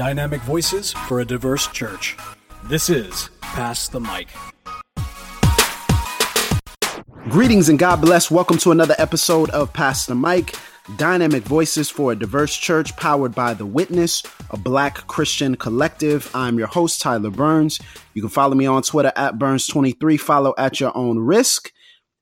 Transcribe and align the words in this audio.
Dynamic 0.00 0.40
voices 0.40 0.94
for 0.94 1.20
a 1.20 1.26
diverse 1.26 1.66
church. 1.66 2.16
This 2.64 2.88
is 2.88 3.28
Pass 3.42 3.86
the 3.88 4.00
Mic. 4.00 4.28
Greetings 7.28 7.68
and 7.68 7.78
God 7.78 8.00
bless. 8.00 8.30
Welcome 8.30 8.56
to 8.60 8.70
another 8.70 8.94
episode 8.96 9.50
of 9.50 9.74
Pass 9.74 10.06
the 10.06 10.14
Mic. 10.14 10.56
Dynamic 10.96 11.42
voices 11.42 11.90
for 11.90 12.12
a 12.12 12.16
diverse 12.16 12.56
church 12.56 12.96
powered 12.96 13.34
by 13.34 13.52
The 13.52 13.66
Witness, 13.66 14.22
a 14.48 14.56
black 14.56 15.06
Christian 15.06 15.54
collective. 15.54 16.30
I'm 16.34 16.56
your 16.56 16.68
host, 16.68 17.02
Tyler 17.02 17.28
Burns. 17.28 17.78
You 18.14 18.22
can 18.22 18.30
follow 18.30 18.54
me 18.54 18.64
on 18.64 18.80
Twitter 18.80 19.12
at 19.16 19.38
Burns23. 19.38 20.18
Follow 20.18 20.54
at 20.56 20.80
your 20.80 20.96
own 20.96 21.18
risk. 21.18 21.72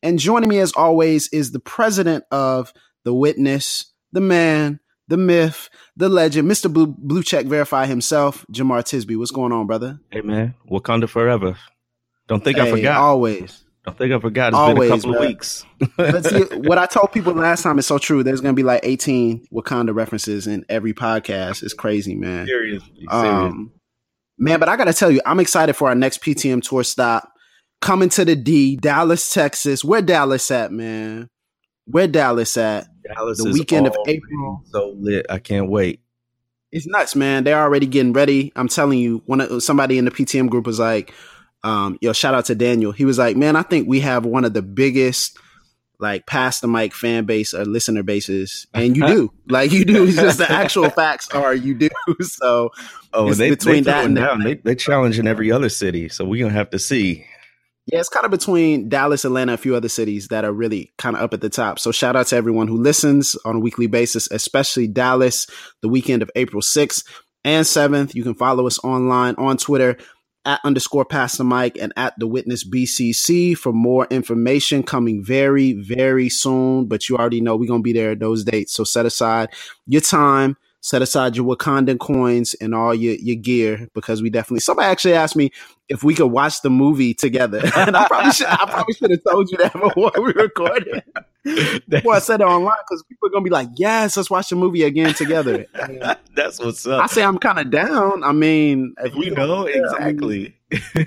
And 0.02 0.18
joining 0.18 0.48
me 0.48 0.58
as 0.58 0.72
always 0.72 1.28
is 1.28 1.52
the 1.52 1.60
president 1.60 2.24
of 2.32 2.72
The 3.04 3.14
Witness, 3.14 3.92
the 4.10 4.20
man, 4.20 4.80
the 5.08 5.16
myth, 5.16 5.68
the 5.96 6.08
legend, 6.08 6.50
Mr. 6.50 6.72
Blue, 6.72 6.86
Blue 6.86 7.22
Check 7.22 7.46
Verify 7.46 7.86
himself, 7.86 8.46
Jemar 8.52 8.82
Tisby. 8.82 9.18
What's 9.18 9.30
going 9.30 9.52
on, 9.52 9.66
brother? 9.66 9.98
Hey, 10.10 10.20
man. 10.20 10.54
Wakanda 10.70 11.08
forever. 11.08 11.56
Don't 12.28 12.44
think 12.44 12.58
hey, 12.58 12.68
I 12.68 12.70
forgot. 12.70 12.96
Always. 12.98 13.64
Don't 13.84 13.96
think 13.96 14.12
I 14.12 14.20
forgot. 14.20 14.48
It's 14.48 14.56
Always, 14.56 14.90
been 14.90 14.98
a 14.98 15.00
couple 15.00 15.12
bro. 15.12 15.22
of 15.22 15.28
weeks. 15.28 15.64
but 15.96 16.24
see, 16.50 16.56
what 16.58 16.76
I 16.76 16.84
told 16.84 17.10
people 17.10 17.32
last 17.32 17.62
time 17.62 17.78
is 17.78 17.86
so 17.86 17.96
true. 17.96 18.22
There's 18.22 18.42
going 18.42 18.54
to 18.54 18.56
be 18.56 18.62
like 18.62 18.80
18 18.82 19.46
Wakanda 19.50 19.94
references 19.94 20.46
in 20.46 20.66
every 20.68 20.92
podcast. 20.92 21.62
It's 21.62 21.72
crazy, 21.72 22.14
man. 22.14 22.46
Seriously. 22.46 23.06
Um, 23.08 23.72
man, 24.36 24.60
but 24.60 24.68
I 24.68 24.76
got 24.76 24.84
to 24.84 24.92
tell 24.92 25.10
you, 25.10 25.22
I'm 25.24 25.40
excited 25.40 25.74
for 25.74 25.88
our 25.88 25.94
next 25.94 26.22
PTM 26.22 26.62
tour 26.62 26.84
stop. 26.84 27.32
Coming 27.80 28.10
to 28.10 28.26
the 28.26 28.36
D, 28.36 28.76
Dallas, 28.76 29.32
Texas. 29.32 29.82
Where 29.82 30.02
Dallas 30.02 30.50
at, 30.50 30.70
man? 30.70 31.30
Where 31.86 32.08
Dallas 32.08 32.58
at? 32.58 32.88
Dallas 33.14 33.42
the 33.42 33.50
weekend 33.50 33.86
of 33.86 33.96
April. 34.06 34.62
So 34.66 34.94
lit. 34.98 35.26
I 35.28 35.38
can't 35.38 35.68
wait. 35.68 36.00
It's 36.70 36.86
nuts, 36.86 37.16
man. 37.16 37.44
They're 37.44 37.60
already 37.60 37.86
getting 37.86 38.12
ready. 38.12 38.52
I'm 38.54 38.68
telling 38.68 38.98
you, 38.98 39.22
one 39.26 39.40
of 39.40 39.62
somebody 39.62 39.96
in 39.96 40.04
the 40.04 40.10
PTM 40.10 40.50
group 40.50 40.66
was 40.66 40.78
like, 40.78 41.14
um, 41.64 41.98
yo, 42.00 42.12
shout 42.12 42.34
out 42.34 42.44
to 42.46 42.54
Daniel. 42.54 42.92
He 42.92 43.04
was 43.04 43.18
like, 43.18 43.36
man, 43.36 43.56
I 43.56 43.62
think 43.62 43.88
we 43.88 44.00
have 44.00 44.26
one 44.26 44.44
of 44.44 44.52
the 44.52 44.62
biggest 44.62 45.38
like 46.00 46.26
pass 46.26 46.60
the 46.60 46.68
mic 46.68 46.94
fan 46.94 47.24
base 47.24 47.52
or 47.52 47.64
listener 47.64 48.02
bases, 48.02 48.66
and 48.72 48.96
you 48.96 49.06
do. 49.06 49.32
like 49.48 49.72
you 49.72 49.84
do. 49.84 50.06
It's 50.06 50.16
just 50.16 50.38
the 50.38 50.50
actual 50.50 50.90
facts 50.90 51.28
are 51.30 51.54
you 51.54 51.74
do. 51.74 51.88
So 52.20 52.70
oh, 53.12 53.34
they 53.34 53.50
between 53.50 53.84
they 53.84 53.90
that 53.90 54.04
and 54.04 54.16
down. 54.16 54.42
they 54.42 54.54
they 54.54 54.74
challenge 54.74 55.18
in 55.18 55.26
every 55.26 55.50
other 55.50 55.68
city. 55.68 56.08
So 56.08 56.24
we're 56.24 56.44
gonna 56.44 56.54
have 56.54 56.70
to 56.70 56.78
see. 56.78 57.26
Yeah, 57.90 58.00
it's 58.00 58.10
kind 58.10 58.26
of 58.26 58.30
between 58.30 58.90
Dallas, 58.90 59.24
Atlanta, 59.24 59.54
a 59.54 59.56
few 59.56 59.74
other 59.74 59.88
cities 59.88 60.28
that 60.28 60.44
are 60.44 60.52
really 60.52 60.92
kind 60.98 61.16
of 61.16 61.22
up 61.22 61.32
at 61.32 61.40
the 61.40 61.48
top. 61.48 61.78
So 61.78 61.90
shout 61.90 62.16
out 62.16 62.26
to 62.26 62.36
everyone 62.36 62.68
who 62.68 62.76
listens 62.76 63.34
on 63.46 63.56
a 63.56 63.60
weekly 63.60 63.86
basis, 63.86 64.30
especially 64.30 64.86
Dallas, 64.86 65.46
the 65.80 65.88
weekend 65.88 66.20
of 66.20 66.30
April 66.36 66.60
6th 66.60 67.02
and 67.44 67.64
7th. 67.64 68.14
You 68.14 68.24
can 68.24 68.34
follow 68.34 68.66
us 68.66 68.78
online 68.84 69.36
on 69.38 69.56
Twitter 69.56 69.96
at 70.44 70.60
underscore 70.64 71.06
pass 71.06 71.38
the 71.38 71.44
mic 71.44 71.78
and 71.80 71.94
at 71.96 72.12
the 72.18 72.26
witness 72.26 72.68
BCC 72.68 73.56
for 73.56 73.72
more 73.72 74.06
information 74.10 74.82
coming 74.82 75.24
very, 75.24 75.72
very 75.72 76.28
soon. 76.28 76.88
But 76.88 77.08
you 77.08 77.16
already 77.16 77.40
know 77.40 77.56
we're 77.56 77.68
going 77.68 77.80
to 77.80 77.84
be 77.84 77.94
there 77.94 78.10
at 78.10 78.20
those 78.20 78.44
dates. 78.44 78.74
So 78.74 78.84
set 78.84 79.06
aside 79.06 79.48
your 79.86 80.02
time 80.02 80.58
set 80.80 81.02
aside 81.02 81.36
your 81.36 81.44
Wakandan 81.44 81.98
coins 81.98 82.54
and 82.54 82.74
all 82.74 82.94
your, 82.94 83.14
your 83.14 83.36
gear 83.36 83.88
because 83.94 84.22
we 84.22 84.30
definitely 84.30 84.60
somebody 84.60 84.86
actually 84.86 85.14
asked 85.14 85.36
me 85.36 85.50
if 85.88 86.04
we 86.04 86.14
could 86.14 86.26
watch 86.26 86.62
the 86.62 86.70
movie 86.70 87.14
together. 87.14 87.60
and 87.76 87.96
I 87.96 88.06
probably 88.06 88.32
should 88.32 88.46
I 88.46 88.64
probably 88.66 88.94
should 88.94 89.10
have 89.10 89.24
told 89.28 89.50
you 89.50 89.58
that 89.58 89.72
before 89.80 90.12
we 90.16 90.32
recorded. 90.32 91.02
before 91.88 92.14
I 92.14 92.18
said 92.18 92.40
it 92.40 92.44
online 92.44 92.76
because 92.88 93.02
people 93.08 93.28
are 93.28 93.30
gonna 93.30 93.44
be 93.44 93.50
like, 93.50 93.68
Yes, 93.76 94.16
let's 94.16 94.30
watch 94.30 94.48
the 94.48 94.56
movie 94.56 94.84
again 94.84 95.14
together. 95.14 95.66
That's 96.34 96.60
what's 96.60 96.86
up. 96.86 97.02
I 97.02 97.06
say 97.06 97.22
I'm 97.22 97.38
kinda 97.38 97.64
down. 97.64 98.22
I 98.22 98.32
mean 98.32 98.94
if 98.98 99.14
we 99.14 99.30
know 99.30 99.64
exactly. 99.64 100.54
I 100.72 100.78
mean, 100.94 101.06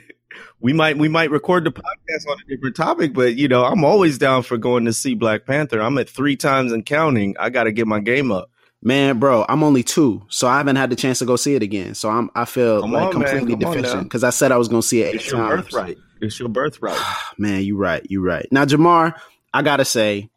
we 0.59 0.73
might 0.73 0.97
we 0.97 1.09
might 1.09 1.31
record 1.31 1.63
the 1.63 1.71
podcast 1.71 2.29
on 2.29 2.37
a 2.39 2.49
different 2.49 2.75
topic, 2.75 3.13
but 3.13 3.35
you 3.35 3.47
know, 3.47 3.65
I'm 3.65 3.83
always 3.83 4.17
down 4.17 4.43
for 4.43 4.57
going 4.57 4.85
to 4.85 4.93
see 4.93 5.15
Black 5.15 5.45
Panther. 5.45 5.81
I'm 5.81 5.97
at 5.97 6.09
three 6.09 6.35
times 6.35 6.71
and 6.71 6.85
counting. 6.85 7.35
I 7.39 7.49
gotta 7.49 7.71
get 7.71 7.87
my 7.87 7.99
game 7.99 8.31
up. 8.31 8.51
Man, 8.83 9.19
bro, 9.19 9.45
I'm 9.47 9.63
only 9.63 9.83
two, 9.83 10.23
so 10.29 10.47
I 10.47 10.57
haven't 10.57 10.75
had 10.75 10.89
the 10.89 10.95
chance 10.95 11.19
to 11.19 11.25
go 11.25 11.35
see 11.35 11.53
it 11.53 11.61
again. 11.61 11.93
So 11.93 12.09
I'm 12.09 12.31
I 12.33 12.45
feel 12.45 12.81
Come 12.81 12.93
like 12.93 13.15
on, 13.15 13.21
completely 13.21 13.55
deficient 13.55 14.03
because 14.03 14.23
I 14.23 14.31
said 14.31 14.51
I 14.51 14.57
was 14.57 14.69
going 14.69 14.81
to 14.81 14.87
see 14.87 15.01
it. 15.01 15.15
It's 15.15 15.29
your 15.29 15.39
times. 15.39 15.65
birthright. 15.65 15.97
It's 16.19 16.39
your 16.39 16.49
birthright. 16.49 16.97
man, 17.37 17.63
you 17.63 17.77
right. 17.77 18.05
You 18.09 18.25
right. 18.25 18.47
Now, 18.51 18.65
Jemar, 18.65 19.13
I 19.53 19.61
gotta 19.61 19.85
say, 19.85 20.29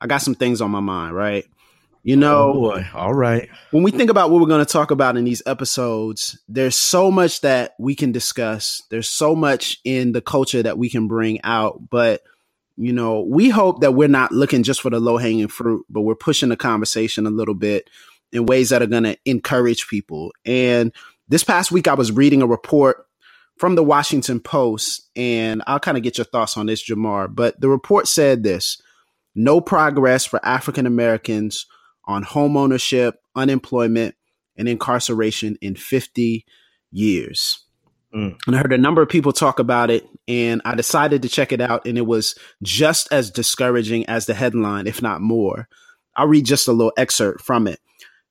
I 0.00 0.06
got 0.06 0.18
some 0.18 0.34
things 0.34 0.60
on 0.60 0.70
my 0.70 0.80
mind. 0.80 1.14
Right. 1.14 1.46
You 2.06 2.14
oh, 2.16 2.20
know, 2.20 2.50
oh 2.50 2.52
boy. 2.52 2.86
All 2.94 3.14
right. 3.14 3.48
When 3.72 3.82
we 3.82 3.90
think 3.90 4.10
about 4.10 4.30
what 4.30 4.40
we're 4.40 4.46
going 4.46 4.64
to 4.64 4.72
talk 4.72 4.92
about 4.92 5.16
in 5.16 5.24
these 5.24 5.42
episodes, 5.44 6.38
there's 6.48 6.76
so 6.76 7.10
much 7.10 7.40
that 7.40 7.74
we 7.80 7.96
can 7.96 8.12
discuss. 8.12 8.84
There's 8.90 9.08
so 9.08 9.34
much 9.34 9.80
in 9.82 10.12
the 10.12 10.20
culture 10.20 10.62
that 10.62 10.78
we 10.78 10.88
can 10.88 11.08
bring 11.08 11.40
out, 11.42 11.90
but 11.90 12.22
you 12.76 12.92
know, 12.92 13.22
we 13.22 13.48
hope 13.48 13.80
that 13.80 13.94
we're 13.94 14.08
not 14.08 14.32
looking 14.32 14.62
just 14.62 14.80
for 14.82 14.90
the 14.90 15.00
low 15.00 15.16
hanging 15.16 15.48
fruit, 15.48 15.84
but 15.88 16.02
we're 16.02 16.14
pushing 16.14 16.50
the 16.50 16.56
conversation 16.56 17.26
a 17.26 17.30
little 17.30 17.54
bit 17.54 17.88
in 18.32 18.46
ways 18.46 18.70
that 18.70 18.82
are 18.82 18.86
going 18.86 19.04
to 19.04 19.16
encourage 19.24 19.88
people. 19.88 20.32
And 20.44 20.92
this 21.28 21.44
past 21.44 21.72
week, 21.72 21.88
I 21.88 21.94
was 21.94 22.12
reading 22.12 22.42
a 22.42 22.46
report 22.46 23.06
from 23.56 23.74
the 23.74 23.82
Washington 23.82 24.40
Post, 24.40 25.08
and 25.16 25.62
I'll 25.66 25.80
kind 25.80 25.96
of 25.96 26.02
get 26.02 26.18
your 26.18 26.26
thoughts 26.26 26.56
on 26.56 26.66
this, 26.66 26.86
Jemar. 26.86 27.34
But 27.34 27.60
the 27.60 27.68
report 27.68 28.06
said 28.06 28.42
this 28.42 28.80
no 29.34 29.60
progress 29.60 30.24
for 30.24 30.44
African 30.44 30.86
Americans 30.86 31.66
on 32.04 32.22
home 32.22 32.56
ownership, 32.56 33.20
unemployment, 33.34 34.14
and 34.56 34.68
incarceration 34.68 35.58
in 35.60 35.76
50 35.76 36.44
years. 36.90 37.65
Mm. 38.16 38.38
And 38.46 38.56
I 38.56 38.58
heard 38.60 38.72
a 38.72 38.78
number 38.78 39.02
of 39.02 39.10
people 39.10 39.32
talk 39.32 39.58
about 39.58 39.90
it, 39.90 40.08
and 40.26 40.62
I 40.64 40.74
decided 40.74 41.22
to 41.22 41.28
check 41.28 41.52
it 41.52 41.60
out, 41.60 41.86
and 41.86 41.98
it 41.98 42.06
was 42.06 42.34
just 42.62 43.12
as 43.12 43.30
discouraging 43.30 44.06
as 44.06 44.24
the 44.24 44.32
headline, 44.32 44.86
if 44.86 45.02
not 45.02 45.20
more. 45.20 45.68
I'll 46.16 46.26
read 46.26 46.46
just 46.46 46.66
a 46.66 46.72
little 46.72 46.94
excerpt 46.96 47.42
from 47.42 47.66
it. 47.66 47.78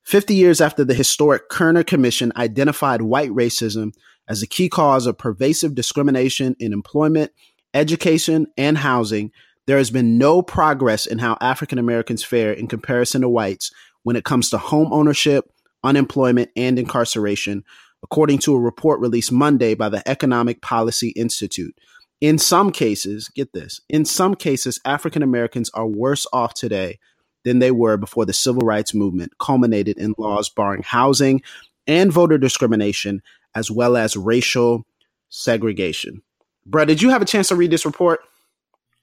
50 0.03 0.33
years 0.33 0.59
after 0.59 0.83
the 0.83 0.95
historic 0.95 1.49
Kerner 1.49 1.83
Commission 1.83 2.31
identified 2.35 3.03
white 3.03 3.29
racism 3.29 3.93
as 4.27 4.41
a 4.41 4.47
key 4.47 4.69
cause 4.69 5.05
of 5.05 5.19
pervasive 5.19 5.75
discrimination 5.75 6.55
in 6.59 6.73
employment, 6.73 7.31
education, 7.75 8.47
and 8.57 8.79
housing, 8.79 9.31
there 9.67 9.77
has 9.77 9.91
been 9.91 10.17
no 10.17 10.41
progress 10.41 11.05
in 11.05 11.19
how 11.19 11.37
African 11.41 11.77
Americans 11.77 12.23
fare 12.23 12.53
in 12.53 12.67
comparison 12.67 13.21
to 13.21 13.29
whites 13.29 13.71
when 14.03 14.15
it 14.15 14.23
comes 14.23 14.49
to 14.49 14.57
home 14.57 14.91
ownership, 14.91 15.45
unemployment, 15.83 16.49
and 16.55 16.79
incarceration, 16.79 17.63
according 18.05 18.37
to 18.37 18.53
a 18.53 18.59
report 18.59 18.99
released 18.99 19.31
Monday 19.31 19.73
by 19.73 19.89
the 19.89 20.07
Economic 20.07 20.61
Policy 20.61 21.09
Institute. 21.09 21.75
In 22.21 22.37
some 22.37 22.71
cases, 22.71 23.29
get 23.29 23.51
this, 23.51 23.81
in 23.89 24.05
some 24.05 24.35
cases, 24.35 24.79
African 24.85 25.23
Americans 25.23 25.71
are 25.73 25.87
worse 25.87 26.27
off 26.31 26.53
today 26.53 26.99
than 27.45 27.57
they 27.57 27.71
were 27.71 27.97
before 27.97 28.23
the 28.23 28.31
civil 28.31 28.61
rights 28.61 28.93
movement 28.93 29.33
culminated 29.39 29.97
in 29.97 30.13
laws 30.19 30.49
barring 30.49 30.83
housing 30.83 31.41
and 31.87 32.13
voter 32.13 32.37
discrimination, 32.37 33.23
as 33.55 33.71
well 33.71 33.97
as 33.97 34.15
racial 34.15 34.85
segregation. 35.29 36.21
Brad, 36.63 36.87
did 36.87 37.01
you 37.01 37.09
have 37.09 37.23
a 37.23 37.25
chance 37.25 37.47
to 37.47 37.55
read 37.55 37.71
this 37.71 37.87
report? 37.87 38.19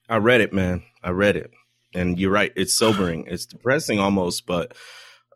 I 0.07 0.15
read 0.15 0.39
it, 0.39 0.53
man. 0.53 0.81
I 1.03 1.09
read 1.09 1.35
it. 1.35 1.51
And 1.93 2.17
you're 2.17 2.31
right. 2.31 2.53
It's 2.55 2.73
sobering. 2.73 3.27
It's 3.29 3.45
depressing 3.45 3.99
almost, 3.99 4.45
but 4.45 4.73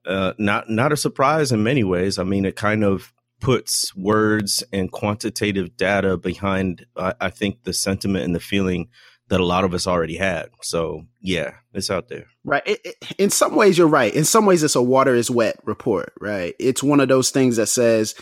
uh, 0.06 0.34
not 0.38 0.70
not 0.70 0.94
a 0.94 0.98
surprise 0.98 1.52
in 1.52 1.64
many 1.64 1.84
ways. 1.84 2.18
I 2.18 2.24
mean, 2.24 2.46
it 2.46 2.56
kind 2.56 2.86
of 2.86 3.12
puts 3.40 3.96
words 3.96 4.64
and 4.74 4.92
quantitative 4.92 5.78
data 5.78 6.18
behind, 6.18 6.86
I, 6.96 7.14
I 7.22 7.30
think, 7.30 7.64
the 7.64 7.74
sentiment 7.74 8.26
and 8.26 8.36
the 8.36 8.40
feeling 8.40 8.90
that 9.30 9.40
a 9.40 9.46
lot 9.46 9.64
of 9.64 9.74
us 9.74 9.88
already 9.88 10.16
had. 10.16 10.50
So 10.62 11.04
yeah, 11.22 11.52
it's 11.74 11.92
out 11.92 12.08
there. 12.08 12.28
Right. 12.44 12.64
It, 12.66 12.80
it, 12.84 12.96
in 13.18 13.30
some 13.30 13.56
ways, 13.56 13.78
you're 13.78 13.88
right. 13.88 14.14
In 14.14 14.24
some 14.24 14.46
ways, 14.46 14.64
it's 14.64 14.76
a 14.76 14.82
water 14.82 15.14
is 15.14 15.30
wet 15.30 15.58
report. 15.66 16.14
Right. 16.20 16.56
It's 16.60 16.82
one 16.82 17.00
of 17.00 17.10
those 17.10 17.30
things 17.30 17.58
that 17.58 17.68
says 17.68 18.16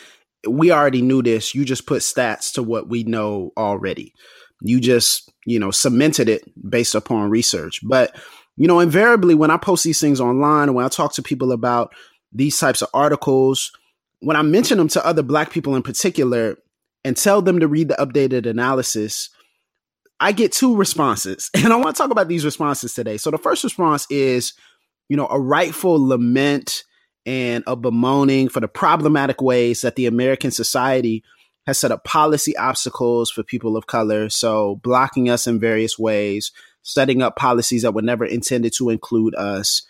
we 0.48 0.72
already 0.72 1.02
knew 1.02 1.22
this. 1.22 1.56
You 1.56 1.66
just 1.66 1.86
put 1.86 2.02
stats 2.02 2.54
to 2.54 2.64
what 2.64 2.90
we 2.90 3.04
know 3.04 3.52
already. 3.58 4.14
You 4.62 4.80
just 4.80 5.32
you 5.46 5.60
know 5.60 5.72
cemented 5.72 6.30
it 6.30 6.44
based 6.70 6.96
upon 6.96 7.30
research. 7.30 7.82
But 7.84 8.16
you 8.58 8.68
know, 8.68 8.80
invariably, 8.80 9.36
when 9.36 9.52
I 9.52 9.58
post 9.58 9.84
these 9.84 10.00
things 10.00 10.22
online, 10.22 10.74
when 10.74 10.86
I 10.86 10.90
talk 10.90 11.14
to 11.14 11.22
people 11.22 11.52
about 11.52 11.94
these 12.32 12.58
types 12.58 12.82
of 12.82 12.90
articles, 12.94 13.72
when 14.20 14.38
I 14.38 14.42
mention 14.42 14.78
them 14.78 14.88
to 14.90 15.06
other 15.06 15.24
black 15.24 15.52
people 15.52 15.76
in 15.76 15.84
particular 15.84 16.58
and 17.04 17.16
tell 17.16 17.42
them 17.42 17.60
to 17.60 17.68
read 17.68 17.90
the 17.90 17.96
updated 17.96 18.46
analysis, 18.46 19.30
I 20.20 20.32
get 20.32 20.52
two 20.52 20.76
responses. 20.76 21.50
And 21.56 21.72
I 21.72 21.76
want 21.76 21.96
to 21.96 22.02
talk 22.02 22.12
about 22.12 22.28
these 22.28 22.46
responses 22.46 22.94
today. 22.94 23.18
So 23.18 23.32
the 23.32 23.38
first 23.38 23.64
response 23.64 24.08
is, 24.10 24.54
you 25.10 25.18
know, 25.18 25.28
a 25.28 25.40
rightful 25.40 26.08
lament 26.08 26.84
and 27.26 27.64
a 27.68 27.76
bemoaning 27.76 28.50
for 28.50 28.60
the 28.60 28.68
problematic 28.68 29.42
ways 29.42 29.82
that 29.82 29.96
the 29.96 30.06
American 30.06 30.52
society 30.52 31.24
has 31.66 31.80
set 31.80 31.92
up 31.92 32.04
policy 32.04 32.56
obstacles 32.58 33.32
for 33.32 33.44
people 33.44 33.76
of 33.76 33.88
color. 33.88 34.30
So 34.30 34.76
blocking 34.84 35.30
us 35.30 35.48
in 35.48 35.60
various 35.60 35.98
ways, 35.98 36.52
setting 36.84 37.22
up 37.22 37.36
policies 37.36 37.82
that 37.82 37.94
were 37.94 38.04
never 38.04 38.26
intended 38.26 38.74
to 38.78 38.90
include 38.90 39.34
us. 39.36 39.82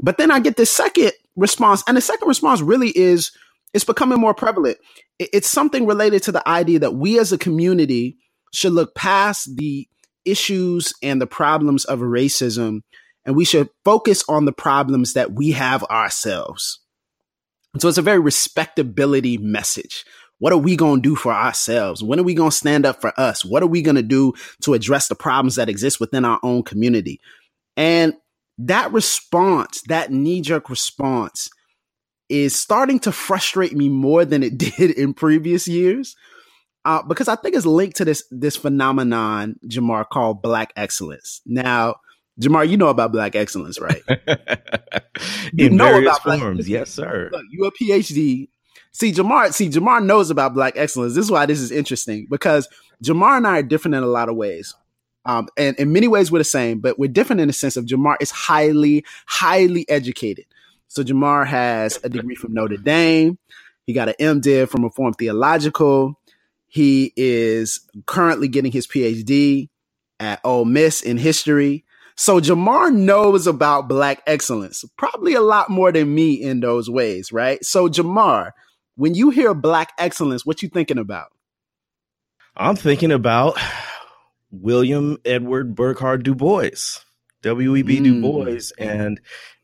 But 0.00 0.18
then 0.18 0.30
I 0.30 0.40
get 0.40 0.56
the 0.56 0.66
second 0.66 1.12
response, 1.36 1.84
and 1.86 1.96
the 1.96 2.00
second 2.00 2.26
response 2.26 2.60
really 2.60 2.90
is 2.90 3.30
it's 3.72 3.84
becoming 3.84 4.20
more 4.20 4.34
prevalent. 4.34 4.78
It's 5.18 5.48
something 5.48 5.86
related 5.86 6.22
to 6.24 6.32
the 6.32 6.46
idea 6.48 6.78
that 6.80 6.94
we 6.94 7.18
as 7.18 7.32
a 7.32 7.38
community 7.38 8.16
should 8.52 8.72
look 8.72 8.94
past 8.94 9.56
the 9.56 9.88
issues 10.24 10.92
and 11.02 11.20
the 11.20 11.26
problems 11.26 11.84
of 11.84 12.00
racism 12.00 12.80
and 13.24 13.36
we 13.36 13.44
should 13.44 13.68
focus 13.84 14.24
on 14.28 14.44
the 14.44 14.52
problems 14.52 15.12
that 15.12 15.32
we 15.32 15.52
have 15.52 15.84
ourselves. 15.84 16.80
So 17.78 17.88
it's 17.88 17.98
a 17.98 18.02
very 18.02 18.18
respectability 18.18 19.38
message. 19.38 20.04
What 20.38 20.52
are 20.52 20.58
we 20.58 20.74
going 20.74 21.02
to 21.02 21.08
do 21.08 21.16
for 21.16 21.32
ourselves? 21.32 22.02
When 22.02 22.18
are 22.18 22.24
we 22.24 22.34
going 22.34 22.50
to 22.50 22.56
stand 22.56 22.86
up 22.86 23.00
for 23.00 23.12
us? 23.20 23.44
What 23.44 23.62
are 23.62 23.68
we 23.68 23.82
going 23.82 23.96
to 23.96 24.02
do 24.02 24.32
to 24.62 24.74
address 24.74 25.08
the 25.08 25.14
problems 25.14 25.56
that 25.56 25.68
exist 25.68 26.00
within 26.00 26.24
our 26.24 26.40
own 26.42 26.62
community? 26.62 27.20
And 27.76 28.14
that 28.58 28.92
response, 28.92 29.82
that 29.88 30.10
knee 30.10 30.40
jerk 30.40 30.70
response, 30.70 31.50
is 32.30 32.58
starting 32.58 32.98
to 33.00 33.12
frustrate 33.12 33.74
me 33.74 33.88
more 33.88 34.24
than 34.24 34.42
it 34.42 34.58
did 34.58 34.92
in 34.92 35.14
previous 35.14 35.68
years. 35.68 36.16
Uh, 36.84 37.02
because 37.02 37.28
I 37.28 37.36
think 37.36 37.54
it's 37.54 37.66
linked 37.66 37.96
to 37.98 38.06
this 38.06 38.24
this 38.30 38.56
phenomenon, 38.56 39.56
Jemar, 39.66 40.08
called 40.08 40.40
black 40.40 40.72
excellence. 40.76 41.42
Now, 41.44 41.96
Jemar, 42.40 42.66
you 42.66 42.78
know 42.78 42.88
about 42.88 43.12
black 43.12 43.36
excellence, 43.36 43.78
right? 43.78 44.02
you 45.52 45.66
In 45.66 45.76
know 45.76 46.00
about 46.00 46.22
forms, 46.22 46.66
yes, 46.66 46.88
sir. 46.88 47.28
Look, 47.30 47.44
you 47.50 47.66
a 47.66 47.72
PhD 47.72 48.48
See, 48.92 49.12
Jemar, 49.12 49.52
see, 49.52 49.68
Jemar 49.68 50.04
knows 50.04 50.30
about 50.30 50.54
black 50.54 50.76
excellence. 50.76 51.14
This 51.14 51.24
is 51.24 51.30
why 51.30 51.46
this 51.46 51.60
is 51.60 51.70
interesting 51.70 52.26
because 52.28 52.68
Jemar 53.04 53.36
and 53.36 53.46
I 53.46 53.58
are 53.58 53.62
different 53.62 53.94
in 53.94 54.02
a 54.02 54.08
lot 54.08 54.28
of 54.28 54.36
ways. 54.36 54.74
Um, 55.24 55.48
and 55.56 55.76
in 55.78 55.92
many 55.92 56.08
ways, 56.08 56.32
we're 56.32 56.38
the 56.38 56.44
same, 56.44 56.80
but 56.80 56.98
we're 56.98 57.08
different 57.08 57.40
in 57.40 57.46
the 57.46 57.52
sense 57.52 57.76
of 57.76 57.84
Jemar 57.84 58.16
is 58.20 58.30
highly, 58.30 59.04
highly 59.26 59.88
educated. 59.88 60.46
So 60.90 61.04
Jemar 61.04 61.46
has 61.46 62.00
a 62.02 62.08
degree 62.08 62.34
from 62.34 62.52
Notre 62.52 62.76
Dame. 62.76 63.38
He 63.86 63.92
got 63.92 64.08
an 64.08 64.14
MDiv 64.18 64.70
from 64.70 64.82
Reformed 64.82 65.16
Theological. 65.18 66.18
He 66.66 67.12
is 67.16 67.88
currently 68.06 68.48
getting 68.48 68.72
his 68.72 68.88
PhD 68.88 69.68
at 70.18 70.40
Ole 70.42 70.64
Miss 70.64 71.00
in 71.00 71.16
history. 71.16 71.84
So 72.16 72.40
Jemar 72.40 72.92
knows 72.92 73.46
about 73.46 73.86
black 73.86 74.20
excellence, 74.26 74.84
probably 74.98 75.34
a 75.34 75.40
lot 75.40 75.70
more 75.70 75.92
than 75.92 76.12
me 76.12 76.34
in 76.34 76.58
those 76.58 76.90
ways, 76.90 77.30
right? 77.30 77.64
So 77.64 77.88
Jemar, 77.88 78.50
when 78.96 79.14
you 79.14 79.30
hear 79.30 79.54
black 79.54 79.92
excellence, 79.96 80.44
what 80.44 80.60
you 80.60 80.68
thinking 80.68 80.98
about? 80.98 81.28
I'm 82.56 82.74
thinking 82.74 83.12
about 83.12 83.56
William 84.50 85.18
Edward 85.24 85.76
Burghardt 85.76 86.24
Du 86.24 86.34
Bois, 86.34 86.98
W.E.B. 87.42 88.00
Mm. 88.00 88.04
Du 88.04 88.20
Bois, 88.20 88.72
and 88.76 89.20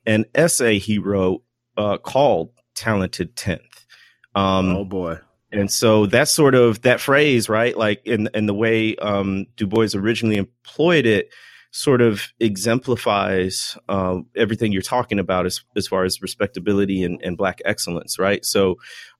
an 0.07 0.25
essay 0.35 0.79
he 0.79 0.99
wrote 0.99 1.43
uh, 1.77 1.99
called 1.99 2.51
"Talented 2.75 3.37
Tenth. 3.37 3.87
Um, 4.35 4.71
oh 4.71 4.85
boy! 4.85 5.19
And 5.53 5.71
so 5.71 6.07
that's 6.07 6.31
sort 6.31 6.55
of 6.55 6.83
that 6.83 7.01
phrase, 7.01 7.49
right? 7.49 7.77
Like 7.77 8.03
in 8.07 8.29
in 8.35 8.47
the 8.47 8.55
way 8.55 8.97
um, 8.97 9.47
Du 9.57 9.67
Bois 9.67 9.89
originally 9.95 10.37
employed 10.37 11.07
it, 11.07 11.31
sort 11.77 12.01
of 12.01 12.33
exemplifies 12.41 13.77
uh, 13.89 14.19
everything 14.35 14.73
you're 14.73 14.81
talking 14.81 15.19
about 15.19 15.45
as, 15.45 15.63
as 15.77 15.87
far 15.87 16.05
as 16.05 16.23
respectability 16.23 17.05
and, 17.05 17.21
and 17.23 17.37
black 17.37 17.61
excellence, 17.67 18.19
right? 18.19 18.47
So 18.47 18.77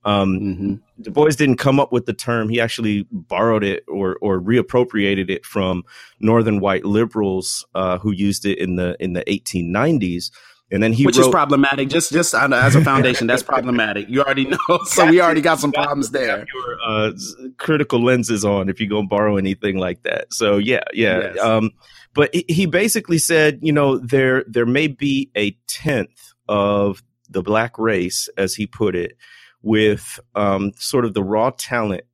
um, 0.07 0.41
mm-hmm. 0.41 0.75
Du 1.03 1.11
Bois 1.11 1.31
didn't 1.31 1.59
come 1.59 1.79
up 1.79 1.93
with 1.93 2.07
the 2.07 2.15
term; 2.15 2.49
he 2.49 2.61
actually 2.61 3.07
borrowed 3.11 3.65
it 3.65 3.85
or 3.89 4.17
or 4.23 4.41
reappropriated 4.41 5.29
it 5.29 5.45
from 5.45 5.85
northern 6.21 6.61
white 6.61 6.85
liberals 6.85 7.67
uh, 7.75 7.99
who 7.99 8.13
used 8.13 8.47
it 8.47 8.59
in 8.59 8.77
the 8.77 8.97
in 9.01 9.13
the 9.13 9.25
1890s. 9.25 10.31
And 10.71 10.83
then 10.83 10.93
he 10.93 11.07
which 11.07 11.17
wrote, 11.17 11.27
is 11.27 11.31
problematic. 11.31 11.89
Just 11.89 12.13
just 12.13 12.35
as 12.35 12.75
a 12.75 12.83
foundation, 12.83 13.29
that's 13.29 13.43
problematic. 13.43 14.09
You 14.09 14.23
already 14.23 14.47
know, 14.47 14.59
so 14.87 15.07
we 15.07 15.21
already 15.21 15.41
got 15.41 15.61
some 15.61 15.73
problems 15.73 16.11
there. 16.11 16.45
Your 16.53 16.79
uh, 16.85 17.13
critical 17.57 18.03
lenses 18.03 18.45
on 18.45 18.69
if 18.69 18.81
you 18.81 18.89
go 18.89 19.03
borrow 19.05 19.37
anything 19.37 19.79
like 19.79 20.03
that. 20.03 20.33
So 20.33 20.57
yeah, 20.57 20.83
yeah. 20.93 21.33
Yes. 21.35 21.39
Um, 21.39 21.71
but 22.15 22.35
he 22.35 22.67
basically 22.67 23.19
said, 23.19 23.59
you 23.63 23.73
know, 23.73 23.99
there 23.99 24.45
there 24.49 24.67
may 24.67 24.89
be 24.89 25.31
a 25.37 25.53
tenth 25.69 26.33
of 26.49 27.03
the 27.29 27.43
black 27.43 27.79
race, 27.79 28.29
as 28.37 28.55
he 28.55 28.67
put 28.67 28.97
it, 28.97 29.17
with 29.63 30.19
um, 30.35 30.73
sort 30.77 31.05
of 31.05 31.15
the 31.15 31.23
raw 31.23 31.51
talent 31.51 32.05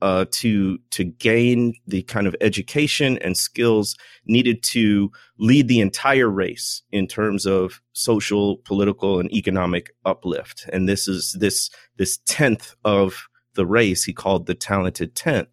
uh, 0.00 0.26
to 0.30 0.78
to 0.90 1.04
gain 1.04 1.74
the 1.86 2.02
kind 2.02 2.26
of 2.26 2.36
education 2.40 3.18
and 3.18 3.36
skills 3.36 3.96
needed 4.26 4.62
to 4.62 5.10
lead 5.38 5.68
the 5.68 5.80
entire 5.80 6.28
race 6.28 6.82
in 6.92 7.06
terms 7.06 7.46
of 7.46 7.80
social, 7.92 8.58
political, 8.58 9.18
and 9.18 9.32
economic 9.32 9.90
uplift. 10.04 10.68
And 10.72 10.88
this 10.88 11.08
is 11.08 11.36
this 11.40 11.70
this 11.96 12.18
tenth 12.26 12.74
of 12.84 13.28
the 13.54 13.66
race 13.66 14.04
he 14.04 14.12
called 14.12 14.46
the 14.46 14.54
talented 14.54 15.14
tenth 15.16 15.48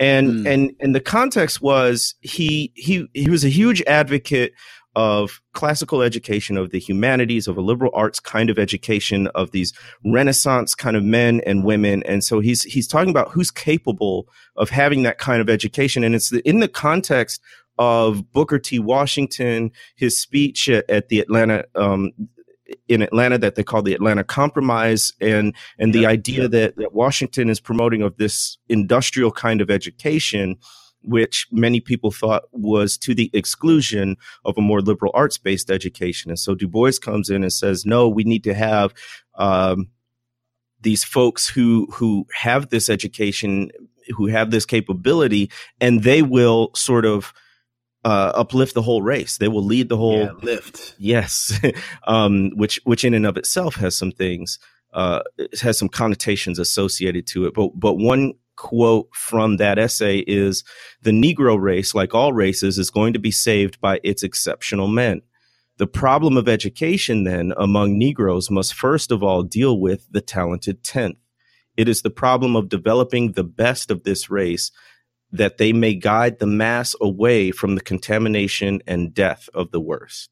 and 0.00 0.30
mm. 0.30 0.52
and 0.52 0.72
and 0.80 0.94
the 0.94 1.00
context 1.00 1.60
was 1.60 2.14
he 2.22 2.72
he 2.74 3.06
he 3.12 3.28
was 3.28 3.44
a 3.44 3.50
huge 3.50 3.82
advocate 3.82 4.54
of 5.00 5.40
classical 5.54 6.02
education 6.02 6.58
of 6.58 6.70
the 6.72 6.78
humanities 6.78 7.48
of 7.48 7.56
a 7.56 7.62
liberal 7.62 7.90
arts 7.94 8.20
kind 8.20 8.50
of 8.50 8.58
education 8.58 9.28
of 9.28 9.50
these 9.50 9.72
renaissance 10.04 10.74
kind 10.74 10.94
of 10.94 11.02
men 11.02 11.40
and 11.46 11.64
women. 11.64 12.02
And 12.02 12.22
so 12.22 12.40
he's 12.40 12.64
he's 12.64 12.86
talking 12.86 13.08
about 13.08 13.30
who's 13.30 13.50
capable 13.50 14.28
of 14.56 14.68
having 14.68 15.02
that 15.04 15.16
kind 15.16 15.40
of 15.40 15.48
education. 15.48 16.04
And 16.04 16.14
it's 16.14 16.28
the, 16.28 16.46
in 16.46 16.60
the 16.60 16.68
context 16.68 17.40
of 17.78 18.30
Booker 18.30 18.58
T. 18.58 18.78
Washington, 18.78 19.70
his 19.96 20.20
speech 20.20 20.68
at, 20.68 20.84
at 20.90 21.08
the 21.08 21.20
Atlanta 21.20 21.64
um, 21.74 22.12
in 22.86 23.00
Atlanta 23.00 23.38
that 23.38 23.54
they 23.54 23.64
call 23.64 23.82
the 23.82 23.94
Atlanta 23.94 24.22
Compromise, 24.22 25.14
and 25.18 25.54
and 25.78 25.94
the 25.94 26.04
idea 26.04 26.46
that, 26.46 26.76
that 26.76 26.92
Washington 26.92 27.48
is 27.48 27.58
promoting 27.58 28.02
of 28.02 28.18
this 28.18 28.58
industrial 28.68 29.30
kind 29.30 29.62
of 29.62 29.70
education, 29.70 30.56
which 31.02 31.46
many 31.50 31.80
people 31.80 32.10
thought 32.10 32.44
was 32.52 32.98
to 32.98 33.14
the 33.14 33.30
exclusion 33.32 34.16
of 34.44 34.56
a 34.58 34.60
more 34.60 34.80
liberal 34.80 35.12
arts 35.14 35.38
based 35.38 35.70
education. 35.70 36.30
And 36.30 36.38
so 36.38 36.54
Du 36.54 36.68
Bois 36.68 36.92
comes 37.00 37.30
in 37.30 37.42
and 37.42 37.52
says, 37.52 37.86
no, 37.86 38.08
we 38.08 38.24
need 38.24 38.44
to 38.44 38.54
have 38.54 38.92
um, 39.34 39.88
these 40.80 41.04
folks 41.04 41.48
who 41.48 41.86
who 41.92 42.26
have 42.34 42.70
this 42.70 42.88
education, 42.88 43.70
who 44.16 44.26
have 44.26 44.50
this 44.50 44.66
capability, 44.66 45.50
and 45.80 46.02
they 46.02 46.22
will 46.22 46.70
sort 46.74 47.04
of 47.04 47.32
uh, 48.04 48.32
uplift 48.34 48.74
the 48.74 48.82
whole 48.82 49.02
race. 49.02 49.38
They 49.38 49.48
will 49.48 49.64
lead 49.64 49.88
the 49.88 49.96
whole 49.96 50.20
yeah, 50.20 50.32
lift. 50.42 50.94
Yes, 50.98 51.58
um, 52.06 52.50
which 52.54 52.80
which 52.84 53.04
in 53.04 53.14
and 53.14 53.26
of 53.26 53.36
itself 53.36 53.74
has 53.76 53.96
some 53.96 54.12
things 54.12 54.58
uh, 54.92 55.20
has 55.60 55.78
some 55.78 55.88
connotations 55.88 56.58
associated 56.58 57.26
to 57.28 57.46
it. 57.46 57.54
But 57.54 57.78
but 57.78 57.94
one 57.94 58.34
quote 58.60 59.08
from 59.14 59.56
that 59.56 59.78
essay 59.78 60.18
is 60.18 60.64
the 61.00 61.12
Negro 61.12 61.58
race, 61.58 61.94
like 61.94 62.14
all 62.14 62.34
races, 62.34 62.78
is 62.78 62.90
going 62.90 63.14
to 63.14 63.18
be 63.18 63.30
saved 63.30 63.80
by 63.80 63.98
its 64.04 64.22
exceptional 64.22 64.86
men. 64.86 65.22
The 65.78 65.86
problem 65.86 66.36
of 66.36 66.46
education, 66.46 67.24
then, 67.24 67.54
among 67.56 67.98
Negroes 67.98 68.50
must 68.50 68.74
first 68.74 69.10
of 69.10 69.22
all 69.22 69.42
deal 69.42 69.80
with 69.80 70.06
the 70.10 70.20
talented 70.20 70.84
tenth. 70.84 71.16
It 71.78 71.88
is 71.88 72.02
the 72.02 72.10
problem 72.10 72.54
of 72.54 72.68
developing 72.68 73.32
the 73.32 73.44
best 73.44 73.90
of 73.90 74.02
this 74.02 74.28
race 74.28 74.70
that 75.32 75.56
they 75.56 75.72
may 75.72 75.94
guide 75.94 76.38
the 76.38 76.46
mass 76.46 76.94
away 77.00 77.52
from 77.52 77.76
the 77.76 77.80
contamination 77.80 78.82
and 78.86 79.14
death 79.14 79.48
of 79.54 79.70
the 79.70 79.80
worst. 79.80 80.28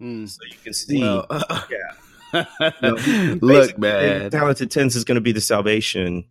Mm. 0.00 0.26
So 0.26 0.38
you 0.50 0.56
can 0.64 0.72
see, 0.72 1.02
well, 1.02 1.26
uh, 1.28 1.62
yeah. 1.70 2.44
know, 2.80 2.94
Look, 3.42 3.76
man, 3.76 4.30
talented 4.30 4.70
tens 4.70 4.96
is 4.96 5.04
going 5.04 5.16
to 5.16 5.20
be 5.20 5.32
the 5.32 5.40
salvation 5.42 6.24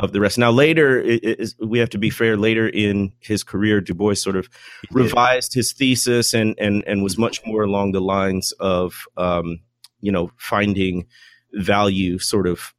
of 0.00 0.12
the 0.12 0.20
rest. 0.20 0.38
Now, 0.38 0.50
later, 0.50 1.00
it, 1.00 1.54
we 1.60 1.78
have 1.78 1.90
to 1.90 1.98
be 1.98 2.10
fair. 2.10 2.36
Later 2.36 2.68
in 2.68 3.12
his 3.20 3.44
career, 3.44 3.80
Du 3.80 3.94
Bois 3.94 4.14
sort 4.14 4.36
of 4.36 4.48
revised 4.90 5.54
his 5.54 5.72
thesis 5.72 6.34
and 6.34 6.54
and 6.58 6.82
and 6.86 7.02
was 7.02 7.16
much 7.16 7.44
more 7.46 7.62
along 7.62 7.92
the 7.92 8.00
lines 8.00 8.52
of, 8.58 9.06
um, 9.16 9.60
you 10.00 10.10
know, 10.10 10.30
finding 10.36 11.06
value 11.52 12.18
sort 12.18 12.46
of 12.46 12.74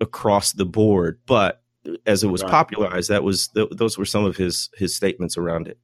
across 0.00 0.52
the 0.52 0.66
board. 0.66 1.18
But 1.26 1.62
as 2.06 2.22
it 2.22 2.28
was 2.28 2.42
popularized, 2.42 3.08
that 3.10 3.24
was 3.24 3.48
th- 3.48 3.70
those 3.72 3.96
were 3.96 4.04
some 4.04 4.24
of 4.24 4.36
his 4.36 4.68
his 4.76 4.94
statements 4.94 5.38
around 5.38 5.66
it. 5.68 5.78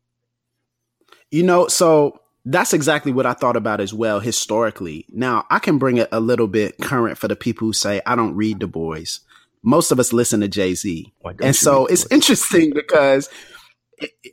You 1.30 1.42
know, 1.42 1.68
so 1.68 2.20
that's 2.44 2.72
exactly 2.72 3.12
what 3.12 3.26
I 3.26 3.32
thought 3.32 3.56
about 3.56 3.80
as 3.80 3.94
well 3.94 4.20
historically. 4.20 5.06
Now 5.08 5.46
I 5.50 5.58
can 5.58 5.78
bring 5.78 5.96
it 5.96 6.08
a 6.12 6.20
little 6.20 6.48
bit 6.48 6.76
current 6.78 7.16
for 7.16 7.28
the 7.28 7.36
people 7.36 7.66
who 7.66 7.72
say 7.72 8.02
I 8.04 8.14
don't 8.14 8.34
read 8.34 8.58
Du 8.58 8.66
Bois. 8.66 9.20
Most 9.62 9.92
of 9.92 10.00
us 10.00 10.12
listen 10.12 10.40
to 10.40 10.48
Jay 10.48 10.74
Z, 10.74 11.12
and 11.42 11.54
so 11.54 11.86
it's 11.86 12.10
interesting 12.10 12.72
because 12.74 13.28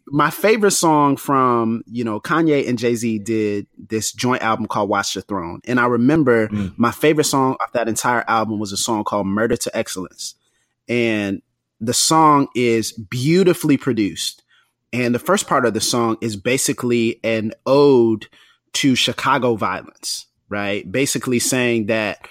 my 0.07 0.29
favorite 0.29 0.71
song 0.71 1.17
from 1.17 1.83
you 1.85 2.03
know 2.03 2.19
Kanye 2.19 2.67
and 2.67 2.77
Jay 2.77 2.95
Z 2.95 3.19
did 3.19 3.67
this 3.77 4.11
joint 4.11 4.41
album 4.41 4.67
called 4.67 4.89
Watch 4.89 5.13
the 5.13 5.21
Throne, 5.21 5.61
and 5.65 5.79
I 5.79 5.87
remember 5.87 6.47
mm. 6.47 6.73
my 6.77 6.91
favorite 6.91 7.25
song 7.25 7.57
of 7.65 7.71
that 7.73 7.87
entire 7.87 8.23
album 8.27 8.59
was 8.59 8.71
a 8.71 8.77
song 8.77 9.03
called 9.03 9.27
Murder 9.27 9.57
to 9.57 9.77
Excellence, 9.77 10.35
and 10.87 11.41
the 11.79 11.93
song 11.93 12.47
is 12.55 12.91
beautifully 12.91 13.77
produced. 13.77 14.43
And 14.93 15.13
the 15.13 15.19
first 15.19 15.47
part 15.47 15.65
of 15.65 15.73
the 15.73 15.81
song 15.81 16.17
is 16.21 16.37
basically 16.37 17.19
an 17.23 17.53
ode 17.65 18.27
to 18.73 18.95
Chicago 18.95 19.55
violence, 19.55 20.27
right? 20.49 20.89
Basically 20.89 21.39
saying 21.39 21.87
that 21.87 22.27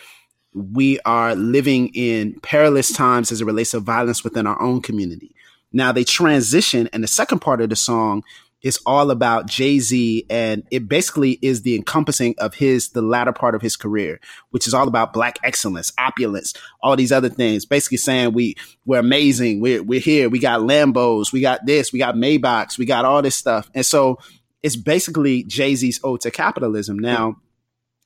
we 0.57 0.99
are 1.01 1.35
living 1.35 1.89
in 1.89 2.41
perilous 2.41 2.91
times 2.91 3.31
as 3.31 3.43
it 3.43 3.45
relates 3.45 3.73
to 3.73 3.81
violence 3.81 4.25
within 4.25 4.47
our 4.47 4.61
own 4.61 4.81
community. 4.81 5.35
Now 5.71 5.93
they 5.93 6.03
transition, 6.03 6.89
and 6.93 7.05
the 7.05 7.09
second 7.09 7.41
part 7.41 7.61
of 7.61 7.69
the 7.69 7.77
song 7.77 8.23
is 8.63 8.81
all 8.87 9.11
about 9.11 9.47
Jay 9.47 9.79
Z, 9.79 10.25
and 10.31 10.63
it 10.71 10.89
basically 10.89 11.39
is 11.43 11.61
the 11.61 11.77
encompassing 11.77 12.35
of 12.39 12.55
his 12.55 12.89
the 12.89 13.03
latter 13.03 13.33
part 13.33 13.55
of 13.55 13.61
his 13.61 13.77
career, 13.77 14.19
which 14.51 14.67
is 14.67 14.73
all 14.73 14.89
about 14.89 15.13
black 15.13 15.39
excellence, 15.45 15.93
opulence, 15.99 16.55
all 16.83 16.97
these 16.97 17.13
other 17.13 17.29
things. 17.29 17.67
Basically 17.67 17.99
saying 17.99 18.33
we 18.33 18.57
we're 18.87 19.01
amazing, 19.01 19.61
we're 19.61 19.83
we're 19.83 20.01
here, 20.01 20.31
we 20.31 20.39
got 20.39 20.61
Lambos, 20.61 21.33
we 21.33 21.43
got 21.43 21.67
this, 21.67 21.93
we 21.93 21.99
got 21.99 22.15
Maybachs, 22.15 22.79
we 22.79 22.87
got 22.87 23.05
all 23.05 23.21
this 23.21 23.37
stuff, 23.37 23.71
and 23.75 23.85
so 23.85 24.19
it's 24.63 24.77
basically 24.77 25.45
Jay 25.45 25.75
Z's 25.75 26.01
ode 26.03 26.23
to 26.23 26.31
capitalism. 26.31 26.99
Now, 26.99 27.37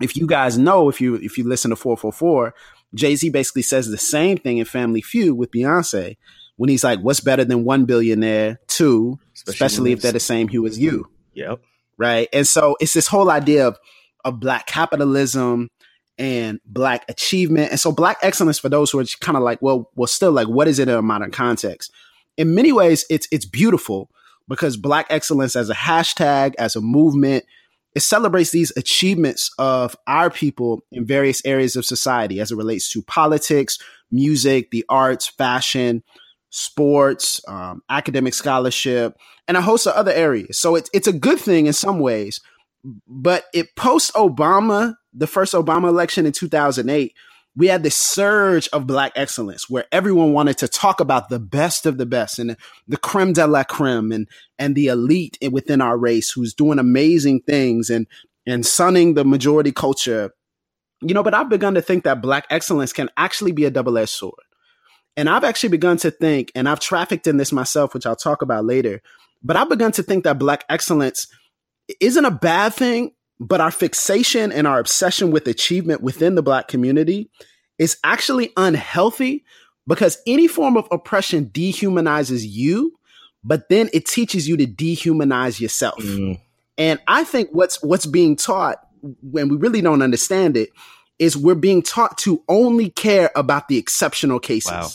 if 0.00 0.16
you 0.16 0.26
guys 0.26 0.58
know, 0.58 0.88
if 0.88 1.00
you 1.00 1.16
if 1.16 1.36
you 1.38 1.44
listen 1.44 1.70
to 1.70 1.76
444, 1.76 2.54
Jay 2.94 3.16
Z 3.16 3.30
basically 3.30 3.62
says 3.62 3.88
the 3.88 3.98
same 3.98 4.36
thing 4.36 4.58
in 4.58 4.64
Family 4.64 5.02
Feud 5.02 5.36
with 5.36 5.50
Beyonce 5.50 6.16
when 6.56 6.68
he's 6.68 6.84
like, 6.84 7.00
"What's 7.00 7.20
better 7.20 7.44
than 7.44 7.64
one 7.64 7.84
billionaire? 7.84 8.60
Two, 8.66 9.18
especially, 9.34 9.52
especially 9.52 9.92
if 9.92 10.02
they're 10.02 10.12
the 10.12 10.20
same 10.20 10.48
hue 10.48 10.66
as 10.66 10.78
you." 10.78 11.08
Yep. 11.34 11.60
Right, 11.96 12.28
and 12.32 12.46
so 12.46 12.76
it's 12.80 12.94
this 12.94 13.06
whole 13.06 13.30
idea 13.30 13.68
of 13.68 13.78
of 14.24 14.40
black 14.40 14.66
capitalism 14.66 15.70
and 16.18 16.60
black 16.66 17.04
achievement, 17.08 17.70
and 17.70 17.80
so 17.80 17.92
black 17.92 18.18
excellence 18.22 18.58
for 18.58 18.68
those 18.68 18.90
who 18.90 18.98
are 18.98 19.04
kind 19.20 19.36
of 19.36 19.42
like, 19.42 19.60
well, 19.62 19.90
well, 19.96 20.06
still 20.06 20.32
like, 20.32 20.48
what 20.48 20.68
is 20.68 20.78
it 20.78 20.88
in 20.88 20.94
a 20.94 21.02
modern 21.02 21.30
context? 21.30 21.92
In 22.36 22.54
many 22.54 22.72
ways, 22.72 23.04
it's 23.10 23.28
it's 23.30 23.46
beautiful 23.46 24.10
because 24.48 24.76
black 24.76 25.06
excellence 25.10 25.56
as 25.56 25.70
a 25.70 25.74
hashtag, 25.74 26.54
as 26.58 26.74
a 26.74 26.80
movement, 26.80 27.44
it 27.94 28.00
celebrates 28.00 28.50
these 28.50 28.72
achievements 28.76 29.50
of 29.58 29.96
our 30.06 30.30
people 30.30 30.82
in 30.92 31.04
various 31.04 31.44
areas 31.44 31.76
of 31.76 31.84
society 31.84 32.40
as 32.40 32.52
it 32.52 32.56
relates 32.56 32.88
to 32.90 33.02
politics, 33.02 33.78
music, 34.10 34.70
the 34.70 34.84
arts, 34.88 35.26
fashion, 35.26 36.02
sports, 36.50 37.40
um, 37.48 37.82
academic 37.90 38.34
scholarship, 38.34 39.16
and 39.48 39.56
a 39.56 39.62
host 39.62 39.86
of 39.86 39.94
other 39.94 40.12
areas. 40.12 40.58
So 40.58 40.76
it's 40.76 40.90
it's 40.92 41.08
a 41.08 41.12
good 41.12 41.38
thing 41.38 41.66
in 41.66 41.72
some 41.72 41.98
ways, 41.98 42.40
but 43.08 43.44
it 43.52 43.74
post 43.76 44.12
Obama, 44.14 44.94
the 45.12 45.26
first 45.26 45.54
Obama 45.54 45.88
election 45.88 46.26
in 46.26 46.32
2008, 46.32 47.14
we 47.56 47.66
had 47.66 47.82
this 47.82 47.96
surge 47.96 48.68
of 48.68 48.86
black 48.86 49.12
excellence 49.16 49.68
where 49.68 49.84
everyone 49.90 50.32
wanted 50.32 50.58
to 50.58 50.68
talk 50.68 51.00
about 51.00 51.28
the 51.28 51.38
best 51.38 51.84
of 51.86 51.98
the 51.98 52.06
best 52.06 52.38
and 52.38 52.56
the 52.86 52.96
creme 52.96 53.32
de 53.32 53.46
la 53.46 53.64
creme 53.64 54.12
and 54.12 54.28
and 54.58 54.74
the 54.74 54.86
elite 54.86 55.36
within 55.50 55.80
our 55.80 55.98
race 55.98 56.30
who's 56.30 56.54
doing 56.54 56.78
amazing 56.78 57.40
things 57.40 57.90
and 57.90 58.06
and 58.46 58.64
sunning 58.64 59.14
the 59.14 59.24
majority 59.24 59.72
culture. 59.72 60.32
You 61.02 61.14
know 61.14 61.22
but 61.22 61.34
i've 61.34 61.48
begun 61.48 61.74
to 61.74 61.82
think 61.82 62.04
that 62.04 62.22
black 62.22 62.46
excellence 62.50 62.92
can 62.92 63.10
actually 63.16 63.52
be 63.52 63.64
a 63.64 63.70
double-edged 63.70 64.10
sword. 64.10 64.34
And 65.16 65.28
i've 65.28 65.44
actually 65.44 65.70
begun 65.70 65.96
to 65.98 66.10
think 66.10 66.52
and 66.54 66.68
i've 66.68 66.80
trafficked 66.80 67.26
in 67.26 67.36
this 67.36 67.52
myself 67.52 67.94
which 67.94 68.06
i'll 68.06 68.16
talk 68.16 68.42
about 68.42 68.64
later 68.64 69.02
but 69.42 69.56
i've 69.56 69.68
begun 69.68 69.92
to 69.92 70.02
think 70.02 70.24
that 70.24 70.38
black 70.38 70.64
excellence 70.68 71.26
isn't 72.00 72.24
a 72.24 72.30
bad 72.30 72.74
thing 72.74 73.12
but 73.40 73.60
our 73.60 73.70
fixation 73.70 74.52
and 74.52 74.66
our 74.66 74.78
obsession 74.78 75.30
with 75.30 75.48
achievement 75.48 76.02
within 76.02 76.34
the 76.34 76.42
black 76.42 76.68
community 76.68 77.30
is 77.78 77.96
actually 78.04 78.52
unhealthy 78.58 79.44
because 79.88 80.18
any 80.26 80.46
form 80.46 80.76
of 80.76 80.86
oppression 80.90 81.46
dehumanizes 81.46 82.44
you, 82.46 82.98
but 83.42 83.70
then 83.70 83.88
it 83.94 84.06
teaches 84.06 84.46
you 84.46 84.58
to 84.58 84.66
dehumanize 84.66 85.58
yourself. 85.58 85.98
Mm. 85.98 86.38
And 86.76 87.00
I 87.08 87.24
think 87.24 87.48
what's 87.52 87.82
what's 87.82 88.06
being 88.06 88.36
taught 88.36 88.78
when 89.22 89.48
we 89.48 89.56
really 89.56 89.80
don't 89.80 90.02
understand 90.02 90.58
it 90.58 90.68
is 91.18 91.36
we're 91.36 91.54
being 91.54 91.82
taught 91.82 92.18
to 92.18 92.42
only 92.48 92.90
care 92.90 93.30
about 93.34 93.68
the 93.68 93.78
exceptional 93.78 94.38
cases. 94.38 94.70
Wow. 94.70 94.88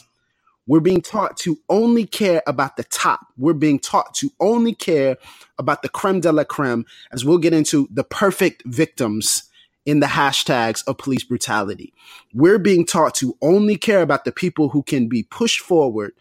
We're 0.68 0.80
being 0.80 1.02
taught 1.02 1.38
to 1.38 1.60
only 1.70 2.06
care 2.06 2.42
about 2.48 2.76
the 2.76 2.84
top. 2.86 3.28
We're 3.38 3.54
being 3.54 3.80
taught 3.80 4.16
to 4.16 4.32
only 4.40 4.74
care 4.74 5.18
about 5.60 5.84
the 5.84 5.90
creme 5.90 6.22
de 6.22 6.32
la 6.32 6.44
creme, 6.44 6.86
as 7.12 7.24
we'll 7.24 7.38
get 7.38 7.54
into 7.54 7.88
the 7.92 8.04
perfect 8.04 8.64
victims 8.66 9.44
in 9.86 10.00
the 10.00 10.08
hashtags 10.08 10.84
of 10.88 10.98
police 10.98 11.24
brutality. 11.24 11.94
We're 12.34 12.58
being 12.58 12.86
taught 12.86 13.14
to 13.16 13.38
only 13.42 13.78
care 13.78 14.02
about 14.02 14.26
the 14.26 14.32
people 14.32 14.70
who 14.70 14.82
can 14.82 15.08
be 15.08 15.24
pushed 15.24 15.60
forward, 15.60 16.14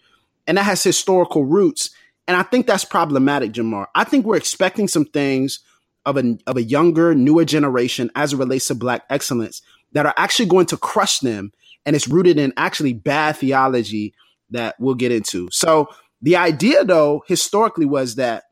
and 0.46 0.58
that 0.58 0.64
has 0.64 0.82
historical 0.82 1.44
roots. 1.44 1.90
And 2.28 2.36
I 2.36 2.42
think 2.42 2.66
that's 2.66 2.84
problematic, 2.84 3.52
Jemar. 3.52 3.86
I 3.94 4.04
think 4.04 4.26
we're 4.26 4.36
expecting 4.36 4.88
some 4.88 5.06
things 5.06 5.60
of 6.04 6.18
a 6.18 6.36
of 6.46 6.58
a 6.58 6.62
younger, 6.62 7.14
newer 7.14 7.46
generation 7.46 8.10
as 8.14 8.34
it 8.34 8.36
relates 8.36 8.68
to 8.68 8.74
black 8.74 9.04
excellence 9.08 9.62
that 9.92 10.04
are 10.04 10.14
actually 10.18 10.46
going 10.46 10.66
to 10.66 10.76
crush 10.76 11.20
them. 11.20 11.52
And 11.86 11.96
it's 11.96 12.08
rooted 12.08 12.38
in 12.38 12.52
actually 12.56 12.92
bad 12.92 13.36
theology 13.36 14.14
that 14.50 14.76
we'll 14.78 14.94
get 14.94 15.12
into. 15.12 15.48
So 15.50 15.88
the 16.22 16.36
idea, 16.36 16.84
though, 16.84 17.22
historically 17.26 17.86
was 17.86 18.16
that, 18.16 18.44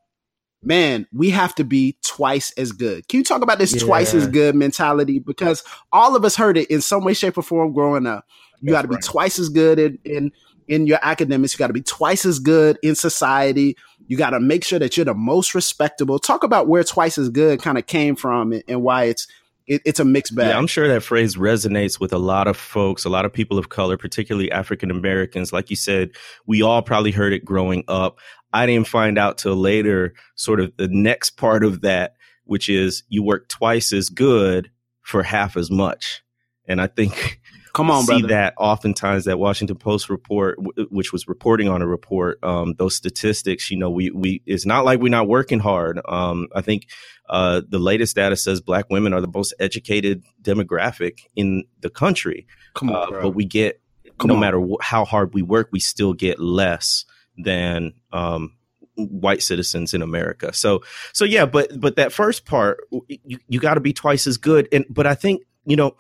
man, 0.63 1.07
we 1.13 1.31
have 1.31 1.55
to 1.57 1.65
be 1.65 1.97
twice 2.05 2.53
as 2.57 2.73
good. 2.73 3.09
Can 3.09 3.19
you 3.19 3.25
talk 3.25 3.43
about 3.43 3.59
this 3.59 3.75
yeah. 3.75 3.83
twice 3.83 4.15
as 4.15 4.27
good 4.27 4.55
mentality? 4.55 5.19
Because 5.19 5.63
all 5.93 6.15
of 6.15 6.25
us 6.25 6.37
heard 6.37 6.57
it 6.57 6.71
in 6.71 6.81
some 6.81 7.05
way, 7.05 7.15
shape, 7.15 7.39
or 7.39 7.43
form 7.43 7.73
growing 7.73 8.07
up. 8.07 8.25
You 8.61 8.71
got 8.71 8.83
to 8.83 8.89
be 8.89 8.95
right. 8.95 9.05
twice 9.05 9.39
as 9.39 9.49
good 9.49 9.79
in, 9.79 9.99
in 10.05 10.33
in 10.69 10.87
your 10.87 11.01
academics. 11.03 11.53
You 11.53 11.59
got 11.59 11.67
to 11.67 11.73
be 11.73 11.83
twice 11.83 12.25
as 12.25 12.39
good 12.39 12.79
in 12.83 12.95
society. 12.95 13.77
You 14.07 14.17
got 14.17 14.31
to 14.31 14.41
make 14.41 14.65
sure 14.65 14.79
that 14.79 14.97
you're 14.97 15.05
the 15.05 15.15
most 15.15 15.55
respectable. 15.55 16.19
Talk 16.19 16.45
about 16.45 16.69
where 16.69 16.85
twice 16.85 17.19
as 17.19 17.29
good 17.29 17.61
kind 17.61 17.79
of 17.79 17.87
came 17.87 18.17
from 18.17 18.53
and, 18.53 18.63
and 18.69 18.83
why 18.83 19.05
it's 19.05 19.27
it, 19.73 19.83
it's 19.85 20.01
a 20.01 20.05
mixed 20.05 20.35
bag. 20.35 20.49
Yeah, 20.49 20.59
I'm 20.59 20.67
sure 20.67 20.87
that 20.89 21.03
phrase 21.03 21.37
resonates 21.37 21.99
with 21.99 22.13
a 22.13 22.19
lot 22.19 22.47
of 22.47 22.57
folks, 22.57 23.05
a 23.05 23.09
lot 23.09 23.25
of 23.25 23.33
people 23.33 23.59
of 23.59 23.71
color, 23.71 23.97
particularly 23.97 24.51
African 24.53 24.91
Americans. 24.91 25.53
Like 25.53 25.71
you 25.71 25.77
said, 25.77 26.11
we 26.47 26.63
all 26.63 26.83
probably 26.83 27.11
heard 27.11 27.33
it 27.33 27.45
growing 27.45 27.85
up. 27.89 28.19
I 28.53 28.67
didn't 28.67 28.87
find 28.87 29.19
out 29.19 29.39
till 29.39 29.57
later, 29.57 30.13
sort 30.35 30.61
of 30.61 30.77
the 30.77 30.89
next 30.89 31.31
part 31.31 31.65
of 31.65 31.81
that, 31.81 32.17
which 32.45 32.69
is 32.69 33.03
you 33.09 33.23
work 33.23 33.49
twice 33.49 33.93
as 33.93 34.11
good 34.11 34.71
for 35.01 35.23
half 35.23 35.57
as 35.57 35.71
much. 35.71 36.23
And 36.67 36.81
I 36.81 36.87
think 36.87 37.41
Come 37.73 37.91
on, 37.91 38.03
see 38.03 38.21
brother. 38.21 38.29
that 38.29 38.55
oftentimes 38.59 39.25
that 39.25 39.39
Washington 39.39 39.77
Post 39.79 40.11
report, 40.11 40.59
w- 40.59 40.89
which 40.91 41.13
was 41.13 41.27
reporting 41.27 41.69
on 41.69 41.81
a 41.81 41.87
report, 41.87 42.39
um, 42.45 42.75
those 42.77 42.95
statistics. 42.95 43.71
You 43.71 43.79
know, 43.79 43.91
we 43.91 44.11
we 44.11 44.43
it's 44.47 44.67
not 44.67 44.85
like 44.85 45.01
we're 45.01 45.09
not 45.09 45.27
working 45.29 45.59
hard. 45.59 46.01
Um, 46.07 46.49
I 46.55 46.61
think 46.61 46.87
uh, 47.31 47.63
the 47.67 47.79
latest 47.79 48.15
data 48.17 48.37
says 48.37 48.61
black 48.61 48.91
women 48.91 49.15
are 49.15 49.21
the 49.23 49.31
most 49.33 49.55
educated 49.59 50.23
demographic 50.43 51.21
in 51.35 51.65
the 51.81 51.89
country. 51.89 52.47
Come 52.75 52.91
on, 52.91 53.15
uh, 53.15 53.23
but 53.23 53.31
we 53.31 53.47
get 53.47 53.81
Come 54.19 54.29
no 54.29 54.35
on. 54.35 54.41
matter 54.41 54.61
wh- 54.61 54.83
how 54.83 55.05
hard 55.07 55.33
we 55.33 55.41
work, 55.43 55.71
we 55.73 55.81
still 55.81 56.13
get 56.13 56.39
less 56.39 57.07
than 57.39 57.95
um, 58.13 58.55
white 58.97 59.43
citizens 59.43 59.95
in 59.95 60.03
America. 60.03 60.53
So 60.53 60.83
so 61.15 61.25
yeah, 61.25 61.47
but 61.47 61.81
but 61.81 61.97
that 61.97 62.13
first 62.13 62.45
part, 62.45 62.87
you, 63.09 63.39
you 63.49 63.61
got 63.61 63.75
to 63.75 63.81
be 63.81 63.95
twice 63.95 64.27
as 64.27 64.37
good. 64.37 64.69
And 64.73 64.85
but 64.91 65.07
I 65.07 65.15
think 65.15 65.43
you 65.65 65.77
know 65.77 65.97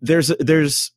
there's 0.00 0.28
there's 0.38 0.92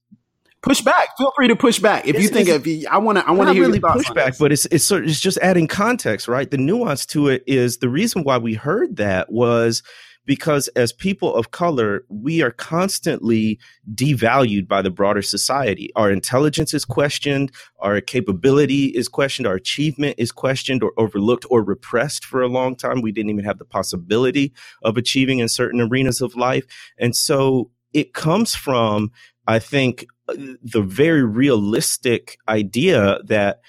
push 0.61 0.81
back. 0.81 1.09
Feel 1.17 1.31
free 1.35 1.47
to 1.47 1.55
push 1.55 1.79
back 1.79 2.07
if 2.07 2.21
you 2.21 2.27
think 2.27 2.47
if 2.47 2.65
you, 2.67 2.87
I 2.89 2.97
want 2.97 3.17
to. 3.17 3.27
I 3.27 3.31
want 3.31 3.49
to 3.49 3.53
hear 3.53 3.63
really 3.63 3.79
push 3.79 4.09
back, 4.11 4.37
but 4.37 4.51
it's 4.51 4.65
it's 4.67 4.83
sort 4.83 5.03
of, 5.03 5.09
it's 5.09 5.19
just 5.19 5.37
adding 5.39 5.67
context, 5.67 6.27
right? 6.27 6.49
The 6.49 6.57
nuance 6.57 7.05
to 7.07 7.27
it 7.27 7.43
is 7.47 7.77
the 7.77 7.89
reason 7.89 8.23
why 8.23 8.37
we 8.37 8.53
heard 8.53 8.97
that 8.97 9.31
was 9.31 9.83
because 10.25 10.67
as 10.69 10.93
people 10.93 11.33
of 11.33 11.51
color, 11.51 12.05
we 12.09 12.41
are 12.41 12.51
constantly 12.51 13.59
devalued 13.93 14.67
by 14.67 14.81
the 14.81 14.91
broader 14.91 15.21
society. 15.21 15.91
Our 15.95 16.11
intelligence 16.11 16.73
is 16.73 16.85
questioned, 16.85 17.51
our 17.79 17.99
capability 18.01 18.85
is 18.87 19.07
questioned, 19.07 19.47
our 19.47 19.55
achievement 19.55 20.15
is 20.17 20.31
questioned 20.31 20.83
or 20.83 20.93
overlooked 20.97 21.45
or 21.49 21.63
repressed 21.63 22.23
for 22.23 22.41
a 22.41 22.47
long 22.47 22.75
time. 22.75 23.01
We 23.01 23.11
didn't 23.11 23.31
even 23.31 23.45
have 23.45 23.57
the 23.57 23.65
possibility 23.65 24.53
of 24.83 24.95
achieving 24.95 25.39
in 25.39 25.49
certain 25.49 25.81
arenas 25.81 26.21
of 26.21 26.35
life. 26.35 26.65
And 26.99 27.15
so 27.15 27.71
it 27.93 28.13
comes 28.13 28.55
from, 28.55 29.11
I 29.47 29.59
think, 29.59 30.05
the 30.27 30.81
very 30.81 31.23
realistic 31.23 32.37
idea 32.47 33.19
that 33.25 33.61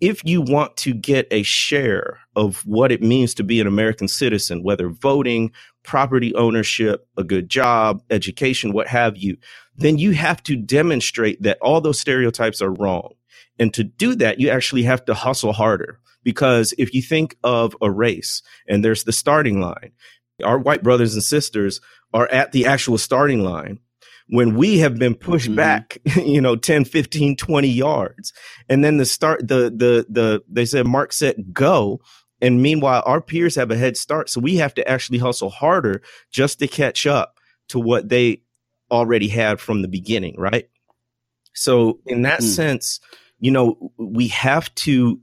if 0.00 0.22
you 0.24 0.42
want 0.42 0.76
to 0.76 0.92
get 0.92 1.26
a 1.30 1.42
share 1.42 2.18
of 2.36 2.60
what 2.66 2.92
it 2.92 3.02
means 3.02 3.34
to 3.34 3.42
be 3.42 3.60
an 3.60 3.66
American 3.66 4.08
citizen, 4.08 4.62
whether 4.62 4.90
voting, 4.90 5.52
property 5.82 6.34
ownership, 6.34 7.08
a 7.16 7.24
good 7.24 7.48
job, 7.48 8.02
education, 8.10 8.72
what 8.72 8.88
have 8.88 9.16
you, 9.16 9.36
then 9.76 9.96
you 9.98 10.12
have 10.12 10.42
to 10.42 10.56
demonstrate 10.56 11.42
that 11.42 11.58
all 11.62 11.80
those 11.80 11.98
stereotypes 11.98 12.60
are 12.60 12.72
wrong. 12.72 13.14
And 13.58 13.72
to 13.74 13.84
do 13.84 14.14
that, 14.16 14.38
you 14.38 14.50
actually 14.50 14.82
have 14.82 15.04
to 15.06 15.14
hustle 15.14 15.54
harder. 15.54 15.98
Because 16.22 16.74
if 16.76 16.92
you 16.92 17.02
think 17.02 17.36
of 17.44 17.76
a 17.80 17.90
race 17.90 18.42
and 18.68 18.84
there's 18.84 19.04
the 19.04 19.12
starting 19.12 19.60
line, 19.60 19.92
our 20.44 20.58
white 20.58 20.82
brothers 20.82 21.14
and 21.14 21.22
sisters 21.22 21.80
are 22.12 22.28
at 22.28 22.52
the 22.52 22.66
actual 22.66 22.98
starting 22.98 23.42
line 23.42 23.78
when 24.28 24.56
we 24.56 24.78
have 24.78 24.98
been 24.98 25.14
pushed 25.14 25.46
mm-hmm. 25.46 25.56
back, 25.56 25.98
you 26.16 26.40
know, 26.40 26.56
10, 26.56 26.84
15, 26.84 27.36
20 27.36 27.68
yards. 27.68 28.32
And 28.68 28.84
then 28.84 28.96
the 28.96 29.04
start, 29.04 29.46
the, 29.46 29.70
the, 29.70 30.06
the, 30.08 30.42
they 30.48 30.64
said 30.64 30.86
mark 30.86 31.12
said 31.12 31.52
go. 31.52 32.00
And 32.40 32.60
meanwhile, 32.60 33.02
our 33.06 33.20
peers 33.20 33.54
have 33.54 33.70
a 33.70 33.76
head 33.76 33.96
start. 33.96 34.28
So 34.28 34.40
we 34.40 34.56
have 34.56 34.74
to 34.74 34.86
actually 34.88 35.18
hustle 35.18 35.50
harder 35.50 36.02
just 36.30 36.58
to 36.58 36.68
catch 36.68 37.06
up 37.06 37.38
to 37.68 37.78
what 37.78 38.08
they 38.08 38.42
already 38.90 39.28
had 39.28 39.58
from 39.58 39.82
the 39.82 39.88
beginning, 39.88 40.34
right? 40.38 40.68
So 41.54 42.00
in 42.04 42.22
that 42.22 42.40
mm. 42.40 42.44
sense, 42.44 43.00
you 43.40 43.50
know, 43.50 43.90
we 43.96 44.28
have 44.28 44.74
to 44.76 45.20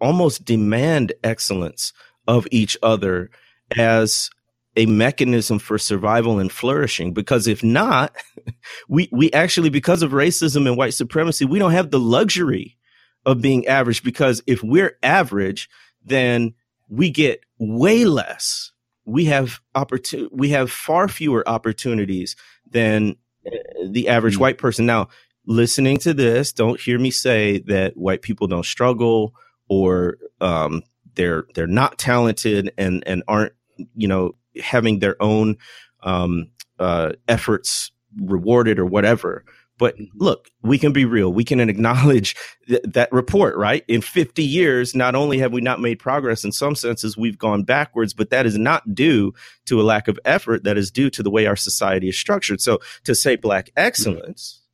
almost 0.00 0.44
demand 0.44 1.12
excellence 1.22 1.92
of 2.26 2.46
each 2.50 2.76
other 2.82 3.30
as 3.76 4.30
a 4.76 4.86
mechanism 4.86 5.58
for 5.58 5.78
survival 5.78 6.38
and 6.38 6.52
flourishing 6.52 7.12
because 7.12 7.46
if 7.46 7.64
not 7.64 8.14
we 8.88 9.08
we 9.10 9.32
actually 9.32 9.70
because 9.70 10.02
of 10.02 10.12
racism 10.12 10.66
and 10.66 10.76
white 10.76 10.94
supremacy 10.94 11.44
we 11.44 11.58
don't 11.58 11.72
have 11.72 11.90
the 11.90 11.98
luxury 11.98 12.76
of 13.24 13.40
being 13.40 13.66
average 13.66 14.02
because 14.02 14.42
if 14.46 14.62
we're 14.62 14.96
average 15.02 15.68
then 16.04 16.54
we 16.88 17.10
get 17.10 17.40
way 17.58 18.04
less 18.04 18.72
we 19.06 19.24
have 19.24 19.60
opportun- 19.74 20.28
we 20.30 20.50
have 20.50 20.70
far 20.70 21.08
fewer 21.08 21.48
opportunities 21.48 22.36
than 22.70 23.16
uh, 23.46 23.56
the 23.88 24.08
average 24.08 24.34
mm-hmm. 24.34 24.42
white 24.42 24.58
person 24.58 24.84
now 24.84 25.08
listening 25.46 25.96
to 25.96 26.12
this 26.12 26.52
don't 26.52 26.80
hear 26.80 26.98
me 26.98 27.10
say 27.10 27.58
that 27.60 27.96
white 27.96 28.20
people 28.20 28.46
don't 28.46 28.66
struggle 28.66 29.34
or 29.68 30.18
um, 30.40 30.82
they're 31.16 31.44
they're 31.54 31.66
not 31.66 31.98
talented 31.98 32.72
and 32.78 33.02
and 33.06 33.22
aren't 33.26 33.52
you 33.94 34.08
know 34.08 34.34
having 34.62 35.00
their 35.00 35.20
own 35.20 35.56
um, 36.02 36.48
uh, 36.78 37.12
efforts 37.28 37.90
rewarded 38.20 38.78
or 38.78 38.86
whatever. 38.86 39.44
But 39.78 39.96
mm-hmm. 39.96 40.04
look, 40.14 40.48
we 40.62 40.78
can 40.78 40.92
be 40.92 41.04
real. 41.04 41.32
We 41.32 41.44
can 41.44 41.60
acknowledge 41.68 42.34
th- 42.66 42.82
that 42.84 43.12
report, 43.12 43.56
right? 43.56 43.84
In 43.88 44.00
50 44.00 44.42
years, 44.42 44.94
not 44.94 45.14
only 45.14 45.38
have 45.38 45.52
we 45.52 45.60
not 45.60 45.80
made 45.80 45.98
progress 45.98 46.44
in 46.44 46.52
some 46.52 46.74
senses, 46.74 47.16
we've 47.16 47.38
gone 47.38 47.62
backwards, 47.62 48.14
but 48.14 48.30
that 48.30 48.46
is 48.46 48.58
not 48.58 48.94
due 48.94 49.34
to 49.66 49.80
a 49.80 49.84
lack 49.84 50.08
of 50.08 50.18
effort. 50.24 50.64
That 50.64 50.78
is 50.78 50.90
due 50.90 51.10
to 51.10 51.22
the 51.22 51.30
way 51.30 51.46
our 51.46 51.56
society 51.56 52.08
is 52.08 52.18
structured. 52.18 52.60
So 52.60 52.78
to 53.04 53.14
say 53.14 53.36
black 53.36 53.70
excellence 53.76 54.60
mm-hmm. 54.60 54.65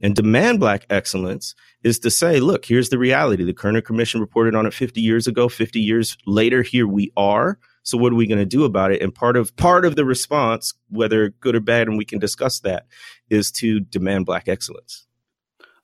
And 0.00 0.14
demand 0.14 0.60
black 0.60 0.86
excellence 0.90 1.54
is 1.82 1.98
to 2.00 2.10
say, 2.10 2.40
look, 2.40 2.64
here's 2.64 2.88
the 2.88 2.98
reality. 2.98 3.44
The 3.44 3.52
Kerner 3.52 3.80
Commission 3.80 4.20
reported 4.20 4.54
on 4.54 4.66
it 4.66 4.74
50 4.74 5.00
years 5.00 5.26
ago. 5.26 5.48
50 5.48 5.80
years 5.80 6.16
later, 6.26 6.62
here 6.62 6.86
we 6.86 7.12
are. 7.16 7.58
So 7.82 7.96
what 7.98 8.12
are 8.12 8.16
we 8.16 8.26
going 8.26 8.38
to 8.38 8.46
do 8.46 8.64
about 8.64 8.92
it? 8.92 9.02
And 9.02 9.14
part 9.14 9.36
of 9.36 9.56
part 9.56 9.84
of 9.84 9.96
the 9.96 10.04
response, 10.04 10.74
whether 10.88 11.30
good 11.30 11.54
or 11.54 11.60
bad, 11.60 11.88
and 11.88 11.96
we 11.96 12.04
can 12.04 12.18
discuss 12.18 12.60
that, 12.60 12.86
is 13.30 13.50
to 13.52 13.80
demand 13.80 14.26
black 14.26 14.48
excellence. 14.48 15.06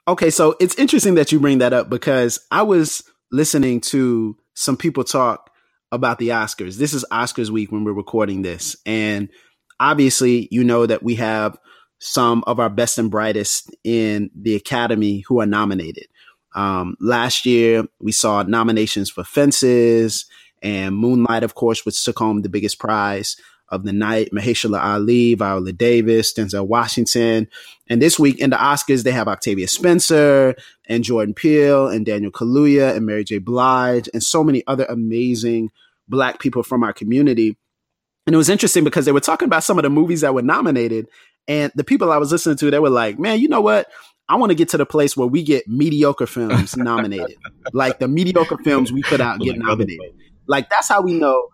Okay, 0.09 0.31
so 0.31 0.55
it's 0.61 0.77
interesting 0.77 1.15
that 1.15 1.33
you 1.33 1.41
bring 1.41 1.59
that 1.59 1.73
up 1.73 1.91
because 1.91 2.39
I 2.51 2.63
was 2.63 3.03
listening 3.33 3.81
to 3.81 4.37
some 4.55 4.77
people 4.77 5.05
talk 5.05 5.51
about 5.91 6.19
the 6.19 6.29
Oscars. 6.29 6.77
This 6.77 6.95
is 6.95 7.05
Oscars 7.11 7.51
week 7.51 7.73
when 7.73 7.85
we're 7.85 7.93
recording 7.93 8.43
this. 8.43 8.77
And 8.87 9.29
obviously, 9.81 10.49
you 10.51 10.63
know 10.65 10.87
that 10.87 11.03
we 11.03 11.17
have 11.17 11.59
some 11.99 12.45
of 12.47 12.61
our 12.61 12.71
best 12.71 12.99
and 12.99 13.11
brightest 13.11 13.75
in 13.85 14.31
the 14.35 14.55
Academy 14.55 15.21
who 15.21 15.41
are 15.41 15.47
nominated. 15.47 16.07
Um, 16.55 16.97
last 17.01 17.47
year, 17.47 17.85
we 18.01 18.13
saw 18.13 18.43
nominations 18.43 19.11
for 19.11 19.25
Fences 19.25 20.27
and 20.63 20.97
Moonlight, 20.97 21.43
of 21.43 21.55
course, 21.55 21.85
which 21.85 22.03
took 22.03 22.19
home 22.19 22.43
the 22.43 22.49
biggest 22.49 22.79
prize 22.79 23.37
of 23.69 23.85
the 23.85 23.93
night. 23.93 24.31
Mahershala 24.33 24.83
Ali, 24.83 25.35
Viola 25.35 25.73
Davis, 25.73 26.33
Denzel 26.33 26.67
Washington. 26.67 27.49
And 27.89 28.01
this 28.01 28.19
week 28.19 28.39
in 28.39 28.51
the 28.51 28.57
Oscars, 28.57 29.03
they 29.03 29.13
have 29.13 29.29
Octavia 29.29 29.69
Spencer 29.69 30.55
and 30.89 31.05
Jordan 31.05 31.35
Peele 31.35 31.89
and 31.89 32.07
Daniel 32.07 32.31
Kaluuya 32.31 32.97
and 32.97 33.07
Mary 33.07 33.25
J. 33.25 33.39
Blige 33.39 34.09
and 34.13 34.23
so 34.23 34.45
many 34.45 34.63
other 34.67 34.87
amazing 34.89 35.71
black 36.09 36.39
people 36.39 36.63
from 36.63 36.83
our 36.83 36.93
community. 36.93 37.57
And 38.27 38.35
it 38.35 38.39
was 38.39 38.49
interesting 38.49 38.85
because 38.85 39.05
they 39.05 39.13
were 39.13 39.21
talking 39.21 39.47
about 39.47 39.65
some 39.65 39.79
of 39.79 39.83
the 39.83 39.91
movies 39.91 40.23
that 40.23 40.35
were 40.35 40.43
nominated. 40.43 41.09
And 41.49 41.73
the 41.75 41.85
people 41.85 42.13
I 42.13 42.17
was 42.17 42.33
listening 42.33 42.57
to, 42.57 42.71
they 42.71 42.79
were 42.79 42.91
like, 42.91 43.19
man, 43.19 43.41
you 43.41 43.49
know 43.49 43.61
what? 43.61 43.89
I 44.29 44.37
want 44.37 44.51
to 44.51 44.55
get 44.57 44.71
to 44.71 44.77
the 44.77 44.87
place 44.87 45.17
where 45.17 45.29
we 45.29 45.43
get 45.43 45.69
mediocre 45.69 46.27
films 46.27 46.77
nominated. 46.77 47.37
like 47.73 47.99
the 47.99 48.09
mediocre 48.09 48.59
films 48.59 48.93
we 48.93 49.03
put 49.03 49.21
out 49.21 49.41
get 49.41 49.57
nominated. 49.57 50.13
Like 50.49 50.69
that's 50.69 50.89
how 50.89 51.03
we 51.03 51.15
know. 51.15 51.49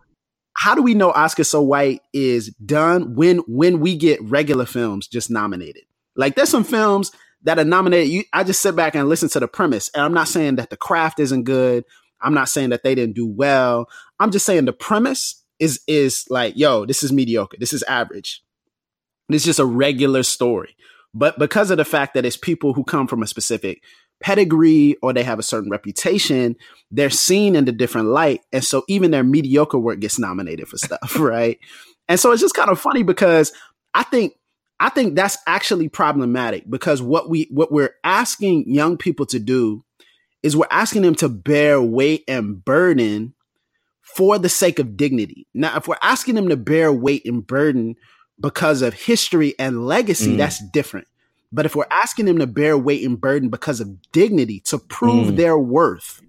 How 0.55 0.75
do 0.75 0.83
we 0.83 0.95
know 0.95 1.11
Oscar 1.11 1.45
So 1.45 1.63
White 1.63 2.01
is 2.13 2.49
done 2.65 3.15
when 3.15 3.39
when 3.47 3.81
we 3.81 3.97
get 3.97 4.23
regular 4.23 4.67
films 4.67 5.07
just 5.07 5.31
nominated? 5.31 5.85
Like 6.17 6.35
there's 6.35 6.49
some 6.49 6.65
films 6.65 7.11
that 7.43 7.59
are 7.59 7.65
nominated. 7.65 8.09
You, 8.09 8.25
I 8.33 8.45
just 8.45 8.61
sit 8.61 8.77
back 8.77 8.95
and 8.95 9.09
listen 9.09 9.29
to 9.31 9.41
the 9.41 9.49
premise, 9.49 9.91
and 9.95 10.03
I'm 10.03 10.15
not 10.15 10.29
saying 10.29 10.57
that 10.57 10.71
the 10.71 10.77
craft 10.77 11.21
isn't 11.21 11.45
good. 11.45 11.85
I'm 12.21 12.35
not 12.35 12.49
saying 12.49 12.71
that 12.71 12.83
they 12.83 12.95
didn't 12.95 13.17
do 13.17 13.27
well. 13.27 13.89
I'm 14.21 14.31
just 14.31 14.47
saying 14.47 14.65
the 14.65 14.73
premise 14.73 15.43
is 15.59 15.81
is 15.87 16.25
like, 16.31 16.57
yo, 16.57 16.87
this 16.87 17.03
is 17.03 17.13
mediocre. 17.13 17.57
This 17.59 17.73
is 17.73 17.83
average. 17.85 18.43
It's 19.29 19.45
just 19.45 19.59
a 19.59 19.65
regular 19.65 20.23
story. 20.23 20.77
But 21.15 21.39
because 21.39 21.71
of 21.71 21.77
the 21.77 21.85
fact 21.85 22.15
that 22.15 22.25
it's 22.25 22.37
people 22.37 22.73
who 22.73 22.85
come 22.85 23.07
from 23.07 23.23
a 23.23 23.27
specific 23.27 23.83
pedigree 24.21 24.97
or 25.03 25.13
they 25.13 25.23
have 25.23 25.39
a 25.39 25.43
certain 25.43 25.71
reputation, 25.71 26.57
they're 26.91 27.11
seen 27.11 27.55
in 27.57 27.69
a 27.69 27.73
different 27.73 28.09
light. 28.09 28.41
And 28.53 28.65
so 28.65 28.85
even 28.89 29.11
their 29.11 29.25
mediocre 29.25 29.79
work 29.79 30.01
gets 30.01 30.19
nominated 30.19 30.69
for 30.69 30.79
stuff, 30.79 31.17
right? 31.19 31.59
And 32.09 32.19
so 32.19 32.33
it's 32.33 32.43
just 32.43 32.55
kind 32.55 32.71
of 32.71 32.81
funny 32.81 33.03
because 33.03 33.53
I 33.95 34.05
think 34.05 34.35
I 34.81 34.89
think 34.89 35.15
that's 35.15 35.39
actually 35.47 35.89
problematic 35.89 36.69
because 36.69 37.01
what 37.01 37.31
we 37.31 37.47
what 37.51 37.71
we're 37.71 37.95
asking 38.03 38.69
young 38.69 38.97
people 38.97 39.27
to 39.27 39.39
do 39.39 39.85
is 40.43 40.57
we're 40.57 40.67
asking 40.71 41.03
them 41.03 41.15
to 41.17 41.29
bear 41.29 41.81
weight 41.81 42.25
and 42.27 42.65
burden 42.65 43.35
for 44.01 44.39
the 44.39 44.49
sake 44.49 44.79
of 44.79 44.97
dignity. 44.97 45.47
Now, 45.55 45.77
if 45.77 45.87
we're 45.87 45.97
asking 46.03 46.35
them 46.35 46.49
to 46.49 46.57
bear 46.57 46.93
weight 46.93 47.25
and 47.25 47.47
burden 47.47 47.95
because 48.43 48.83
of 48.83 48.93
history 48.93 49.55
and 49.59 49.87
legacy, 49.87 50.35
mm. 50.35 50.37
that's 50.37 50.59
different. 50.71 51.07
But 51.53 51.65
if 51.65 51.77
we're 51.77 51.87
asking 51.91 52.27
them 52.27 52.39
to 52.39 52.47
bear 52.47 52.77
weight 52.77 53.07
and 53.07 53.21
burden 53.21 53.49
because 53.49 53.81
of 53.81 54.11
dignity 54.11 54.61
to 54.67 54.79
prove 54.79 55.29
mm. 55.29 55.37
their 55.37 55.57
worth 55.57 56.21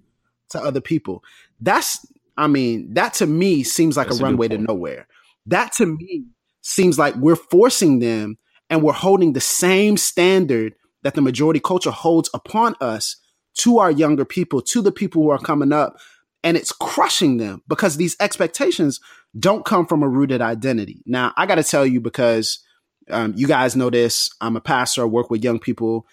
to 0.50 0.60
other 0.60 0.80
people, 0.80 1.24
that's, 1.60 2.06
I 2.36 2.46
mean, 2.46 2.94
that 2.94 3.14
to 3.14 3.26
me 3.26 3.62
seems 3.64 3.96
like 3.96 4.08
that's 4.08 4.20
a 4.20 4.22
runway 4.22 4.48
to 4.48 4.58
nowhere. 4.58 5.08
That 5.46 5.72
to 5.74 5.86
me 5.86 6.26
seems 6.62 6.98
like 6.98 7.14
we're 7.16 7.36
forcing 7.36 7.98
them 7.98 8.38
and 8.70 8.82
we're 8.82 8.92
holding 8.92 9.32
the 9.32 9.40
same 9.40 9.96
standard 9.96 10.74
that 11.02 11.14
the 11.14 11.20
majority 11.20 11.60
culture 11.60 11.90
holds 11.90 12.30
upon 12.32 12.76
us 12.80 13.16
to 13.54 13.78
our 13.78 13.90
younger 13.90 14.24
people, 14.24 14.60
to 14.60 14.80
the 14.80 14.92
people 14.92 15.22
who 15.22 15.30
are 15.30 15.38
coming 15.38 15.72
up. 15.72 15.98
And 16.44 16.56
it's 16.56 16.72
crushing 16.72 17.38
them 17.38 17.62
because 17.66 17.96
these 17.96 18.16
expectations 18.20 19.00
don't 19.36 19.64
come 19.64 19.86
from 19.86 20.02
a 20.02 20.08
rooted 20.08 20.42
identity. 20.42 21.02
Now, 21.06 21.32
I 21.36 21.46
got 21.46 21.56
to 21.56 21.64
tell 21.64 21.86
you, 21.86 22.00
because 22.00 22.62
um, 23.10 23.32
you 23.36 23.46
guys 23.48 23.74
know 23.74 23.90
this. 23.90 24.30
I'm 24.40 24.54
a 24.54 24.60
pastor. 24.60 25.02
I 25.02 25.06
work 25.06 25.30
with 25.30 25.42
young 25.42 25.58
people, 25.58 26.06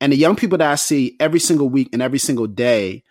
and 0.00 0.12
the 0.12 0.16
young 0.16 0.36
people 0.36 0.58
that 0.58 0.70
I 0.70 0.74
see 0.76 1.16
every 1.18 1.40
single 1.40 1.68
week 1.68 1.88
and 1.92 2.02
every 2.02 2.18
single 2.18 2.46
day, 2.46 3.02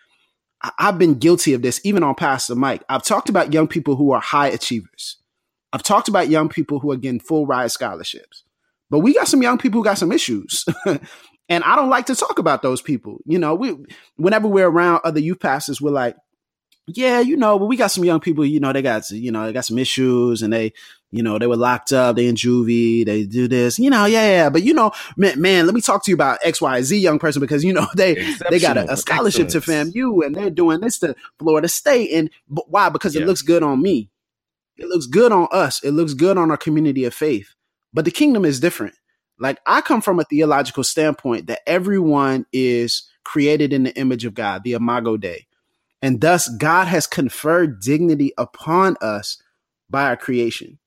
I- 0.64 0.72
I've 0.80 0.98
been 0.98 1.16
guilty 1.16 1.54
of 1.54 1.62
this, 1.64 1.82
even 1.84 2.04
on 2.04 2.16
Pass 2.16 2.48
the 2.48 2.56
Mic. 2.56 2.84
I've 2.88 3.04
talked 3.04 3.28
about 3.30 3.54
young 3.54 3.68
people 3.68 3.96
who 3.96 4.12
are 4.12 4.22
high 4.22 4.48
achievers. 4.48 5.18
I've 5.74 5.84
talked 5.84 6.08
about 6.08 6.30
young 6.30 6.48
people 6.48 6.80
who 6.80 6.92
are 6.92 6.98
getting 6.98 7.20
full 7.20 7.46
ride 7.46 7.72
scholarships, 7.72 8.44
but 8.90 9.00
we 9.00 9.14
got 9.16 9.28
some 9.28 9.42
young 9.42 9.58
people 9.58 9.82
who 9.82 9.84
got 9.84 9.98
some 9.98 10.12
issues. 10.12 10.64
and 11.50 11.64
I 11.64 11.76
don't 11.76 11.90
like 11.90 12.06
to 12.06 12.16
talk 12.16 12.40
about 12.40 12.62
those 12.62 12.82
people. 12.82 13.20
You 13.26 13.40
know, 13.40 13.54
we 13.54 13.76
whenever 14.16 14.48
we're 14.48 14.70
around 14.70 15.02
other 15.04 15.20
youth 15.20 15.40
pastors, 15.40 15.82
we're 15.82 15.92
like, 15.92 16.16
yeah, 16.88 17.20
you 17.20 17.36
know, 17.36 17.60
but 17.60 17.66
we 17.66 17.76
got 17.76 17.92
some 17.92 18.06
young 18.06 18.22
people, 18.22 18.46
you 18.46 18.62
know, 18.62 18.72
they 18.72 18.82
got, 18.82 19.10
you 19.12 19.30
know, 19.30 19.46
they 19.46 19.52
got 19.52 19.66
some 19.66 19.78
issues 19.78 20.42
and 20.42 20.54
they, 20.54 20.72
you 21.12 21.22
know, 21.22 21.38
they 21.38 21.48
were 21.48 21.58
locked 21.58 21.92
up, 21.92 22.16
they 22.16 22.28
in 22.28 22.36
juvie, 22.36 23.06
they 23.06 23.26
do 23.26 23.48
this, 23.50 23.78
you 23.78 23.90
know, 23.90 24.06
yeah, 24.06 24.26
yeah. 24.26 24.50
But 24.50 24.64
you 24.64 24.74
know, 24.74 24.92
man, 25.18 25.40
man, 25.40 25.66
let 25.66 25.76
me 25.76 25.82
talk 25.82 26.06
to 26.06 26.12
you 26.12 26.16
about 26.16 26.40
X, 26.44 26.62
Y, 26.62 26.82
Z 26.82 26.98
young 26.98 27.20
person 27.20 27.42
because 27.42 27.64
you 27.64 27.74
know 27.74 27.88
they 27.96 28.16
they 28.50 28.60
got 28.60 28.78
a, 28.78 28.92
a 28.92 28.98
scholarship 28.98 29.48
excellence. 29.48 29.92
to 29.94 30.00
FAMU 30.02 30.26
and 30.26 30.36
they're 30.36 30.50
doing 30.50 30.80
this 30.80 31.00
to 31.00 31.14
Florida 31.40 31.68
State. 31.68 32.12
And 32.12 32.30
but 32.50 32.70
why? 32.70 32.88
Because 32.90 33.16
it 33.16 33.26
looks 33.26 33.42
good 33.42 33.64
on 33.64 33.82
me. 33.82 34.10
It 34.78 34.88
looks 34.88 35.08
good 35.08 35.32
on 35.32 35.48
us. 35.52 35.84
It 35.84 35.92
looks 35.92 36.14
good 36.14 36.38
on 36.38 36.52
our 36.52 36.58
community 36.58 37.04
of 37.04 37.14
faith. 37.14 37.54
But 37.94 38.06
the 38.06 38.12
kingdom 38.12 38.46
is 38.46 38.60
different. 38.60 38.96
Like 39.40 39.60
I 39.66 39.82
come 39.82 40.02
from 40.02 40.20
a 40.20 40.24
theological 40.24 40.84
standpoint 40.84 41.48
that 41.48 41.68
everyone 41.68 42.46
is 42.54 43.10
created 43.24 43.74
in 43.74 43.84
the 43.84 43.98
image 43.98 44.24
of 44.24 44.34
God, 44.34 44.64
the 44.64 44.74
Imago 44.74 45.18
Dei. 45.18 45.47
And 46.02 46.22
thus 46.22 46.48
God 46.48 46.88
has 46.88 47.08
conferred 47.08 47.82
dignity 47.82 48.34
upon 48.38 48.98
us 49.02 49.42
by 49.90 50.04
our 50.06 50.18
creation. 50.18 50.80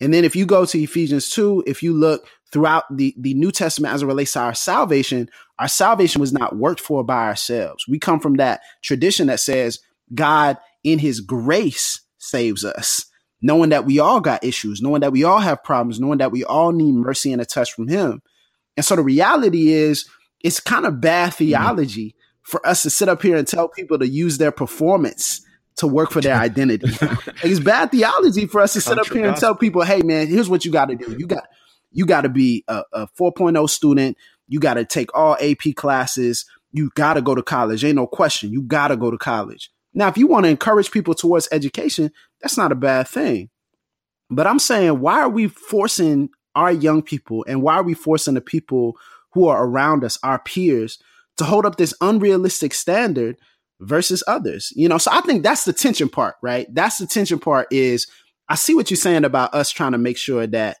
And 0.00 0.14
then 0.14 0.24
if 0.24 0.34
you 0.34 0.46
go 0.46 0.64
to 0.64 0.82
Ephesians 0.82 1.28
2, 1.30 1.64
if 1.66 1.82
you 1.82 1.92
look 1.92 2.26
throughout 2.52 2.84
the, 2.94 3.14
the 3.18 3.34
New 3.34 3.52
Testament 3.52 3.94
as 3.94 4.02
it 4.02 4.06
relates 4.06 4.32
to 4.32 4.40
our 4.40 4.54
salvation, 4.54 5.28
our 5.58 5.68
salvation 5.68 6.20
was 6.20 6.32
not 6.32 6.56
worked 6.56 6.80
for 6.80 7.04
by 7.04 7.26
ourselves. 7.26 7.84
We 7.86 7.98
come 7.98 8.18
from 8.18 8.36
that 8.36 8.60
tradition 8.82 9.28
that 9.28 9.40
says 9.40 9.78
God 10.14 10.56
in 10.82 10.98
his 10.98 11.20
grace 11.20 12.00
saves 12.18 12.64
us, 12.64 13.06
knowing 13.42 13.70
that 13.70 13.84
we 13.84 13.98
all 13.98 14.20
got 14.20 14.42
issues, 14.42 14.80
knowing 14.80 15.02
that 15.02 15.12
we 15.12 15.22
all 15.22 15.38
have 15.38 15.62
problems, 15.62 16.00
knowing 16.00 16.18
that 16.18 16.32
we 16.32 16.44
all 16.44 16.72
need 16.72 16.94
mercy 16.94 17.32
and 17.32 17.42
a 17.42 17.44
touch 17.44 17.72
from 17.72 17.88
him. 17.88 18.22
And 18.76 18.84
so 18.84 18.96
the 18.96 19.02
reality 19.02 19.72
is 19.72 20.08
it's 20.40 20.60
kind 20.60 20.86
of 20.86 21.00
bad 21.00 21.34
theology 21.34 22.08
mm-hmm. 22.08 22.19
For 22.50 22.66
us 22.66 22.82
to 22.82 22.90
sit 22.90 23.08
up 23.08 23.22
here 23.22 23.36
and 23.36 23.46
tell 23.46 23.68
people 23.68 23.98
to 23.98 24.08
use 24.08 24.38
their 24.38 24.50
performance 24.50 25.40
to 25.76 25.86
work 25.86 26.10
for 26.10 26.20
their 26.20 26.36
identity. 26.36 26.86
it's 27.42 27.60
bad 27.60 27.90
theology 27.90 28.46
for 28.46 28.60
us 28.60 28.74
to 28.74 28.80
sit 28.80 28.98
up 28.98 29.06
here 29.06 29.26
and 29.26 29.36
tell 29.36 29.54
people, 29.54 29.82
"Hey, 29.82 30.02
man, 30.02 30.26
here's 30.26 30.48
what 30.48 30.64
you 30.64 30.72
got 30.72 30.86
to 30.86 30.96
do. 30.96 31.16
You 31.18 31.26
got 31.26 31.48
You 31.92 32.06
got 32.06 32.22
to 32.22 32.28
be 32.28 32.64
a, 32.68 32.82
a 32.92 33.08
4.0 33.18 33.70
student. 33.70 34.16
You 34.48 34.60
got 34.60 34.74
to 34.74 34.84
take 34.84 35.14
all 35.14 35.36
AP 35.40 35.74
classes. 35.76 36.44
You 36.72 36.90
got 36.94 37.14
to 37.14 37.22
go 37.22 37.34
to 37.34 37.42
college. 37.42 37.84
Ain't 37.84 37.96
no 37.96 38.06
question. 38.06 38.52
You 38.52 38.62
got 38.62 38.88
to 38.88 38.96
go 38.96 39.10
to 39.10 39.18
college. 39.18 39.70
Now, 39.92 40.08
if 40.08 40.16
you 40.16 40.26
want 40.26 40.44
to 40.44 40.50
encourage 40.50 40.90
people 40.90 41.14
towards 41.14 41.48
education, 41.50 42.12
that's 42.40 42.56
not 42.56 42.72
a 42.72 42.76
bad 42.76 43.08
thing. 43.08 43.50
But 44.30 44.46
I'm 44.46 44.60
saying, 44.60 45.00
why 45.00 45.20
are 45.20 45.28
we 45.28 45.48
forcing 45.48 46.30
our 46.54 46.70
young 46.70 47.02
people 47.02 47.44
and 47.48 47.62
why 47.62 47.74
are 47.74 47.82
we 47.82 47.94
forcing 47.94 48.34
the 48.34 48.40
people 48.40 48.96
who 49.32 49.48
are 49.48 49.64
around 49.64 50.04
us, 50.04 50.18
our 50.22 50.38
peers, 50.38 50.98
to 51.40 51.44
hold 51.44 51.66
up 51.66 51.76
this 51.76 51.94
unrealistic 52.00 52.72
standard 52.74 53.36
versus 53.80 54.22
others? 54.26 54.72
You 54.76 54.88
know, 54.88 54.98
so 54.98 55.10
I 55.12 55.20
think 55.22 55.42
that's 55.42 55.64
the 55.64 55.72
tension 55.72 56.08
part, 56.08 56.36
right? 56.42 56.72
That's 56.72 56.98
the 56.98 57.06
tension 57.06 57.38
part 57.38 57.68
is 57.70 58.06
I 58.48 58.54
see 58.54 58.74
what 58.74 58.90
you're 58.90 58.96
saying 58.96 59.24
about 59.24 59.54
us 59.54 59.70
trying 59.70 59.92
to 59.92 59.98
make 59.98 60.16
sure 60.16 60.46
that, 60.46 60.78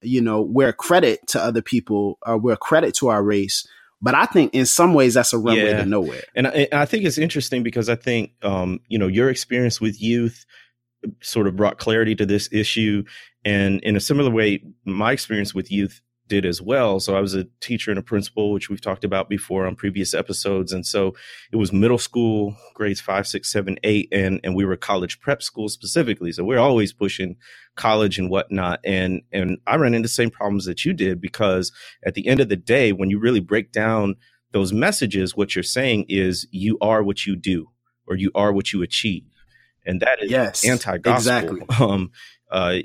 you 0.00 0.20
know, 0.20 0.42
we're 0.42 0.68
a 0.68 0.74
credit 0.74 1.20
to 1.28 1.40
other 1.40 1.62
people 1.62 2.18
or 2.26 2.36
we're 2.36 2.54
a 2.54 2.58
credit 2.58 2.94
to 2.96 3.08
our 3.08 3.22
race. 3.22 3.66
But 4.00 4.14
I 4.14 4.26
think 4.26 4.52
in 4.52 4.66
some 4.66 4.94
ways 4.94 5.14
that's 5.14 5.32
a 5.32 5.38
runway 5.38 5.70
yeah. 5.70 5.78
to 5.78 5.86
nowhere. 5.86 6.22
And 6.34 6.48
I, 6.48 6.66
I, 6.72 6.86
think 6.86 7.04
it's 7.04 7.18
interesting 7.18 7.62
because 7.62 7.88
I 7.88 7.94
think, 7.94 8.32
um, 8.42 8.80
you 8.88 8.98
know, 8.98 9.06
your 9.06 9.30
experience 9.30 9.80
with 9.80 10.02
youth 10.02 10.44
sort 11.20 11.46
of 11.46 11.54
brought 11.54 11.78
clarity 11.78 12.16
to 12.16 12.26
this 12.26 12.48
issue. 12.50 13.04
And 13.44 13.80
in 13.82 13.94
a 13.94 14.00
similar 14.00 14.30
way, 14.30 14.64
my 14.84 15.12
experience 15.12 15.54
with 15.54 15.70
youth 15.70 16.00
did 16.32 16.46
as 16.46 16.62
well. 16.62 16.98
So 16.98 17.14
I 17.14 17.20
was 17.20 17.34
a 17.34 17.44
teacher 17.60 17.90
and 17.90 17.98
a 17.98 18.02
principal, 18.02 18.52
which 18.52 18.70
we've 18.70 18.80
talked 18.80 19.04
about 19.04 19.28
before 19.28 19.66
on 19.66 19.76
previous 19.76 20.14
episodes. 20.14 20.72
And 20.72 20.86
so 20.86 21.14
it 21.52 21.56
was 21.56 21.74
middle 21.74 21.98
school, 21.98 22.56
grades 22.72 23.02
five, 23.02 23.26
six, 23.26 23.52
seven, 23.52 23.78
eight, 23.84 24.08
and 24.10 24.40
and 24.42 24.56
we 24.56 24.64
were 24.64 24.78
college 24.78 25.20
prep 25.20 25.42
school 25.42 25.68
specifically. 25.68 26.32
So 26.32 26.42
we're 26.42 26.58
always 26.58 26.90
pushing 26.90 27.36
college 27.76 28.18
and 28.18 28.30
whatnot. 28.30 28.80
And 28.82 29.20
and 29.30 29.58
I 29.66 29.76
ran 29.76 29.92
into 29.92 30.06
the 30.06 30.12
same 30.14 30.30
problems 30.30 30.64
that 30.64 30.86
you 30.86 30.94
did 30.94 31.20
because 31.20 31.70
at 32.02 32.14
the 32.14 32.26
end 32.26 32.40
of 32.40 32.48
the 32.48 32.56
day, 32.56 32.92
when 32.92 33.10
you 33.10 33.18
really 33.18 33.40
break 33.40 33.70
down 33.70 34.16
those 34.52 34.72
messages, 34.72 35.36
what 35.36 35.54
you're 35.54 35.62
saying 35.62 36.06
is 36.08 36.46
you 36.50 36.78
are 36.80 37.02
what 37.02 37.26
you 37.26 37.36
do 37.36 37.68
or 38.06 38.16
you 38.16 38.30
are 38.34 38.54
what 38.54 38.72
you 38.72 38.80
achieve. 38.80 39.24
And 39.84 40.00
that 40.00 40.22
is 40.22 40.30
yes, 40.30 40.64
anti-gospel. 40.64 41.12
Exactly. 41.14 41.60
Um, 41.78 42.10
uh, 42.50 42.78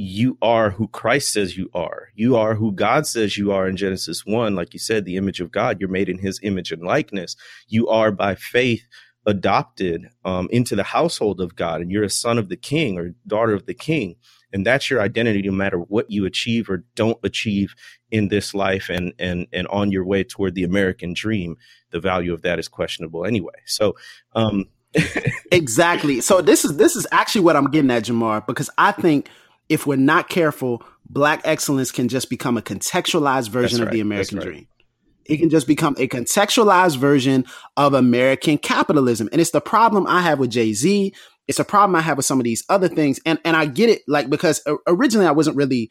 you 0.00 0.38
are 0.40 0.70
who 0.70 0.88
Christ 0.88 1.30
says 1.30 1.58
you 1.58 1.68
are. 1.74 2.08
You 2.14 2.34
are 2.34 2.54
who 2.54 2.72
God 2.72 3.06
says 3.06 3.36
you 3.36 3.52
are 3.52 3.68
in 3.68 3.76
Genesis 3.76 4.24
1. 4.24 4.54
Like 4.54 4.72
you 4.72 4.80
said, 4.80 5.04
the 5.04 5.18
image 5.18 5.40
of 5.40 5.52
God, 5.52 5.78
you're 5.78 5.90
made 5.90 6.08
in 6.08 6.16
his 6.16 6.40
image 6.42 6.72
and 6.72 6.82
likeness. 6.82 7.36
You 7.68 7.86
are 7.88 8.10
by 8.10 8.34
faith 8.34 8.82
adopted 9.26 10.08
um, 10.24 10.48
into 10.50 10.74
the 10.74 10.84
household 10.84 11.38
of 11.38 11.54
God, 11.54 11.82
and 11.82 11.90
you're 11.90 12.02
a 12.02 12.08
son 12.08 12.38
of 12.38 12.48
the 12.48 12.56
king 12.56 12.96
or 12.96 13.14
daughter 13.26 13.52
of 13.52 13.66
the 13.66 13.74
king. 13.74 14.16
And 14.54 14.66
that's 14.66 14.88
your 14.88 15.02
identity 15.02 15.42
no 15.42 15.52
matter 15.52 15.76
what 15.76 16.10
you 16.10 16.24
achieve 16.24 16.70
or 16.70 16.82
don't 16.94 17.18
achieve 17.22 17.74
in 18.10 18.28
this 18.28 18.54
life 18.54 18.88
and 18.88 19.12
and 19.18 19.46
and 19.52 19.68
on 19.68 19.92
your 19.92 20.06
way 20.06 20.24
toward 20.24 20.54
the 20.54 20.64
American 20.64 21.12
dream. 21.12 21.56
The 21.90 22.00
value 22.00 22.32
of 22.32 22.40
that 22.40 22.58
is 22.58 22.68
questionable 22.68 23.26
anyway. 23.26 23.52
So 23.66 23.96
um 24.34 24.64
exactly. 25.52 26.20
So 26.22 26.40
this 26.40 26.64
is 26.64 26.78
this 26.78 26.96
is 26.96 27.06
actually 27.12 27.42
what 27.42 27.54
I'm 27.54 27.70
getting 27.70 27.90
at, 27.90 28.04
Jemar, 28.04 28.44
because 28.44 28.70
I 28.76 28.90
think 28.90 29.28
if 29.70 29.86
we're 29.86 29.96
not 29.96 30.28
careful, 30.28 30.82
black 31.08 31.40
excellence 31.44 31.90
can 31.92 32.08
just 32.08 32.28
become 32.28 32.58
a 32.58 32.62
contextualized 32.62 33.48
version 33.48 33.78
right. 33.78 33.86
of 33.86 33.92
the 33.92 34.00
American 34.00 34.38
right. 34.38 34.46
dream. 34.46 34.68
It 35.24 35.38
can 35.38 35.48
just 35.48 35.68
become 35.68 35.94
a 35.96 36.08
contextualized 36.08 36.96
version 36.96 37.46
of 37.76 37.94
American 37.94 38.58
capitalism. 38.58 39.28
And 39.30 39.40
it's 39.40 39.52
the 39.52 39.60
problem 39.60 40.06
I 40.08 40.22
have 40.22 40.40
with 40.40 40.50
Jay 40.50 40.72
Z. 40.72 41.14
It's 41.46 41.60
a 41.60 41.64
problem 41.64 41.94
I 41.94 42.00
have 42.00 42.16
with 42.16 42.26
some 42.26 42.40
of 42.40 42.44
these 42.44 42.64
other 42.68 42.88
things. 42.88 43.20
And, 43.24 43.38
and 43.44 43.56
I 43.56 43.66
get 43.66 43.88
it, 43.88 44.02
like, 44.08 44.28
because 44.28 44.60
originally 44.88 45.26
I 45.26 45.32
wasn't 45.32 45.56
really 45.56 45.88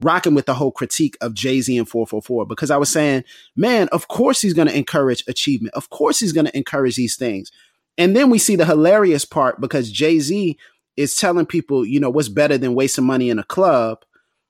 rocking 0.00 0.34
with 0.34 0.46
the 0.46 0.54
whole 0.54 0.72
critique 0.72 1.16
of 1.20 1.34
Jay 1.34 1.60
Z 1.60 1.76
and 1.76 1.88
444 1.88 2.46
because 2.46 2.72
I 2.72 2.78
was 2.78 2.90
saying, 2.90 3.22
man, 3.54 3.88
of 3.92 4.08
course 4.08 4.40
he's 4.40 4.54
going 4.54 4.68
to 4.68 4.76
encourage 4.76 5.22
achievement. 5.28 5.74
Of 5.74 5.90
course 5.90 6.18
he's 6.18 6.32
going 6.32 6.46
to 6.46 6.56
encourage 6.56 6.96
these 6.96 7.16
things. 7.16 7.52
And 7.96 8.16
then 8.16 8.28
we 8.28 8.38
see 8.38 8.56
the 8.56 8.64
hilarious 8.64 9.24
part 9.24 9.60
because 9.60 9.92
Jay 9.92 10.18
Z 10.18 10.58
is 10.96 11.16
telling 11.16 11.46
people, 11.46 11.84
you 11.84 12.00
know, 12.00 12.10
what's 12.10 12.28
better 12.28 12.58
than 12.58 12.74
wasting 12.74 13.04
money 13.04 13.30
in 13.30 13.38
a 13.38 13.44
club, 13.44 14.04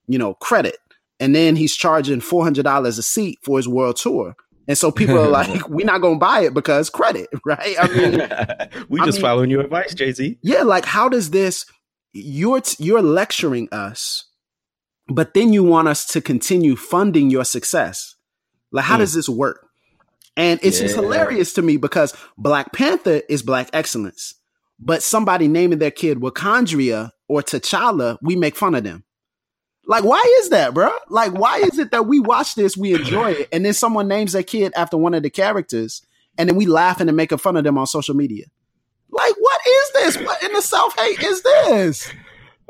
you 0.06 0.18
know, 0.18 0.34
credit. 0.34 0.76
And 1.18 1.34
then 1.34 1.56
he's 1.56 1.76
charging 1.76 2.20
$400 2.20 2.86
a 2.86 2.92
seat 3.02 3.38
for 3.42 3.58
his 3.58 3.68
world 3.68 3.96
tour. 3.96 4.34
And 4.66 4.76
so 4.76 4.90
people 4.90 5.18
are 5.18 5.28
like, 5.28 5.68
we're 5.68 5.86
not 5.86 6.00
going 6.00 6.16
to 6.16 6.20
buy 6.20 6.40
it 6.40 6.54
because 6.54 6.90
credit, 6.90 7.28
right? 7.44 7.76
I 7.78 7.88
mean, 7.88 8.86
we 8.88 9.00
just 9.00 9.18
I 9.18 9.20
mean, 9.20 9.22
following 9.22 9.50
your 9.50 9.60
advice, 9.62 9.94
Jay 9.94 10.12
Z. 10.12 10.38
Yeah. 10.42 10.62
Like, 10.62 10.84
how 10.84 11.08
does 11.08 11.30
this, 11.30 11.66
you're, 12.12 12.62
you're 12.78 13.02
lecturing 13.02 13.68
us, 13.70 14.24
but 15.08 15.34
then 15.34 15.52
you 15.52 15.62
want 15.64 15.88
us 15.88 16.06
to 16.08 16.20
continue 16.20 16.76
funding 16.76 17.30
your 17.30 17.44
success. 17.44 18.14
Like, 18.72 18.84
how 18.84 18.96
mm. 18.96 19.00
does 19.00 19.14
this 19.14 19.28
work? 19.28 19.66
And 20.36 20.58
it's 20.62 20.80
yeah. 20.80 20.86
just 20.86 20.96
hilarious 20.96 21.52
to 21.54 21.62
me 21.62 21.76
because 21.76 22.16
Black 22.38 22.72
Panther 22.72 23.22
is 23.28 23.42
black 23.42 23.68
excellence 23.72 24.39
but 24.80 25.02
somebody 25.02 25.46
naming 25.46 25.78
their 25.78 25.90
kid 25.90 26.18
Wakandria 26.18 27.10
or 27.28 27.42
T'Challa, 27.42 28.18
we 28.22 28.34
make 28.34 28.56
fun 28.56 28.74
of 28.74 28.82
them. 28.82 29.04
Like, 29.86 30.04
why 30.04 30.22
is 30.40 30.50
that, 30.50 30.72
bro? 30.72 30.90
Like, 31.08 31.32
why 31.32 31.58
is 31.58 31.78
it 31.78 31.90
that 31.90 32.06
we 32.06 32.20
watch 32.20 32.54
this, 32.54 32.76
we 32.76 32.94
enjoy 32.94 33.32
it, 33.32 33.48
and 33.52 33.64
then 33.64 33.74
someone 33.74 34.08
names 34.08 34.32
their 34.32 34.42
kid 34.42 34.72
after 34.76 34.96
one 34.96 35.14
of 35.14 35.22
the 35.22 35.30
characters, 35.30 36.02
and 36.38 36.48
then 36.48 36.56
we 36.56 36.66
laughing 36.66 37.08
and 37.08 37.16
making 37.16 37.38
fun 37.38 37.56
of 37.56 37.64
them 37.64 37.76
on 37.76 37.86
social 37.86 38.14
media? 38.14 38.46
Like, 39.10 39.34
what 39.38 39.60
is 39.66 39.90
this? 39.92 40.16
What 40.24 40.42
in 40.42 40.52
the 40.52 40.62
self 40.62 40.98
hate 40.98 41.22
is 41.22 41.42
this? 41.42 42.12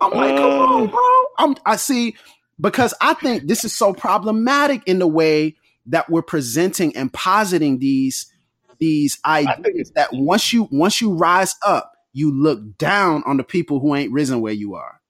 I'm 0.01 0.13
like, 0.13 0.37
come 0.37 0.51
on, 0.51 0.83
uh. 0.83 0.91
bro. 0.91 1.25
I'm, 1.39 1.57
I 1.67 1.77
see 1.77 2.17
because 2.59 2.95
I 3.01 3.15
think 3.15 3.45
this 3.47 3.65
is 3.65 3.75
so 3.75 3.93
problematic 3.93 4.83
in 4.87 4.99
the 4.99 5.07
way 5.07 5.57
that 5.87 6.09
we're 6.09 6.23
presenting 6.23 6.97
and 6.97 7.13
positing 7.13 7.79
these 7.79 8.33
these 8.79 9.19
ideas 9.27 9.93
that 9.95 10.09
once 10.13 10.53
you 10.53 10.69
once 10.71 11.01
you 11.01 11.13
rise 11.13 11.55
up 11.67 11.90
you 12.13 12.33
look 12.33 12.77
down 12.79 13.23
on 13.27 13.37
the 13.37 13.45
people 13.45 13.81
who 13.81 13.95
ain't 13.95 14.13
risen 14.13 14.41
where 14.41 14.53
you 14.53 14.75
are. 14.75 15.01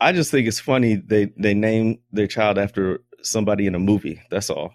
I 0.00 0.12
just 0.12 0.30
think 0.30 0.48
it's 0.48 0.60
funny 0.60 0.96
they 0.96 1.32
they 1.36 1.54
name 1.54 1.98
their 2.10 2.26
child 2.26 2.58
after 2.58 3.02
somebody 3.22 3.66
in 3.66 3.74
a 3.74 3.78
movie. 3.78 4.22
That's 4.30 4.50
all. 4.50 4.72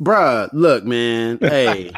Bruh, 0.00 0.48
look, 0.52 0.84
man. 0.84 1.38
Hey. 1.40 1.92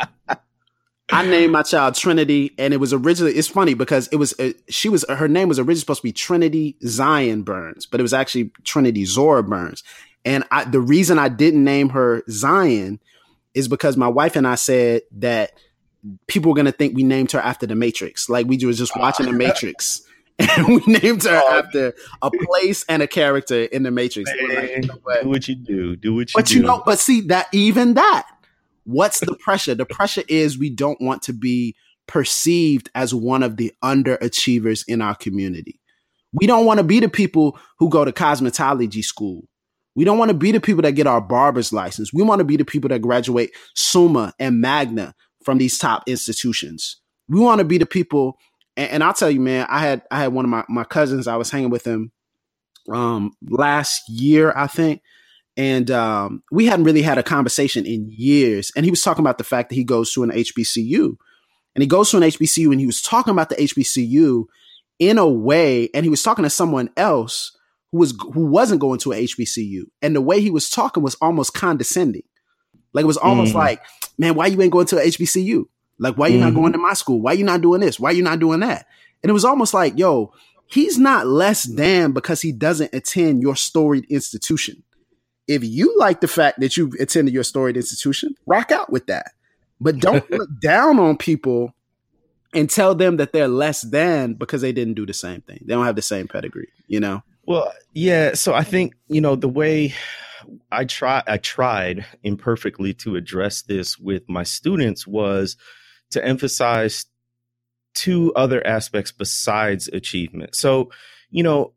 I 1.08 1.24
named 1.24 1.52
my 1.52 1.62
child 1.62 1.94
Trinity, 1.94 2.52
and 2.58 2.74
it 2.74 2.78
was 2.78 2.92
originally. 2.92 3.32
It's 3.34 3.46
funny 3.46 3.74
because 3.74 4.08
it 4.08 4.16
was 4.16 4.38
uh, 4.40 4.50
she 4.68 4.88
was 4.88 5.04
her 5.08 5.28
name 5.28 5.46
was 5.46 5.60
originally 5.60 5.78
supposed 5.78 6.00
to 6.00 6.08
be 6.08 6.12
Trinity 6.12 6.76
Zion 6.84 7.42
Burns, 7.42 7.86
but 7.86 8.00
it 8.00 8.02
was 8.02 8.12
actually 8.12 8.50
Trinity 8.64 9.04
Zora 9.04 9.44
Burns. 9.44 9.84
And 10.24 10.42
I, 10.50 10.64
the 10.64 10.80
reason 10.80 11.20
I 11.20 11.28
didn't 11.28 11.62
name 11.62 11.90
her 11.90 12.24
Zion 12.28 12.98
is 13.54 13.68
because 13.68 13.96
my 13.96 14.08
wife 14.08 14.34
and 14.34 14.48
I 14.48 14.56
said 14.56 15.02
that 15.12 15.52
people 16.26 16.52
are 16.52 16.54
gonna 16.54 16.72
think 16.72 16.94
we 16.94 17.02
named 17.02 17.32
her 17.32 17.40
after 17.40 17.66
the 17.66 17.74
Matrix. 17.74 18.28
Like 18.28 18.46
we 18.46 18.64
was 18.64 18.78
just 18.78 18.92
ah. 18.96 19.00
watching 19.00 19.26
the 19.26 19.32
Matrix. 19.32 20.02
And 20.38 20.66
we 20.68 20.82
named 20.86 21.22
her 21.22 21.42
oh. 21.42 21.58
after 21.58 21.94
a 22.20 22.30
place 22.30 22.84
and 22.90 23.02
a 23.02 23.06
character 23.06 23.64
in 23.64 23.84
the 23.84 23.90
Matrix. 23.90 24.30
Like, 24.30 24.68
you 24.68 24.80
know 24.82 24.98
what? 25.02 25.22
Do 25.22 25.28
what 25.30 25.48
you 25.48 25.54
do. 25.54 25.96
Do 25.96 26.14
what 26.14 26.28
you 26.28 26.32
but 26.34 26.44
do. 26.44 26.56
you 26.56 26.62
know, 26.62 26.82
but 26.84 26.98
see 26.98 27.22
that 27.22 27.46
even 27.52 27.94
that, 27.94 28.26
what's 28.84 29.20
the 29.20 29.34
pressure? 29.36 29.74
The 29.74 29.86
pressure 29.86 30.24
is 30.28 30.58
we 30.58 30.68
don't 30.68 31.00
want 31.00 31.22
to 31.22 31.32
be 31.32 31.74
perceived 32.06 32.90
as 32.94 33.14
one 33.14 33.42
of 33.42 33.56
the 33.56 33.72
underachievers 33.82 34.84
in 34.86 35.00
our 35.00 35.14
community. 35.14 35.80
We 36.32 36.46
don't 36.46 36.66
want 36.66 36.78
to 36.78 36.84
be 36.84 37.00
the 37.00 37.08
people 37.08 37.58
who 37.78 37.88
go 37.88 38.04
to 38.04 38.12
cosmetology 38.12 39.02
school. 39.02 39.48
We 39.94 40.04
don't 40.04 40.18
want 40.18 40.28
to 40.28 40.36
be 40.36 40.52
the 40.52 40.60
people 40.60 40.82
that 40.82 40.92
get 40.92 41.06
our 41.06 41.20
barber's 41.20 41.72
license. 41.72 42.12
We 42.12 42.22
want 42.22 42.40
to 42.40 42.44
be 42.44 42.56
the 42.56 42.64
people 42.64 42.88
that 42.88 43.00
graduate 43.00 43.50
Summa 43.74 44.34
and 44.38 44.60
Magna 44.60 45.14
from 45.46 45.58
these 45.58 45.78
top 45.78 46.02
institutions. 46.08 46.96
We 47.28 47.40
want 47.40 47.60
to 47.60 47.64
be 47.64 47.78
the 47.78 47.86
people. 47.86 48.36
And, 48.76 48.90
and, 48.90 49.04
I'll 49.04 49.14
tell 49.14 49.30
you, 49.30 49.40
man, 49.40 49.66
I 49.70 49.78
had 49.78 50.02
I 50.10 50.18
had 50.18 50.32
one 50.32 50.44
of 50.44 50.50
my, 50.50 50.64
my 50.68 50.84
cousins. 50.84 51.28
I 51.28 51.36
was 51.36 51.50
hanging 51.50 51.70
with 51.70 51.86
him 51.86 52.12
um, 52.92 53.32
last 53.48 54.02
year, 54.08 54.52
I 54.54 54.66
think, 54.66 55.00
and 55.56 55.90
um, 55.90 56.42
we 56.50 56.66
hadn't 56.66 56.84
really 56.84 57.02
had 57.02 57.16
a 57.16 57.22
conversation 57.22 57.86
in 57.86 58.10
years. 58.10 58.72
And 58.76 58.84
he 58.84 58.90
was 58.90 59.02
talking 59.02 59.22
about 59.22 59.38
the 59.38 59.44
fact 59.44 59.70
that 59.70 59.76
he 59.76 59.84
goes 59.84 60.12
to 60.12 60.24
an 60.24 60.30
HBCU, 60.30 61.16
and 61.74 61.82
he 61.82 61.86
goes 61.86 62.10
to 62.10 62.16
an 62.16 62.24
HBCU, 62.24 62.70
and 62.72 62.80
he 62.80 62.86
was 62.86 63.00
talking 63.00 63.30
about 63.30 63.48
the 63.48 63.56
HBCU 63.56 64.44
in 64.98 65.16
a 65.16 65.28
way, 65.28 65.88
and 65.94 66.04
he 66.04 66.10
was 66.10 66.22
talking 66.22 66.42
to 66.42 66.50
someone 66.50 66.90
else 66.96 67.56
who 67.92 67.98
was 67.98 68.14
who 68.34 68.46
wasn't 68.46 68.80
going 68.80 68.98
to 68.98 69.12
a 69.12 69.24
HBCU, 69.24 69.82
and 70.02 70.16
the 70.16 70.20
way 70.20 70.40
he 70.40 70.50
was 70.50 70.68
talking 70.68 71.04
was 71.04 71.14
almost 71.20 71.54
condescending. 71.54 72.24
Like 72.96 73.02
it 73.02 73.06
was 73.06 73.18
almost 73.18 73.52
mm. 73.52 73.56
like, 73.56 73.82
man, 74.16 74.34
why 74.34 74.46
you 74.46 74.60
ain't 74.62 74.72
going 74.72 74.86
to 74.86 74.96
HBCU? 74.96 75.66
Like, 75.98 76.16
why 76.16 76.28
you 76.28 76.38
mm. 76.38 76.40
not 76.40 76.54
going 76.54 76.72
to 76.72 76.78
my 76.78 76.94
school? 76.94 77.20
Why 77.20 77.34
you 77.34 77.44
not 77.44 77.60
doing 77.60 77.82
this? 77.82 78.00
Why 78.00 78.12
you 78.12 78.22
not 78.22 78.40
doing 78.40 78.60
that? 78.60 78.86
And 79.22 79.28
it 79.28 79.34
was 79.34 79.44
almost 79.44 79.74
like, 79.74 79.98
yo, 79.98 80.32
he's 80.64 80.96
not 80.96 81.26
less 81.26 81.64
than 81.64 82.12
because 82.12 82.40
he 82.40 82.52
doesn't 82.52 82.94
attend 82.94 83.42
your 83.42 83.54
storied 83.54 84.06
institution. 84.06 84.82
If 85.46 85.62
you 85.62 85.94
like 85.98 86.22
the 86.22 86.26
fact 86.26 86.60
that 86.60 86.78
you 86.78 86.90
attended 86.98 87.34
your 87.34 87.44
storied 87.44 87.76
institution, 87.76 88.34
rock 88.46 88.72
out 88.72 88.90
with 88.90 89.08
that. 89.08 89.32
But 89.78 89.98
don't 89.98 90.28
look 90.30 90.48
down 90.58 90.98
on 90.98 91.18
people 91.18 91.74
and 92.54 92.70
tell 92.70 92.94
them 92.94 93.18
that 93.18 93.34
they're 93.34 93.46
less 93.46 93.82
than 93.82 94.32
because 94.34 94.62
they 94.62 94.72
didn't 94.72 94.94
do 94.94 95.04
the 95.04 95.12
same 95.12 95.42
thing. 95.42 95.60
They 95.66 95.74
don't 95.74 95.84
have 95.84 95.96
the 95.96 96.02
same 96.02 96.28
pedigree, 96.28 96.68
you 96.88 97.00
know? 97.00 97.22
Well, 97.44 97.70
yeah. 97.92 98.32
So 98.32 98.54
I 98.54 98.64
think 98.64 98.94
you 99.08 99.20
know 99.20 99.36
the 99.36 99.48
way 99.48 99.94
I 100.70 100.84
try 100.84 101.22
I 101.26 101.38
tried 101.38 102.04
imperfectly 102.22 102.94
to 102.94 103.16
address 103.16 103.62
this 103.62 103.98
with 103.98 104.28
my 104.28 104.42
students 104.42 105.06
was 105.06 105.56
to 106.10 106.24
emphasize 106.24 107.06
two 107.94 108.32
other 108.34 108.64
aspects 108.66 109.10
besides 109.10 109.88
achievement. 109.88 110.54
So, 110.54 110.90
you 111.30 111.42
know, 111.42 111.72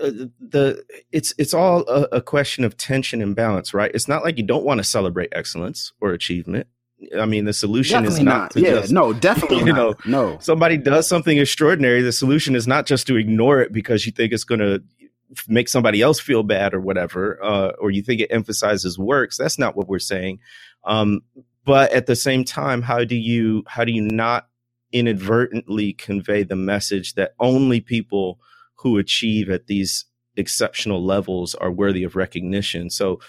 uh, 0.00 0.10
the 0.40 0.84
it's 1.12 1.32
it's 1.38 1.54
all 1.54 1.88
a, 1.88 2.08
a 2.12 2.20
question 2.20 2.64
of 2.64 2.76
tension 2.76 3.22
and 3.22 3.34
balance, 3.34 3.72
right? 3.72 3.90
It's 3.94 4.08
not 4.08 4.24
like 4.24 4.36
you 4.36 4.44
don't 4.44 4.64
want 4.64 4.78
to 4.78 4.84
celebrate 4.84 5.30
excellence 5.32 5.92
or 6.00 6.12
achievement. 6.12 6.66
I 7.18 7.26
mean, 7.26 7.44
the 7.44 7.52
solution 7.52 8.02
definitely 8.02 8.20
is 8.20 8.24
not, 8.24 8.56
not. 8.56 8.56
yeah, 8.56 8.80
just, 8.80 8.92
no, 8.92 9.12
definitely 9.12 9.58
you 9.66 9.66
not. 9.66 9.76
know, 9.76 9.94
no. 10.04 10.38
Somebody 10.40 10.76
does 10.76 11.06
something 11.06 11.38
extraordinary. 11.38 12.02
The 12.02 12.12
solution 12.12 12.56
is 12.56 12.66
not 12.66 12.86
just 12.86 13.06
to 13.06 13.16
ignore 13.16 13.60
it 13.60 13.72
because 13.72 14.04
you 14.04 14.10
think 14.10 14.32
it's 14.32 14.44
going 14.44 14.60
to 14.60 14.82
make 15.46 15.68
somebody 15.68 16.02
else 16.02 16.20
feel 16.20 16.42
bad 16.42 16.74
or 16.74 16.80
whatever, 16.80 17.38
uh, 17.42 17.72
or 17.80 17.90
you 17.90 18.02
think 18.02 18.20
it 18.20 18.32
emphasizes 18.32 18.98
works. 18.98 19.36
That's 19.36 19.58
not 19.58 19.76
what 19.76 19.88
we're 19.88 19.98
saying. 19.98 20.40
Um, 20.84 21.20
but 21.64 21.92
at 21.92 22.06
the 22.06 22.16
same 22.16 22.44
time, 22.44 22.82
how 22.82 23.04
do 23.04 23.14
you 23.14 23.64
how 23.66 23.84
do 23.84 23.92
you 23.92 24.02
not 24.02 24.48
inadvertently 24.92 25.92
convey 25.92 26.42
the 26.42 26.56
message 26.56 27.14
that 27.14 27.34
only 27.38 27.80
people 27.80 28.40
who 28.76 28.96
achieve 28.96 29.50
at 29.50 29.66
these 29.66 30.06
exceptional 30.36 31.04
levels 31.04 31.54
are 31.54 31.70
worthy 31.70 32.04
of 32.04 32.16
recognition? 32.16 32.88
So 32.88 33.20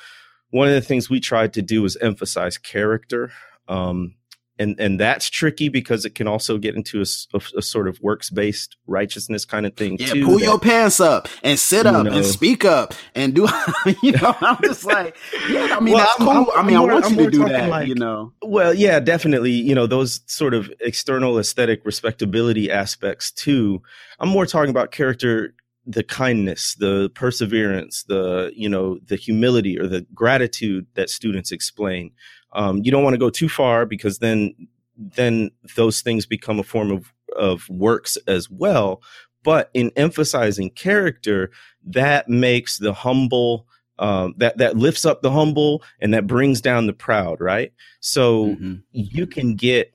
one 0.52 0.68
of 0.68 0.74
the 0.74 0.82
things 0.82 1.10
we 1.10 1.20
tried 1.20 1.54
to 1.54 1.62
do 1.62 1.82
was 1.82 1.98
emphasize 1.98 2.58
character. 2.58 3.32
Um, 3.68 4.16
and 4.60 4.76
and 4.80 5.00
that's 5.00 5.30
tricky 5.30 5.70
because 5.70 6.06
it 6.06 6.14
can 6.14 6.28
also 6.28 6.58
get 6.58 6.76
into 6.76 7.02
a, 7.02 7.06
a, 7.34 7.42
a 7.58 7.62
sort 7.62 7.88
of 7.88 8.00
works 8.02 8.30
based 8.30 8.76
righteousness 8.86 9.46
kind 9.46 9.66
of 9.66 9.76
thing. 9.76 9.98
Yeah, 9.98 10.08
too, 10.08 10.26
pull 10.26 10.38
that, 10.38 10.46
your 10.46 10.60
pants 10.60 11.00
up 11.00 11.30
and 11.42 11.58
sit 11.58 11.86
up 11.86 12.06
know, 12.06 12.12
and 12.12 12.26
speak 12.26 12.66
up 12.66 12.94
and 13.16 13.34
do. 13.34 13.48
You 14.04 14.12
know, 14.12 14.36
I'm 14.42 14.58
just 14.62 14.86
like, 14.86 15.16
yeah. 15.50 15.76
I 15.76 15.80
mean, 15.80 15.94
well, 15.94 16.06
that's 16.06 16.20
I'm, 16.20 16.28
cool. 16.46 16.52
I'm, 16.54 16.66
i 16.66 16.68
mean, 16.68 16.78
more, 16.78 16.92
I 16.92 16.94
want 16.94 17.06
I'm 17.06 17.16
you 17.16 17.26
to 17.26 17.32
do 17.32 17.46
that. 17.46 17.70
Like, 17.70 17.88
you 17.88 17.96
know, 17.96 18.34
well, 18.42 18.74
yeah, 18.74 19.00
definitely. 19.00 19.52
You 19.52 19.74
know, 19.74 19.88
those 19.88 20.22
sort 20.26 20.54
of 20.54 20.72
external 20.80 21.40
aesthetic 21.40 21.86
respectability 21.86 22.70
aspects 22.70 23.32
too. 23.32 23.82
I'm 24.20 24.30
more 24.30 24.46
talking 24.46 24.70
about 24.70 24.92
character 24.92 25.56
the 25.86 26.04
kindness 26.04 26.76
the 26.76 27.10
perseverance 27.16 28.04
the 28.04 28.52
you 28.56 28.70
know 28.70 29.00
the 29.08 29.16
humility 29.16 29.80
or 29.80 29.88
the 29.88 30.06
gratitude 30.14 30.86
that 30.94 31.10
students 31.10 31.52
explain 31.52 32.12
um, 32.54 32.82
you 32.84 32.92
don't 32.92 33.04
want 33.04 33.14
to 33.14 33.20
go 33.20 33.30
too 33.30 33.50
far 33.50 33.86
because 33.86 34.20
then 34.20 34.54
then 34.98 35.50
those 35.76 36.02
things 36.02 36.26
become 36.26 36.60
a 36.60 36.64
form 36.64 36.92
of 36.92 37.14
of 37.38 37.70
works 37.70 38.18
as 38.28 38.50
well. 38.50 39.02
But 39.44 39.70
in 39.74 39.92
emphasizing 39.96 40.72
character, 40.72 41.52
that 41.86 42.28
makes 42.28 42.78
the 42.78 42.94
humble 42.94 43.68
um, 44.00 44.34
that 44.38 44.58
that 44.58 44.78
lifts 44.78 45.06
up 45.06 45.22
the 45.22 45.32
humble 45.32 45.84
and 46.00 46.14
that 46.14 46.28
brings 46.28 46.62
down 46.62 46.88
the 46.88 46.94
proud, 46.94 47.42
right? 47.42 47.74
So 48.00 48.48
mm-hmm. 48.48 48.76
you 48.92 49.28
can 49.28 49.56
get 49.56 49.94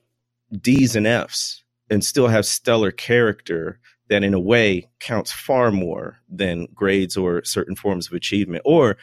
D's 0.61 0.95
and 0.95 1.07
F's 1.07 1.63
and 1.89 2.03
still 2.03 2.27
have 2.27 2.45
stellar 2.45 2.91
character 2.91 3.79
that 4.09 4.23
in 4.23 4.33
a 4.33 4.39
way 4.39 4.87
counts 4.99 5.31
far 5.31 5.71
more 5.71 6.19
than 6.29 6.67
grades 6.73 7.17
or 7.17 7.43
certain 7.43 7.75
forms 7.75 8.07
of 8.07 8.13
achievement 8.13 8.61
or 8.65 8.97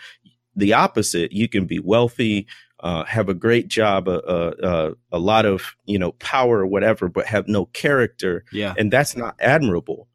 the 0.54 0.72
opposite 0.72 1.32
you 1.32 1.48
can 1.48 1.64
be 1.64 1.78
wealthy 1.78 2.46
uh, 2.82 3.04
have 3.04 3.28
a 3.28 3.34
great 3.34 3.68
job, 3.68 4.08
a, 4.08 4.18
a, 4.18 4.92
a, 5.12 5.18
lot 5.18 5.46
of 5.46 5.76
you 5.84 5.98
know 5.98 6.12
power 6.12 6.60
or 6.60 6.66
whatever, 6.66 7.08
but 7.08 7.26
have 7.26 7.46
no 7.48 7.66
character. 7.66 8.44
Yeah, 8.52 8.74
and 8.76 8.92
that's 8.92 9.16
not 9.16 9.36
admirable. 9.40 10.08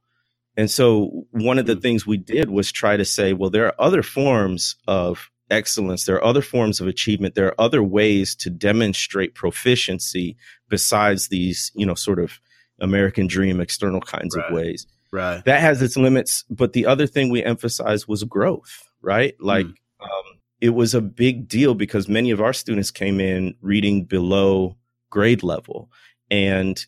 And 0.58 0.70
so 0.70 1.28
one 1.32 1.60
of 1.60 1.68
the 1.68 1.76
mm. 1.76 1.82
things 1.82 2.06
we 2.06 2.18
did 2.18 2.50
was 2.50 2.72
try 2.72 2.98
to 2.98 3.06
say, 3.06 3.32
well, 3.32 3.52
there 3.52 3.68
are 3.68 3.76
other 3.80 4.02
forms 4.02 4.76
of 4.88 5.30
excellence. 5.52 6.06
There 6.06 6.16
are 6.16 6.24
other 6.24 6.42
forms 6.42 6.82
of 6.82 6.88
achievement. 6.88 7.36
There 7.36 7.48
are 7.48 7.62
other 7.62 7.84
ways 7.84 8.36
to 8.38 8.50
demonstrate 8.50 9.36
proficiency 9.36 10.36
besides 10.68 11.28
these, 11.28 11.72
you 11.76 11.86
know, 11.86 11.94
sort 11.94 12.20
of 12.20 12.40
American 12.82 13.28
dream 13.28 13.62
external 13.62 14.02
kinds 14.02 14.36
right. 14.36 14.48
of 14.48 14.54
ways. 14.54 14.88
Right. 15.12 15.46
That 15.46 15.62
has 15.62 15.82
its 15.82 15.96
limits. 15.96 16.44
But 16.50 16.74
the 16.74 16.88
other 16.88 17.08
thing 17.08 17.30
we 17.30 17.44
emphasized 17.44 18.08
was 18.08 18.24
growth, 18.24 18.90
right? 19.02 19.36
Like, 19.40 19.68
mm. 19.68 19.76
um, 20.02 20.37
it 20.62 20.72
was 20.72 20.94
a 20.94 21.02
big 21.02 21.48
deal 21.48 21.76
because 21.76 22.08
many 22.08 22.32
of 22.32 22.42
our 22.42 22.54
students 22.54 22.92
came 22.92 23.20
in 23.20 23.56
reading 23.62 24.06
below 24.06 24.78
grade 25.10 25.44
level. 25.44 25.90
And 26.30 26.84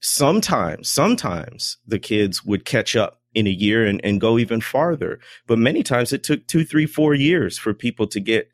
sometimes, 0.00 0.88
sometimes 0.88 1.78
the 1.86 1.98
kids 1.98 2.44
would 2.44 2.64
catch 2.64 2.96
up 2.96 3.20
in 3.34 3.46
a 3.46 3.50
year 3.50 3.86
and, 3.86 4.00
and 4.04 4.20
go 4.20 4.38
even 4.38 4.60
farther. 4.60 5.18
But 5.46 5.58
many 5.58 5.82
times 5.82 6.12
it 6.12 6.22
took 6.22 6.46
two, 6.46 6.64
three, 6.64 6.86
four 6.86 7.14
years 7.14 7.58
for 7.58 7.74
people 7.74 8.06
to 8.08 8.20
get 8.20 8.50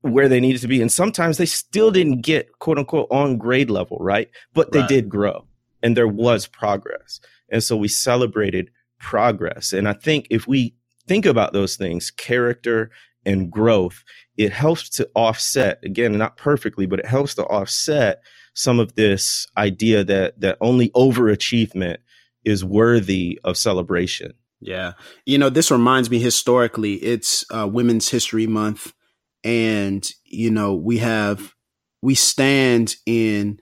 where 0.00 0.28
they 0.28 0.40
needed 0.40 0.60
to 0.62 0.68
be. 0.68 0.80
And 0.80 0.90
sometimes 0.90 1.38
they 1.38 1.46
still 1.46 1.90
didn't 1.90 2.22
get 2.22 2.58
quote 2.58 2.78
unquote 2.78 3.08
on 3.10 3.38
grade 3.38 3.70
level, 3.70 3.98
right? 4.00 4.28
But 4.52 4.72
they 4.72 4.80
right. 4.80 4.88
did 4.88 5.08
grow 5.08 5.46
and 5.82 5.96
there 5.96 6.08
was 6.08 6.46
progress. 6.46 7.20
And 7.50 7.62
so 7.62 7.76
we 7.76 7.88
celebrated 7.88 8.70
progress. 8.98 9.72
And 9.72 9.88
I 9.88 9.92
think 9.92 10.26
if 10.30 10.46
we 10.46 10.74
think 11.06 11.26
about 11.26 11.52
those 11.52 11.76
things, 11.76 12.10
character 12.10 12.90
and 13.24 13.50
growth, 13.50 14.02
it 14.36 14.52
helps 14.52 14.88
to 14.90 15.08
offset, 15.14 15.78
again, 15.84 16.16
not 16.18 16.36
perfectly, 16.36 16.86
but 16.86 16.98
it 16.98 17.06
helps 17.06 17.34
to 17.36 17.44
offset 17.44 18.22
some 18.54 18.78
of 18.78 18.94
this 18.94 19.46
idea 19.56 20.04
that 20.04 20.40
that 20.40 20.58
only 20.60 20.90
overachievement 20.90 21.98
is 22.44 22.64
worthy 22.64 23.40
of 23.44 23.56
celebration. 23.56 24.32
Yeah. 24.60 24.92
You 25.26 25.38
know, 25.38 25.48
this 25.48 25.70
reminds 25.70 26.10
me 26.10 26.18
historically, 26.18 26.94
it's 26.94 27.44
uh, 27.50 27.68
Women's 27.70 28.08
History 28.10 28.46
Month. 28.46 28.92
And, 29.44 30.08
you 30.24 30.50
know, 30.50 30.74
we 30.74 30.98
have, 30.98 31.54
we 32.00 32.14
stand 32.14 32.94
in, 33.06 33.58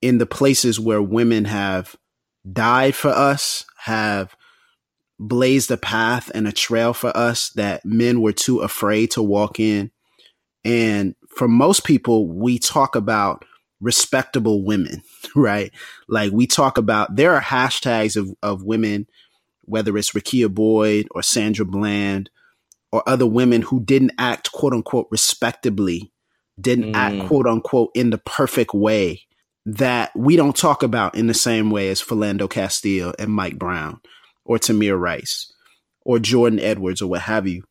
in 0.00 0.18
the 0.18 0.26
places 0.26 0.78
where 0.78 1.02
women 1.02 1.44
have 1.46 1.96
died 2.52 2.94
for 2.94 3.10
us, 3.10 3.64
have 3.78 4.36
blazed 5.18 5.70
a 5.70 5.76
path 5.76 6.30
and 6.34 6.46
a 6.46 6.52
trail 6.52 6.92
for 6.92 7.16
us 7.16 7.50
that 7.50 7.84
men 7.84 8.20
were 8.20 8.32
too 8.32 8.60
afraid 8.60 9.10
to 9.12 9.22
walk 9.22 9.58
in. 9.58 9.90
And 10.64 11.14
for 11.28 11.48
most 11.48 11.84
people, 11.84 12.28
we 12.28 12.58
talk 12.58 12.96
about 12.96 13.44
respectable 13.80 14.64
women, 14.64 15.02
right? 15.36 15.72
Like 16.08 16.32
we 16.32 16.46
talk 16.46 16.78
about, 16.78 17.16
there 17.16 17.34
are 17.34 17.40
hashtags 17.40 18.16
of, 18.16 18.30
of 18.42 18.64
women, 18.64 19.06
whether 19.62 19.96
it's 19.96 20.12
Rekia 20.12 20.52
Boyd 20.52 21.08
or 21.12 21.22
Sandra 21.22 21.64
Bland 21.64 22.30
or 22.92 23.02
other 23.08 23.26
women 23.26 23.62
who 23.62 23.80
didn't 23.80 24.12
act 24.18 24.52
quote 24.52 24.72
unquote 24.72 25.08
respectably, 25.10 26.12
didn't 26.60 26.92
mm. 26.92 26.96
act 26.96 27.28
quote 27.28 27.46
unquote 27.46 27.90
in 27.94 28.10
the 28.10 28.18
perfect 28.18 28.74
way 28.74 29.22
that 29.66 30.14
we 30.14 30.36
don't 30.36 30.56
talk 30.56 30.84
about 30.84 31.16
in 31.16 31.26
the 31.26 31.34
same 31.34 31.70
way 31.70 31.88
as 31.88 32.00
Philando 32.00 32.48
Castile 32.48 33.12
and 33.18 33.32
Mike 33.32 33.58
Brown 33.58 34.00
or 34.46 34.58
Tamir 34.58 34.98
Rice 34.98 35.52
or 36.04 36.18
Jordan 36.18 36.60
Edwards 36.60 37.02
or 37.02 37.08
what 37.08 37.22
have 37.22 37.46
you. 37.46 37.64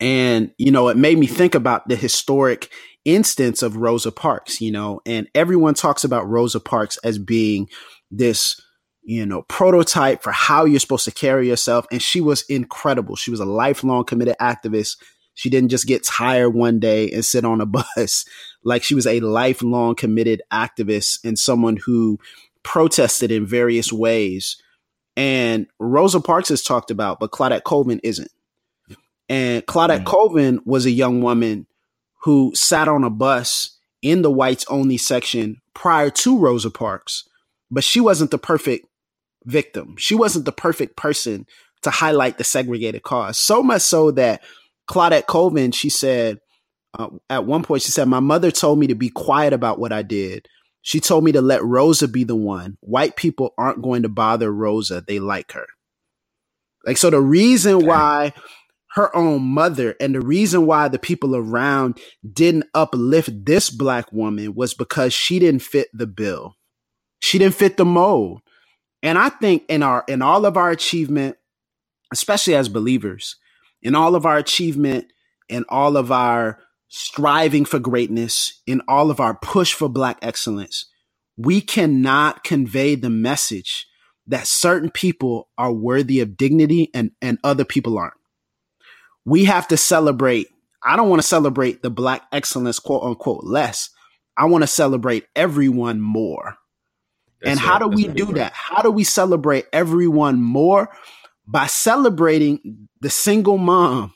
And, 0.00 0.52
you 0.56 0.70
know, 0.70 0.88
it 0.88 0.96
made 0.96 1.18
me 1.18 1.26
think 1.26 1.54
about 1.54 1.88
the 1.88 1.96
historic 1.96 2.70
instance 3.04 3.62
of 3.62 3.76
Rosa 3.76 4.10
Parks, 4.10 4.60
you 4.60 4.70
know, 4.70 5.00
and 5.04 5.28
everyone 5.34 5.74
talks 5.74 6.04
about 6.04 6.28
Rosa 6.28 6.60
Parks 6.60 6.96
as 7.04 7.18
being 7.18 7.68
this, 8.10 8.60
you 9.02 9.26
know, 9.26 9.42
prototype 9.42 10.22
for 10.22 10.32
how 10.32 10.64
you're 10.64 10.80
supposed 10.80 11.04
to 11.04 11.12
carry 11.12 11.48
yourself. 11.48 11.86
And 11.92 12.00
she 12.00 12.20
was 12.20 12.42
incredible. 12.48 13.16
She 13.16 13.30
was 13.30 13.40
a 13.40 13.44
lifelong 13.44 14.04
committed 14.04 14.36
activist. 14.40 14.96
She 15.34 15.50
didn't 15.50 15.68
just 15.70 15.86
get 15.86 16.04
tired 16.04 16.50
one 16.50 16.78
day 16.78 17.10
and 17.10 17.24
sit 17.24 17.44
on 17.44 17.60
a 17.60 17.66
bus. 17.96 18.24
Like 18.62 18.82
she 18.82 18.94
was 18.94 19.06
a 19.06 19.20
lifelong 19.20 19.96
committed 19.96 20.40
activist 20.52 21.22
and 21.24 21.38
someone 21.38 21.76
who 21.76 22.18
protested 22.62 23.30
in 23.30 23.44
various 23.44 23.92
ways 23.92 24.56
and 25.16 25.66
Rosa 25.78 26.20
Parks 26.20 26.50
is 26.50 26.62
talked 26.62 26.90
about, 26.90 27.20
but 27.20 27.30
Claudette 27.30 27.64
Colvin 27.64 28.00
isn't. 28.02 28.30
And 29.28 29.64
Claudette 29.64 30.00
mm. 30.00 30.06
Colvin 30.06 30.60
was 30.64 30.86
a 30.86 30.90
young 30.90 31.22
woman 31.22 31.66
who 32.22 32.52
sat 32.54 32.88
on 32.88 33.04
a 33.04 33.10
bus 33.10 33.78
in 34.02 34.22
the 34.22 34.30
whites 34.30 34.64
only 34.68 34.96
section 34.96 35.60
prior 35.72 36.10
to 36.10 36.38
Rosa 36.38 36.70
Parks, 36.70 37.28
but 37.70 37.84
she 37.84 38.00
wasn't 38.00 38.30
the 38.30 38.38
perfect 38.38 38.86
victim. 39.44 39.94
She 39.98 40.14
wasn't 40.14 40.44
the 40.44 40.52
perfect 40.52 40.96
person 40.96 41.46
to 41.82 41.90
highlight 41.90 42.38
the 42.38 42.44
segregated 42.44 43.02
cause. 43.02 43.38
So 43.38 43.62
much 43.62 43.82
so 43.82 44.10
that 44.12 44.42
Claudette 44.88 45.26
Colvin, 45.26 45.70
she 45.70 45.90
said, 45.90 46.40
uh, 46.98 47.08
at 47.28 47.44
one 47.44 47.62
point, 47.62 47.82
she 47.82 47.90
said, 47.90 48.08
My 48.08 48.20
mother 48.20 48.50
told 48.50 48.78
me 48.78 48.86
to 48.88 48.94
be 48.94 49.08
quiet 49.08 49.52
about 49.52 49.78
what 49.78 49.92
I 49.92 50.02
did 50.02 50.48
she 50.84 51.00
told 51.00 51.24
me 51.24 51.32
to 51.32 51.40
let 51.40 51.64
Rosa 51.64 52.06
be 52.06 52.24
the 52.24 52.36
one. 52.36 52.76
White 52.80 53.16
people 53.16 53.54
aren't 53.56 53.80
going 53.80 54.02
to 54.02 54.10
bother 54.10 54.52
Rosa. 54.52 55.02
They 55.04 55.18
like 55.18 55.52
her. 55.52 55.66
Like, 56.84 56.98
so 56.98 57.08
the 57.08 57.22
reason 57.22 57.86
why 57.86 58.34
her 58.92 59.14
own 59.16 59.42
mother 59.42 59.96
and 59.98 60.14
the 60.14 60.20
reason 60.20 60.66
why 60.66 60.88
the 60.88 60.98
people 60.98 61.34
around 61.34 61.98
didn't 62.30 62.66
uplift 62.74 63.46
this 63.46 63.70
black 63.70 64.12
woman 64.12 64.54
was 64.54 64.74
because 64.74 65.14
she 65.14 65.38
didn't 65.38 65.62
fit 65.62 65.88
the 65.94 66.06
bill. 66.06 66.54
She 67.18 67.38
didn't 67.38 67.54
fit 67.54 67.78
the 67.78 67.86
mold. 67.86 68.42
And 69.02 69.16
I 69.16 69.30
think 69.30 69.62
in 69.70 69.82
our 69.82 70.04
in 70.06 70.20
all 70.20 70.44
of 70.44 70.58
our 70.58 70.70
achievement, 70.70 71.38
especially 72.12 72.56
as 72.56 72.68
believers, 72.68 73.36
in 73.82 73.94
all 73.94 74.14
of 74.14 74.26
our 74.26 74.36
achievement 74.36 75.06
and 75.48 75.64
all 75.70 75.96
of 75.96 76.12
our 76.12 76.58
striving 76.88 77.64
for 77.64 77.78
greatness, 77.78 78.60
in 78.66 78.82
all 78.88 79.10
of 79.10 79.20
our 79.20 79.34
push 79.34 79.72
for 79.72 79.88
Black 79.88 80.18
excellence, 80.22 80.86
we 81.36 81.60
cannot 81.60 82.44
convey 82.44 82.94
the 82.94 83.10
message 83.10 83.86
that 84.26 84.46
certain 84.46 84.90
people 84.90 85.48
are 85.58 85.72
worthy 85.72 86.20
of 86.20 86.36
dignity 86.36 86.90
and, 86.94 87.10
and 87.20 87.38
other 87.44 87.64
people 87.64 87.98
aren't. 87.98 88.14
We 89.24 89.44
have 89.44 89.68
to 89.68 89.76
celebrate. 89.76 90.48
I 90.82 90.96
don't 90.96 91.08
want 91.08 91.20
to 91.22 91.28
celebrate 91.28 91.82
the 91.82 91.90
Black 91.90 92.22
excellence, 92.32 92.78
quote 92.78 93.02
unquote, 93.02 93.44
less. 93.44 93.90
I 94.36 94.46
want 94.46 94.62
to 94.62 94.68
celebrate 94.68 95.26
everyone 95.34 96.00
more. 96.00 96.56
That's 97.40 97.52
and 97.52 97.60
how 97.60 97.78
do 97.78 97.88
we 97.88 98.08
do 98.08 98.32
that? 98.34 98.52
How 98.52 98.82
do 98.82 98.90
we 98.90 99.04
celebrate 99.04 99.66
everyone 99.72 100.40
more? 100.40 100.94
By 101.46 101.66
celebrating 101.66 102.88
the 103.00 103.10
single 103.10 103.58
mom. 103.58 104.14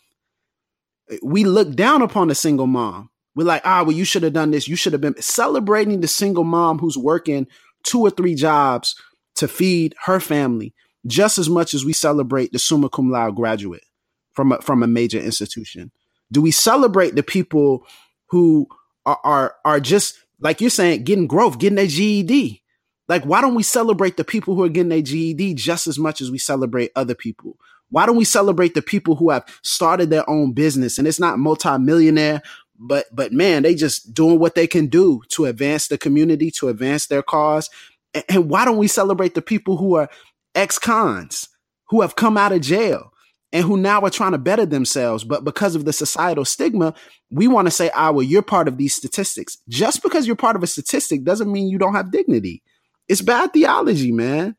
We 1.23 1.45
look 1.45 1.75
down 1.75 2.03
upon 2.03 2.29
the 2.29 2.35
single 2.35 2.67
mom. 2.67 3.11
We're 3.35 3.45
like, 3.45 3.63
ah, 3.65 3.83
well, 3.83 3.93
you 3.93 4.05
should 4.05 4.25
have 4.25 4.33
done 4.33 4.51
this. 4.51 4.69
You 4.69 4.77
should 4.77 4.93
have 4.93 5.01
been 5.01 5.21
celebrating 5.21 6.01
the 6.01 6.09
single 6.09 6.45
mom 6.45 6.79
who's 6.79 6.99
working 6.99 7.47
two 7.85 8.01
or 8.01 8.11
three 8.11 8.35
jobs 8.35 8.95
to 9.37 9.47
feed 9.47 9.95
her 10.05 10.19
family 10.19 10.75
just 11.07 11.39
as 11.39 11.49
much 11.49 11.73
as 11.73 11.85
we 11.85 11.93
celebrate 11.93 12.53
the 12.53 12.59
summa 12.59 12.89
cum 12.89 13.11
laude 13.11 13.37
graduate 13.37 13.85
from 14.33 14.53
a, 14.53 14.61
from 14.61 14.83
a 14.83 14.87
major 14.87 15.21
institution. 15.21 15.93
Do 16.33 16.43
we 16.43 16.51
celebrate 16.51 17.15
the 17.15 17.23
people 17.23 17.87
who 18.31 18.67
are, 19.07 19.21
are, 19.25 19.55
are 19.65 19.81
just 19.81 20.19
like 20.41 20.61
you're 20.61 20.71
saying, 20.71 21.05
getting 21.05 21.27
growth, 21.27 21.59
getting 21.59 21.77
their 21.77 21.87
GED? 21.87 22.63
Like, 23.09 23.25
why 23.25 23.41
don't 23.41 23.55
we 23.55 23.63
celebrate 23.63 24.17
the 24.17 24.25
people 24.25 24.55
who 24.55 24.63
are 24.63 24.69
getting 24.69 24.91
their 24.91 25.03
GED 25.03 25.55
just 25.55 25.87
as 25.87 25.99
much 25.99 26.21
as 26.21 26.31
we 26.31 26.39
celebrate 26.39 26.91
other 26.95 27.15
people? 27.15 27.57
Why 27.91 28.07
don't 28.07 28.17
we 28.17 28.25
celebrate 28.25 28.75
the 28.75 28.83
people 28.83 29.17
who 29.17 29.31
have 29.31 29.45
started 29.63 30.11
their 30.11 30.29
own 30.29 30.53
business 30.53 30.99
and 30.99 31.09
it's 31.09 31.21
not 31.21 31.39
multimillionaire, 31.39 32.43
but 32.79 33.07
but 33.13 33.33
man, 33.33 33.63
they 33.63 33.75
just 33.75 34.15
doing 34.15 34.39
what 34.39 34.55
they 34.55 34.67
can 34.67 34.87
do 34.87 35.23
to 35.31 35.47
advance 35.47 35.89
the 35.89 35.99
community, 35.99 36.51
to 36.53 36.69
advance 36.69 37.07
their 37.07 37.23
cause. 37.23 37.71
And, 38.15 38.25
and 38.29 38.51
why 38.51 38.65
don't 38.65 38.79
we 38.79 38.89
celebrate 38.89 39.35
the 39.35 39.43
people 39.43 39.77
who 39.77 39.97
are 39.97 40.09
ex-cons 40.55 41.49
who 41.89 42.03
have 42.03 42.17
come 42.17 42.37
out 42.37 42.53
of 42.53 42.61
jail 42.61 43.13
and 43.53 43.65
who 43.65 43.77
now 43.77 44.03
are 44.03 44.11
trying 44.11 44.33
to 44.33 44.39
better 44.39 44.67
themselves. 44.67 45.25
But 45.25 45.45
because 45.45 45.75
of 45.75 45.85
the 45.85 45.93
societal 45.93 46.45
stigma, 46.45 46.95
we 47.31 47.49
want 47.49 47.67
to 47.67 47.71
say, 47.71 47.91
ah, 47.95 48.11
well, 48.11 48.23
you're 48.23 48.43
part 48.43 48.69
of 48.69 48.77
these 48.77 48.95
statistics. 48.95 49.57
Just 49.69 50.03
because 50.03 50.27
you're 50.27 50.37
part 50.37 50.57
of 50.57 50.63
a 50.63 50.67
statistic 50.67 51.25
doesn't 51.25 51.51
mean 51.51 51.69
you 51.69 51.79
don't 51.79 51.95
have 51.95 52.13
dignity. 52.13 52.63
It's 53.09 53.23
bad 53.23 53.53
theology, 53.53 54.13
man. 54.13 54.55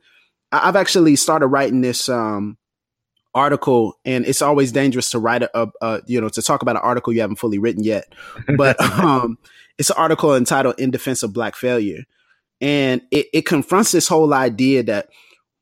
I've 0.51 0.75
actually 0.75 1.15
started 1.15 1.47
writing 1.47 1.81
this 1.81 2.09
um, 2.09 2.57
article, 3.33 3.99
and 4.05 4.25
it's 4.25 4.41
always 4.41 4.71
dangerous 4.71 5.11
to 5.11 5.19
write 5.19 5.43
a, 5.43 5.67
a, 5.81 6.01
you 6.07 6.19
know 6.19 6.29
to 6.29 6.41
talk 6.41 6.61
about 6.61 6.75
an 6.75 6.81
article 6.81 7.13
you 7.13 7.21
haven't 7.21 7.37
fully 7.37 7.59
written 7.59 7.83
yet. 7.83 8.13
But 8.57 8.79
um, 8.99 9.37
it's 9.77 9.89
an 9.89 9.97
article 9.97 10.35
entitled 10.35 10.79
"In 10.79 10.91
Defense 10.91 11.23
of 11.23 11.33
Black 11.33 11.55
Failure," 11.55 12.03
and 12.61 13.01
it, 13.11 13.27
it 13.33 13.45
confronts 13.45 13.91
this 13.91 14.07
whole 14.07 14.33
idea 14.33 14.83
that 14.83 15.09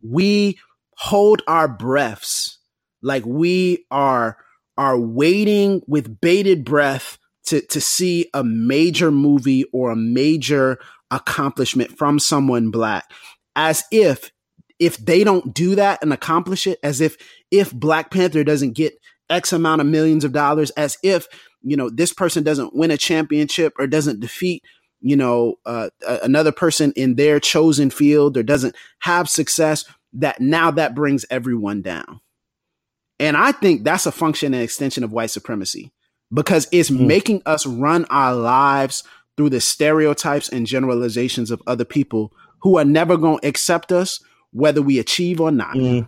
we 0.02 0.58
hold 0.98 1.42
our 1.48 1.68
breaths 1.68 2.58
like 3.02 3.26
we 3.26 3.86
are 3.92 4.38
are 4.78 5.00
waiting 5.00 5.82
with 5.88 6.20
bated 6.22 6.64
breath 6.66 7.18
to 7.46 7.62
to 7.68 7.82
see 7.82 8.30
a 8.34 8.44
major 8.44 9.12
movie 9.12 9.66
or 9.74 9.92
a 9.92 9.96
major 9.96 10.80
accomplishment 11.12 11.98
from 11.98 12.20
someone 12.20 12.70
black 12.70 13.06
as 13.56 13.84
if 13.92 14.32
if 14.80 14.98
they 14.98 15.24
don't 15.24 15.54
do 15.54 15.76
that 15.76 16.02
and 16.02 16.14
accomplish 16.14 16.68
it 16.68 16.80
as 16.84 17.02
if 17.02 17.18
if 17.52 17.72
black 17.74 18.12
panther 18.12 18.44
doesn't 18.44 18.74
get 18.74 18.94
x 19.30 19.52
amount 19.54 19.82
of 19.82 19.88
millions 19.88 20.24
of 20.24 20.32
dollars 20.32 20.70
as 20.72 20.98
if 21.04 21.28
you 21.62 21.76
know 21.76 21.90
this 21.90 22.14
person 22.14 22.44
doesn't 22.44 22.76
win 22.76 22.92
a 22.92 22.98
championship 22.98 23.74
or 23.80 23.88
doesn't 23.88 24.20
defeat 24.20 24.64
you 25.02 25.16
know 25.16 25.56
uh, 25.66 25.90
another 26.24 26.52
person 26.52 26.94
in 26.96 27.16
their 27.16 27.40
chosen 27.40 27.90
field 27.90 28.38
or 28.38 28.44
doesn't 28.44 28.76
have 29.00 29.30
success 29.30 29.86
that 30.14 30.40
now 30.40 30.72
that 30.72 30.96
brings 30.96 31.26
everyone 31.30 31.82
down 31.82 32.20
and 33.20 33.36
i 33.36 33.52
think 33.52 33.84
that's 33.84 34.06
a 34.06 34.12
function 34.12 34.54
and 34.54 34.64
extension 34.64 35.04
of 35.04 35.12
white 35.12 35.30
supremacy 35.30 35.92
because 36.34 36.68
it's 36.72 36.90
mm. 36.90 37.06
making 37.06 37.42
us 37.46 37.66
run 37.66 38.06
our 38.10 38.34
lives 38.34 39.04
through 39.36 39.50
the 39.52 39.62
stereotypes 39.62 40.50
and 40.50 40.66
generalizations 40.66 41.52
of 41.52 41.62
other 41.68 41.86
people 41.86 42.34
who 42.62 42.78
are 42.78 42.86
never 42.86 43.18
going 43.18 43.40
to 43.40 43.48
accept 43.48 43.92
us, 43.92 44.20
whether 44.52 44.82
we 44.82 45.00
achieve 45.00 45.40
or 45.42 45.52
not. 45.52 45.76
Mm, 45.76 46.08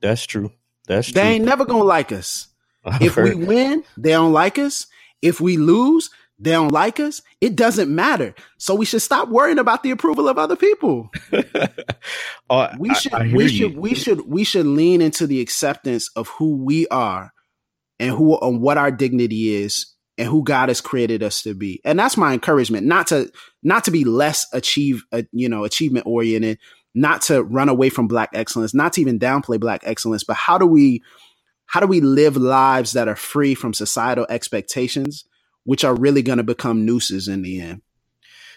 that's 0.00 0.26
true. 0.26 0.52
That's 0.86 1.12
they 1.12 1.22
ain't 1.22 1.44
never 1.44 1.64
to 1.64 1.76
like 1.78 2.12
us. 2.12 2.48
I've 2.84 3.02
if 3.02 3.14
heard. 3.14 3.36
we 3.36 3.44
win, 3.46 3.84
they 3.96 4.10
don't 4.10 4.32
like 4.32 4.58
us. 4.58 4.86
If 5.22 5.40
we 5.40 5.56
lose, 5.56 6.10
they 6.38 6.50
don't 6.50 6.72
like 6.72 7.00
us. 7.00 7.22
It 7.40 7.56
doesn't 7.56 7.94
matter. 7.94 8.34
So 8.58 8.74
we 8.74 8.84
should 8.84 9.02
stop 9.02 9.28
worrying 9.28 9.58
about 9.58 9.82
the 9.82 9.90
approval 9.90 10.28
of 10.28 10.36
other 10.36 10.56
people. 10.56 11.10
oh, 12.50 12.68
we 12.78 12.94
should 12.94 13.14
I, 13.14 13.32
we 13.32 13.48
should 13.48 13.76
we 13.76 13.94
should 13.94 14.28
we 14.28 14.44
should 14.44 14.66
lean 14.66 15.00
into 15.00 15.26
the 15.26 15.40
acceptance 15.40 16.10
of 16.16 16.28
who 16.28 16.56
we 16.56 16.86
are 16.88 17.32
and 17.98 18.10
who 18.10 18.38
and 18.40 18.60
what 18.60 18.76
our 18.76 18.90
dignity 18.90 19.54
is 19.54 19.94
and 20.18 20.28
who 20.28 20.44
God 20.44 20.68
has 20.68 20.80
created 20.80 21.22
us 21.22 21.42
to 21.42 21.54
be. 21.54 21.80
And 21.84 21.98
that's 21.98 22.16
my 22.16 22.32
encouragement, 22.32 22.86
not 22.86 23.06
to 23.08 23.30
not 23.62 23.84
to 23.84 23.90
be 23.90 24.04
less 24.04 24.46
achieve, 24.52 25.04
uh, 25.12 25.22
you 25.32 25.48
know, 25.48 25.64
achievement 25.64 26.06
oriented, 26.06 26.58
not 26.94 27.22
to 27.22 27.42
run 27.42 27.68
away 27.68 27.88
from 27.88 28.06
black 28.06 28.30
excellence, 28.32 28.72
not 28.74 28.92
to 28.94 29.00
even 29.00 29.18
downplay 29.18 29.58
black 29.58 29.82
excellence, 29.84 30.24
but 30.24 30.36
how 30.36 30.58
do 30.58 30.66
we 30.66 31.02
how 31.66 31.80
do 31.80 31.86
we 31.86 32.00
live 32.00 32.36
lives 32.36 32.92
that 32.92 33.08
are 33.08 33.16
free 33.16 33.54
from 33.54 33.72
societal 33.72 34.26
expectations, 34.28 35.24
which 35.64 35.82
are 35.82 35.94
really 35.94 36.22
going 36.22 36.38
to 36.38 36.44
become 36.44 36.84
nooses 36.84 37.26
in 37.26 37.42
the 37.42 37.60
end? 37.60 37.82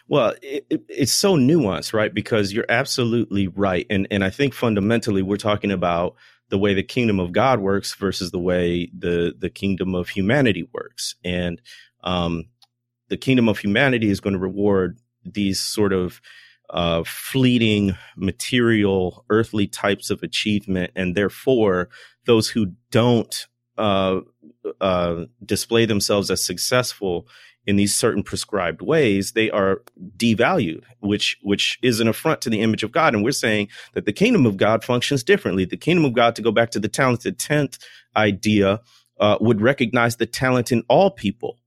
Well, 0.09 0.35
it, 0.41 0.65
it, 0.69 0.83
it's 0.87 1.11
so 1.11 1.35
nuanced, 1.35 1.93
right? 1.93 2.13
Because 2.13 2.53
you're 2.53 2.65
absolutely 2.69 3.47
right, 3.47 3.85
and 3.89 4.07
and 4.11 4.23
I 4.23 4.29
think 4.29 4.53
fundamentally 4.53 5.21
we're 5.21 5.37
talking 5.37 5.71
about 5.71 6.15
the 6.49 6.57
way 6.57 6.73
the 6.73 6.83
kingdom 6.83 7.19
of 7.19 7.33
God 7.33 7.59
works 7.59 7.93
versus 7.95 8.31
the 8.31 8.39
way 8.39 8.89
the 8.97 9.35
the 9.37 9.49
kingdom 9.49 9.95
of 9.95 10.09
humanity 10.09 10.69
works. 10.73 11.15
And 11.25 11.61
um, 12.03 12.45
the 13.09 13.17
kingdom 13.17 13.49
of 13.49 13.59
humanity 13.59 14.09
is 14.09 14.21
going 14.21 14.33
to 14.33 14.39
reward 14.39 14.99
these 15.25 15.59
sort 15.59 15.91
of 15.91 16.21
uh, 16.69 17.03
fleeting, 17.05 17.95
material, 18.15 19.25
earthly 19.29 19.67
types 19.67 20.09
of 20.09 20.23
achievement, 20.23 20.91
and 20.95 21.15
therefore 21.15 21.89
those 22.25 22.49
who 22.49 22.73
don't 22.91 23.47
uh, 23.77 24.21
uh, 24.81 25.25
display 25.45 25.85
themselves 25.85 26.29
as 26.31 26.43
successful 26.43 27.27
in 27.67 27.75
these 27.75 27.93
certain 27.93 28.23
prescribed 28.23 28.81
ways, 28.81 29.33
they 29.33 29.51
are 29.51 29.83
devalued, 30.15 30.83
which 31.01 31.37
which 31.41 31.77
is 31.81 31.99
an 31.99 32.07
affront 32.07 32.41
to 32.41 32.49
the 32.49 32.61
image 32.61 32.81
of 32.81 32.93
God. 32.93 33.13
And 33.13 33.23
we're 33.23 33.31
saying 33.33 33.67
that 33.93 34.05
the 34.05 34.13
kingdom 34.13 34.45
of 34.45 34.55
God 34.55 34.85
functions 34.85 35.21
differently. 35.21 35.65
The 35.65 35.75
kingdom 35.75 36.05
of 36.05 36.13
God, 36.13 36.35
to 36.37 36.41
go 36.41 36.51
back 36.51 36.71
to 36.71 36.79
the 36.79 36.87
talented 36.87 37.37
tenth 37.37 37.77
idea, 38.15 38.79
uh, 39.19 39.37
would 39.41 39.61
recognize 39.61 40.15
the 40.15 40.25
talent 40.25 40.71
in 40.71 40.83
all 40.87 41.11
people. 41.11 41.59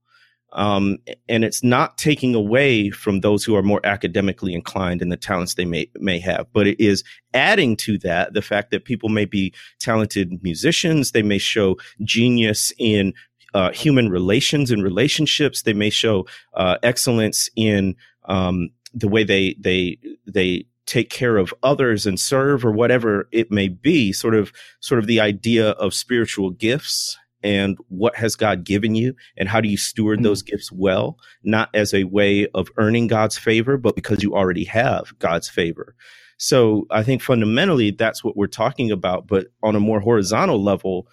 Um, 0.53 0.97
and 1.29 1.43
it's 1.43 1.63
not 1.63 1.97
taking 1.97 2.35
away 2.35 2.89
from 2.89 3.21
those 3.21 3.43
who 3.43 3.55
are 3.55 3.63
more 3.63 3.79
academically 3.85 4.53
inclined 4.53 5.01
and 5.01 5.11
the 5.11 5.17
talents 5.17 5.53
they 5.53 5.65
may 5.65 5.89
may 5.95 6.19
have, 6.19 6.47
but 6.51 6.67
it 6.67 6.79
is 6.79 7.03
adding 7.33 7.77
to 7.77 7.97
that 7.99 8.33
the 8.33 8.41
fact 8.41 8.71
that 8.71 8.85
people 8.85 9.09
may 9.09 9.25
be 9.25 9.53
talented 9.79 10.43
musicians, 10.43 11.11
they 11.11 11.23
may 11.23 11.37
show 11.37 11.77
genius 12.03 12.73
in 12.77 13.13
uh, 13.53 13.71
human 13.71 14.09
relations 14.09 14.71
and 14.71 14.83
relationships. 14.83 15.61
They 15.61 15.73
may 15.73 15.89
show 15.89 16.25
uh, 16.53 16.77
excellence 16.83 17.49
in 17.55 17.95
um, 18.25 18.69
the 18.93 19.07
way 19.07 19.23
they 19.23 19.55
they 19.59 19.97
they 20.25 20.65
take 20.85 21.09
care 21.09 21.37
of 21.37 21.53
others 21.63 22.05
and 22.05 22.19
serve 22.19 22.65
or 22.65 22.71
whatever 22.71 23.27
it 23.31 23.51
may 23.51 23.69
be. 23.69 24.11
Sort 24.11 24.35
of 24.35 24.51
sort 24.79 24.99
of 24.99 25.07
the 25.07 25.19
idea 25.19 25.69
of 25.71 25.93
spiritual 25.93 26.49
gifts 26.51 27.17
and 27.43 27.77
what 27.89 28.15
has 28.15 28.35
God 28.35 28.63
given 28.63 28.95
you 28.95 29.15
and 29.37 29.49
how 29.49 29.61
do 29.61 29.69
you 29.69 29.77
steward 29.77 30.19
mm-hmm. 30.19 30.25
those 30.25 30.41
gifts 30.41 30.71
well, 30.71 31.17
not 31.43 31.69
as 31.73 31.93
a 31.93 32.05
way 32.05 32.47
of 32.53 32.69
earning 32.77 33.07
God's 33.07 33.37
favor, 33.37 33.77
but 33.77 33.95
because 33.95 34.23
you 34.23 34.35
already 34.35 34.65
have 34.65 35.17
God's 35.19 35.49
favor. 35.49 35.95
So 36.37 36.87
I 36.89 37.03
think 37.03 37.21
fundamentally 37.21 37.91
that's 37.91 38.23
what 38.23 38.35
we're 38.35 38.47
talking 38.47 38.91
about. 38.91 39.27
But 39.27 39.47
on 39.61 39.75
a 39.75 39.79
more 39.79 39.99
horizontal 39.99 40.61
level, 40.63 41.07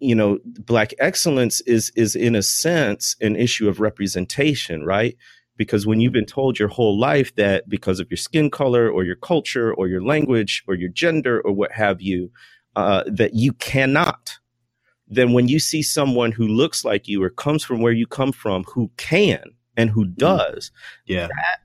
you 0.00 0.14
know 0.14 0.38
black 0.44 0.92
excellence 0.98 1.60
is 1.62 1.90
is 1.96 2.16
in 2.16 2.34
a 2.34 2.42
sense 2.42 3.16
an 3.20 3.36
issue 3.36 3.68
of 3.68 3.80
representation 3.80 4.84
right 4.84 5.16
because 5.56 5.86
when 5.86 6.00
you've 6.00 6.12
been 6.12 6.26
told 6.26 6.58
your 6.58 6.68
whole 6.68 6.98
life 6.98 7.34
that 7.36 7.68
because 7.68 8.00
of 8.00 8.10
your 8.10 8.18
skin 8.18 8.50
color 8.50 8.90
or 8.90 9.04
your 9.04 9.16
culture 9.16 9.72
or 9.74 9.86
your 9.86 10.02
language 10.02 10.64
or 10.66 10.74
your 10.74 10.88
gender 10.88 11.40
or 11.42 11.52
what 11.52 11.72
have 11.72 12.02
you 12.02 12.30
uh, 12.76 13.04
that 13.06 13.34
you 13.34 13.52
cannot 13.52 14.38
then 15.06 15.32
when 15.32 15.48
you 15.48 15.58
see 15.58 15.82
someone 15.82 16.32
who 16.32 16.48
looks 16.48 16.84
like 16.84 17.08
you 17.08 17.22
or 17.22 17.30
comes 17.30 17.62
from 17.62 17.80
where 17.80 17.92
you 17.92 18.06
come 18.06 18.32
from 18.32 18.64
who 18.64 18.90
can 18.96 19.42
and 19.76 19.90
who 19.90 20.04
mm-hmm. 20.04 20.14
does. 20.18 20.70
Yeah. 21.06 21.26
That 21.28 21.60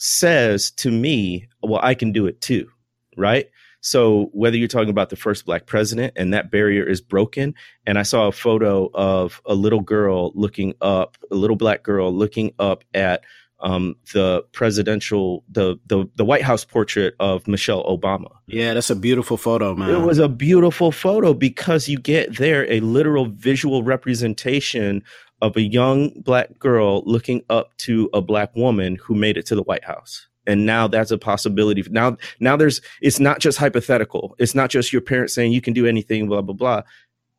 says 0.00 0.70
to 0.70 0.92
me 0.92 1.48
well 1.60 1.80
i 1.82 1.92
can 1.92 2.12
do 2.12 2.24
it 2.24 2.40
too 2.40 2.70
right? 3.18 3.50
So 3.80 4.30
whether 4.32 4.56
you're 4.56 4.68
talking 4.68 4.88
about 4.88 5.10
the 5.10 5.16
first 5.16 5.44
black 5.44 5.66
president 5.66 6.14
and 6.16 6.32
that 6.32 6.50
barrier 6.50 6.84
is 6.84 7.00
broken, 7.00 7.54
and 7.86 7.98
I 7.98 8.02
saw 8.02 8.28
a 8.28 8.32
photo 8.32 8.90
of 8.94 9.42
a 9.44 9.54
little 9.54 9.80
girl 9.80 10.32
looking 10.34 10.74
up, 10.80 11.18
a 11.30 11.34
little 11.34 11.56
black 11.56 11.82
girl 11.82 12.12
looking 12.12 12.52
up 12.58 12.84
at 12.94 13.24
um, 13.60 13.96
the 14.12 14.44
presidential, 14.52 15.44
the, 15.48 15.76
the 15.86 16.08
the 16.16 16.24
White 16.24 16.42
House 16.42 16.64
portrait 16.64 17.14
of 17.18 17.46
Michelle 17.48 17.84
Obama. 17.84 18.28
Yeah, 18.46 18.74
that's 18.74 18.90
a 18.90 18.96
beautiful 18.96 19.36
photo, 19.36 19.74
man. 19.74 19.90
It 19.90 20.00
was 20.00 20.18
a 20.18 20.28
beautiful 20.28 20.92
photo 20.92 21.34
because 21.34 21.88
you 21.88 21.98
get 21.98 22.36
there 22.36 22.70
a 22.70 22.80
literal 22.80 23.26
visual 23.26 23.82
representation 23.82 25.02
of 25.40 25.56
a 25.56 25.62
young 25.62 26.10
black 26.20 26.58
girl 26.58 27.02
looking 27.04 27.42
up 27.48 27.76
to 27.78 28.10
a 28.12 28.20
black 28.20 28.54
woman 28.56 28.96
who 28.96 29.14
made 29.14 29.36
it 29.36 29.46
to 29.46 29.54
the 29.54 29.62
White 29.62 29.84
House. 29.84 30.26
And 30.46 30.64
now 30.64 30.88
that's 30.88 31.10
a 31.10 31.18
possibility. 31.18 31.84
Now, 31.90 32.16
now 32.40 32.56
there's, 32.56 32.80
it's 33.02 33.20
not 33.20 33.38
just 33.38 33.58
hypothetical. 33.58 34.34
It's 34.38 34.54
not 34.54 34.70
just 34.70 34.92
your 34.92 35.02
parents 35.02 35.34
saying 35.34 35.52
you 35.52 35.60
can 35.60 35.74
do 35.74 35.86
anything, 35.86 36.26
blah, 36.26 36.40
blah, 36.40 36.54
blah. 36.54 36.82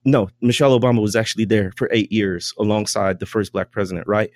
No, 0.05 0.29
Michelle 0.41 0.79
Obama 0.79 1.01
was 1.01 1.15
actually 1.15 1.45
there 1.45 1.73
for 1.75 1.89
eight 1.91 2.11
years 2.11 2.53
alongside 2.57 3.19
the 3.19 3.25
first 3.25 3.51
black 3.51 3.71
president, 3.71 4.07
right? 4.07 4.29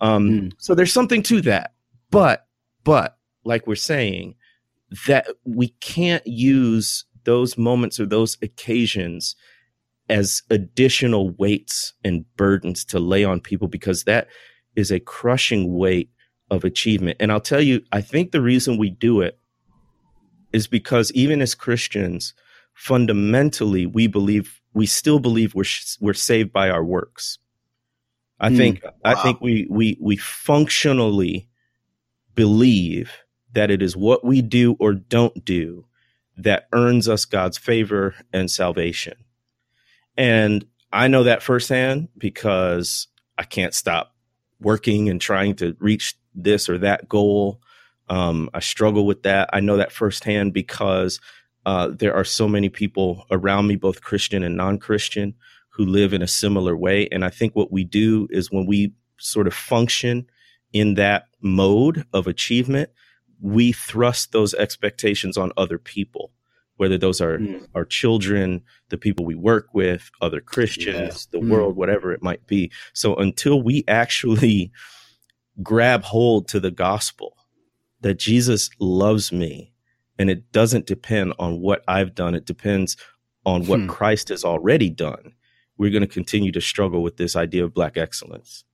Um, 0.00 0.30
mm. 0.30 0.52
So 0.58 0.74
there's 0.74 0.92
something 0.92 1.22
to 1.24 1.40
that. 1.42 1.74
But, 2.10 2.46
but 2.84 3.18
like 3.44 3.66
we're 3.66 3.76
saying, 3.76 4.34
that 5.06 5.28
we 5.44 5.68
can't 5.80 6.26
use 6.26 7.04
those 7.24 7.58
moments 7.58 8.00
or 8.00 8.06
those 8.06 8.38
occasions 8.42 9.36
as 10.08 10.42
additional 10.48 11.30
weights 11.30 11.92
and 12.02 12.24
burdens 12.36 12.84
to 12.86 12.98
lay 12.98 13.24
on 13.24 13.40
people 13.40 13.68
because 13.68 14.04
that 14.04 14.28
is 14.76 14.90
a 14.90 15.00
crushing 15.00 15.74
weight 15.74 16.10
of 16.50 16.64
achievement. 16.64 17.18
And 17.20 17.30
I'll 17.30 17.40
tell 17.40 17.60
you, 17.60 17.82
I 17.92 18.00
think 18.00 18.32
the 18.32 18.40
reason 18.40 18.78
we 18.78 18.90
do 18.90 19.20
it 19.20 19.38
is 20.52 20.66
because 20.66 21.12
even 21.12 21.42
as 21.42 21.54
Christians, 21.54 22.32
fundamentally, 22.72 23.84
we 23.84 24.06
believe 24.06 24.60
we 24.72 24.86
still 24.86 25.18
believe 25.18 25.54
we're 25.54 25.64
we're 26.00 26.14
saved 26.14 26.52
by 26.52 26.70
our 26.70 26.84
works. 26.84 27.38
I 28.40 28.50
mm, 28.50 28.56
think 28.56 28.84
wow. 28.84 28.92
I 29.04 29.14
think 29.22 29.40
we 29.40 29.66
we 29.68 29.96
we 30.00 30.16
functionally 30.16 31.48
believe 32.34 33.12
that 33.52 33.70
it 33.70 33.82
is 33.82 33.96
what 33.96 34.24
we 34.24 34.42
do 34.42 34.76
or 34.78 34.92
don't 34.92 35.44
do 35.44 35.86
that 36.36 36.68
earns 36.72 37.08
us 37.08 37.24
God's 37.24 37.58
favor 37.58 38.14
and 38.32 38.50
salvation. 38.50 39.14
And 40.16 40.64
I 40.92 41.08
know 41.08 41.24
that 41.24 41.42
firsthand 41.42 42.08
because 42.16 43.08
I 43.36 43.42
can't 43.42 43.74
stop 43.74 44.14
working 44.60 45.08
and 45.08 45.20
trying 45.20 45.54
to 45.56 45.76
reach 45.80 46.16
this 46.34 46.68
or 46.68 46.78
that 46.78 47.08
goal. 47.08 47.60
Um, 48.08 48.48
I 48.54 48.60
struggle 48.60 49.06
with 49.06 49.24
that. 49.24 49.50
I 49.52 49.60
know 49.60 49.76
that 49.76 49.92
firsthand 49.92 50.52
because 50.52 51.20
uh, 51.66 51.88
there 51.88 52.14
are 52.14 52.24
so 52.24 52.48
many 52.48 52.68
people 52.68 53.26
around 53.30 53.66
me, 53.66 53.76
both 53.76 54.00
Christian 54.00 54.42
and 54.42 54.56
non 54.56 54.78
Christian, 54.78 55.34
who 55.78 55.86
live 55.86 56.12
in 56.12 56.20
a 56.20 56.28
similar 56.28 56.76
way. 56.76 57.08
And 57.10 57.24
I 57.24 57.30
think 57.30 57.56
what 57.56 57.72
we 57.72 57.84
do 57.84 58.28
is 58.30 58.50
when 58.50 58.66
we 58.66 58.92
sort 59.18 59.46
of 59.46 59.54
function 59.54 60.26
in 60.74 60.94
that 60.94 61.24
mode 61.40 62.04
of 62.12 62.26
achievement, 62.26 62.90
we 63.40 63.72
thrust 63.72 64.32
those 64.32 64.52
expectations 64.52 65.38
on 65.38 65.52
other 65.56 65.78
people 65.78 66.32
whether 66.78 66.96
those 66.96 67.20
are 67.20 67.38
mm. 67.38 67.66
our 67.74 67.84
children, 67.84 68.62
the 68.88 68.96
people 68.96 69.26
we 69.26 69.34
work 69.34 69.68
with, 69.74 70.10
other 70.22 70.40
Christians, 70.40 71.28
yeah. 71.32 71.38
the 71.38 71.44
mm. 71.44 71.50
world, 71.50 71.76
whatever 71.76 72.12
it 72.12 72.22
might 72.22 72.46
be. 72.46 72.70
So 72.94 73.16
until 73.16 73.60
we 73.60 73.84
actually 73.86 74.72
grab 75.60 76.04
hold 76.04 76.48
to 76.48 76.60
the 76.60 76.70
gospel 76.70 77.36
that 78.00 78.18
Jesus 78.18 78.70
loves 78.78 79.32
me 79.32 79.72
and 80.18 80.30
it 80.30 80.52
doesn't 80.52 80.86
depend 80.86 81.34
on 81.38 81.60
what 81.60 81.82
I've 81.88 82.14
done, 82.14 82.36
it 82.36 82.46
depends 82.46 82.96
on 83.44 83.66
what 83.66 83.80
hmm. 83.80 83.86
Christ 83.86 84.28
has 84.28 84.44
already 84.44 84.90
done. 84.90 85.32
We're 85.78 85.90
going 85.90 86.02
to 86.02 86.06
continue 86.06 86.52
to 86.52 86.60
struggle 86.60 87.02
with 87.02 87.16
this 87.16 87.36
idea 87.36 87.64
of 87.64 87.72
black 87.72 87.96
excellence. 87.96 88.64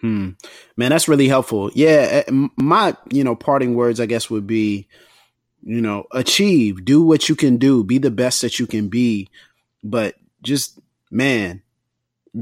Hmm. 0.00 0.30
Man, 0.76 0.90
that's 0.90 1.08
really 1.08 1.28
helpful. 1.28 1.70
Yeah, 1.74 2.22
eh, 2.26 2.48
my, 2.56 2.96
you 3.10 3.24
know, 3.24 3.34
parting 3.34 3.74
words 3.74 4.00
I 4.00 4.06
guess 4.06 4.28
would 4.30 4.46
be 4.46 4.86
you 5.62 5.80
know, 5.80 6.06
achieve, 6.12 6.84
do 6.84 7.02
what 7.02 7.28
you 7.28 7.34
can 7.34 7.56
do, 7.56 7.82
be 7.84 7.98
the 7.98 8.10
best 8.10 8.42
that 8.42 8.58
you 8.58 8.66
can 8.66 8.88
be. 8.88 9.28
But 9.82 10.16
just, 10.42 10.78
man, 11.10 11.62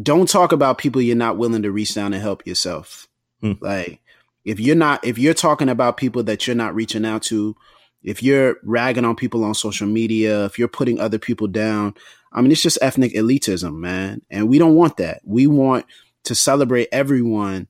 don't 0.02 0.28
talk 0.28 0.52
about 0.52 0.78
people 0.78 1.02
you're 1.02 1.16
not 1.16 1.38
willing 1.38 1.62
to 1.62 1.72
reach 1.72 1.94
down 1.94 2.12
and 2.12 2.22
help 2.22 2.46
yourself. 2.46 3.08
Hmm. 3.40 3.52
Like, 3.60 4.00
if 4.44 4.60
you're 4.60 4.76
not, 4.76 5.04
if 5.04 5.18
you're 5.18 5.34
talking 5.34 5.68
about 5.68 5.96
people 5.96 6.22
that 6.24 6.46
you're 6.46 6.56
not 6.56 6.74
reaching 6.74 7.04
out 7.04 7.22
to, 7.24 7.56
if 8.02 8.22
you're 8.22 8.56
ragging 8.62 9.04
on 9.04 9.16
people 9.16 9.42
on 9.42 9.54
social 9.54 9.88
media, 9.88 10.44
if 10.44 10.58
you're 10.58 10.68
putting 10.68 11.00
other 11.00 11.18
people 11.18 11.48
down, 11.48 11.94
I 12.36 12.42
mean, 12.42 12.52
it's 12.52 12.62
just 12.62 12.78
ethnic 12.82 13.14
elitism, 13.14 13.76
man. 13.78 14.22
And 14.30 14.48
we 14.48 14.58
don't 14.58 14.74
want 14.74 14.98
that. 14.98 15.22
We 15.24 15.46
want 15.46 15.86
to 16.24 16.34
celebrate 16.34 16.88
everyone 16.92 17.66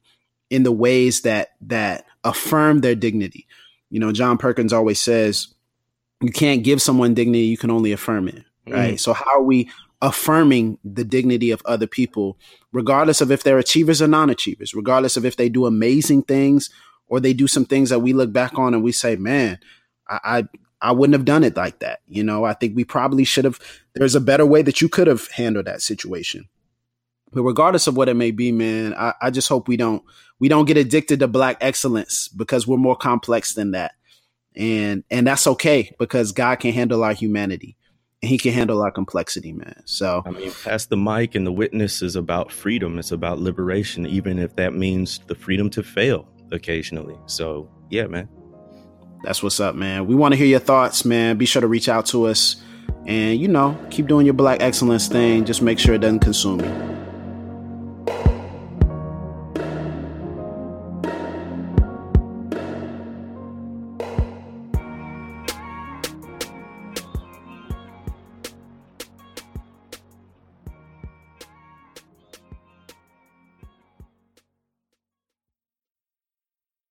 in 0.51 0.65
the 0.65 0.73
ways 0.73 1.23
that, 1.23 1.51
that 1.63 2.05
affirm 2.25 2.81
their 2.81 2.97
dignity. 2.97 3.47
You 3.91 4.01
know, 4.01 4.13
John 4.13 4.39
Perkins 4.39 4.73
always 4.73 5.01
says, 5.01 5.49
you 6.21 6.31
can't 6.31 6.65
give 6.65 6.83
someone 6.83 7.15
dignity, 7.15 7.45
you 7.45 7.57
can 7.57 7.71
only 7.71 7.93
affirm 7.93 8.29
it. 8.29 8.43
Right. 8.67 8.95
Mm. 8.95 9.01
So, 9.01 9.13
how 9.13 9.37
are 9.37 9.43
we 9.43 9.71
affirming 10.03 10.79
the 10.85 11.05
dignity 11.05 11.51
of 11.51 11.63
other 11.65 11.87
people, 11.87 12.39
regardless 12.73 13.21
of 13.21 13.31
if 13.31 13.43
they're 13.43 13.59
achievers 13.59 14.03
or 14.03 14.09
non 14.09 14.31
achievers, 14.31 14.75
regardless 14.75 15.17
of 15.17 15.25
if 15.25 15.37
they 15.37 15.49
do 15.49 15.67
amazing 15.67 16.23
things 16.23 16.71
or 17.09 17.21
they 17.21 17.33
do 17.33 17.47
some 17.47 17.65
things 17.65 17.91
that 17.91 18.01
we 18.01 18.13
look 18.13 18.33
back 18.33 18.59
on 18.59 18.75
and 18.75 18.83
we 18.83 18.93
say, 18.93 19.17
man, 19.17 19.59
I, 20.09 20.19
I, 20.25 20.45
I 20.81 20.93
wouldn't 20.93 21.15
have 21.15 21.25
done 21.25 21.45
it 21.45 21.57
like 21.57 21.81
that. 21.81 22.01
You 22.07 22.23
know, 22.23 22.45
I 22.45 22.53
think 22.55 22.77
we 22.77 22.85
probably 22.85 23.25
should 23.25 23.45
have, 23.45 23.59
there's 23.95 24.15
a 24.15 24.21
better 24.21 24.45
way 24.45 24.63
that 24.63 24.81
you 24.81 24.89
could 24.89 25.07
have 25.07 25.29
handled 25.29 25.67
that 25.67 25.83
situation. 25.83 26.49
But 27.33 27.43
regardless 27.43 27.87
of 27.87 27.97
what 27.97 28.09
it 28.09 28.15
may 28.15 28.31
be, 28.31 28.53
man, 28.53 28.95
I, 28.95 29.15
I 29.21 29.31
just 29.31 29.49
hope 29.49 29.69
we 29.69 29.77
don't 29.77 30.03
we 30.39 30.49
don't 30.49 30.67
get 30.67 30.77
addicted 30.77 31.21
to 31.21 31.29
black 31.29 31.59
excellence 31.61 32.29
because 32.29 32.67
we're 32.67 32.77
more 32.77 32.97
complex 32.97 33.55
than 33.55 33.73
that. 33.73 33.93
And 34.55 35.05
and 35.11 35.27
that's 35.27 35.47
okay 35.47 35.95
because 35.99 36.33
God 36.33 36.57
can 36.61 36.73
handle 36.73 37.05
our 37.05 37.13
humanity 37.13 37.77
and 38.23 38.31
he 38.31 38.39
can 38.39 38.53
handle 38.53 38.81
our 38.83 38.91
complexity, 38.91 39.53
man. 39.53 39.83
So 39.85 40.23
I 40.25 40.31
mean, 40.31 40.53
pass 40.65 40.87
the 40.87 40.97
mic 40.97 41.35
and 41.35 41.47
the 41.47 41.53
witness 41.53 42.01
is 42.01 42.17
about 42.17 42.51
freedom. 42.51 42.99
It's 42.99 43.13
about 43.13 43.39
liberation, 43.39 44.07
even 44.07 44.39
if 44.39 44.57
that 44.57 44.73
means 44.73 45.21
the 45.27 45.35
freedom 45.35 45.69
to 45.71 45.83
fail 45.83 46.27
occasionally. 46.53 47.17
So 47.27 47.69
yeah, 47.91 48.07
man. 48.07 48.29
That's 49.23 49.43
what's 49.43 49.61
up, 49.61 49.75
man. 49.75 50.07
We 50.07 50.15
want 50.15 50.33
to 50.33 50.37
hear 50.37 50.47
your 50.47 50.61
thoughts, 50.61 51.05
man. 51.05 51.37
Be 51.37 51.47
sure 51.47 51.61
to 51.61 51.69
reach 51.69 51.89
out 51.89 52.07
to 52.07 52.27
us 52.27 52.57
and 53.07 53.41
you 53.41 53.49
know, 53.49 53.79
keep 53.91 54.07
doing 54.07 54.27
your 54.27 54.35
black 54.35 54.61
excellence 54.61 55.09
thing. 55.09 55.45
Just 55.45 55.63
make 55.63 55.79
sure 55.79 55.95
it 55.95 56.01
doesn't 56.01 56.21
consume 56.21 56.61
you. 56.61 57.06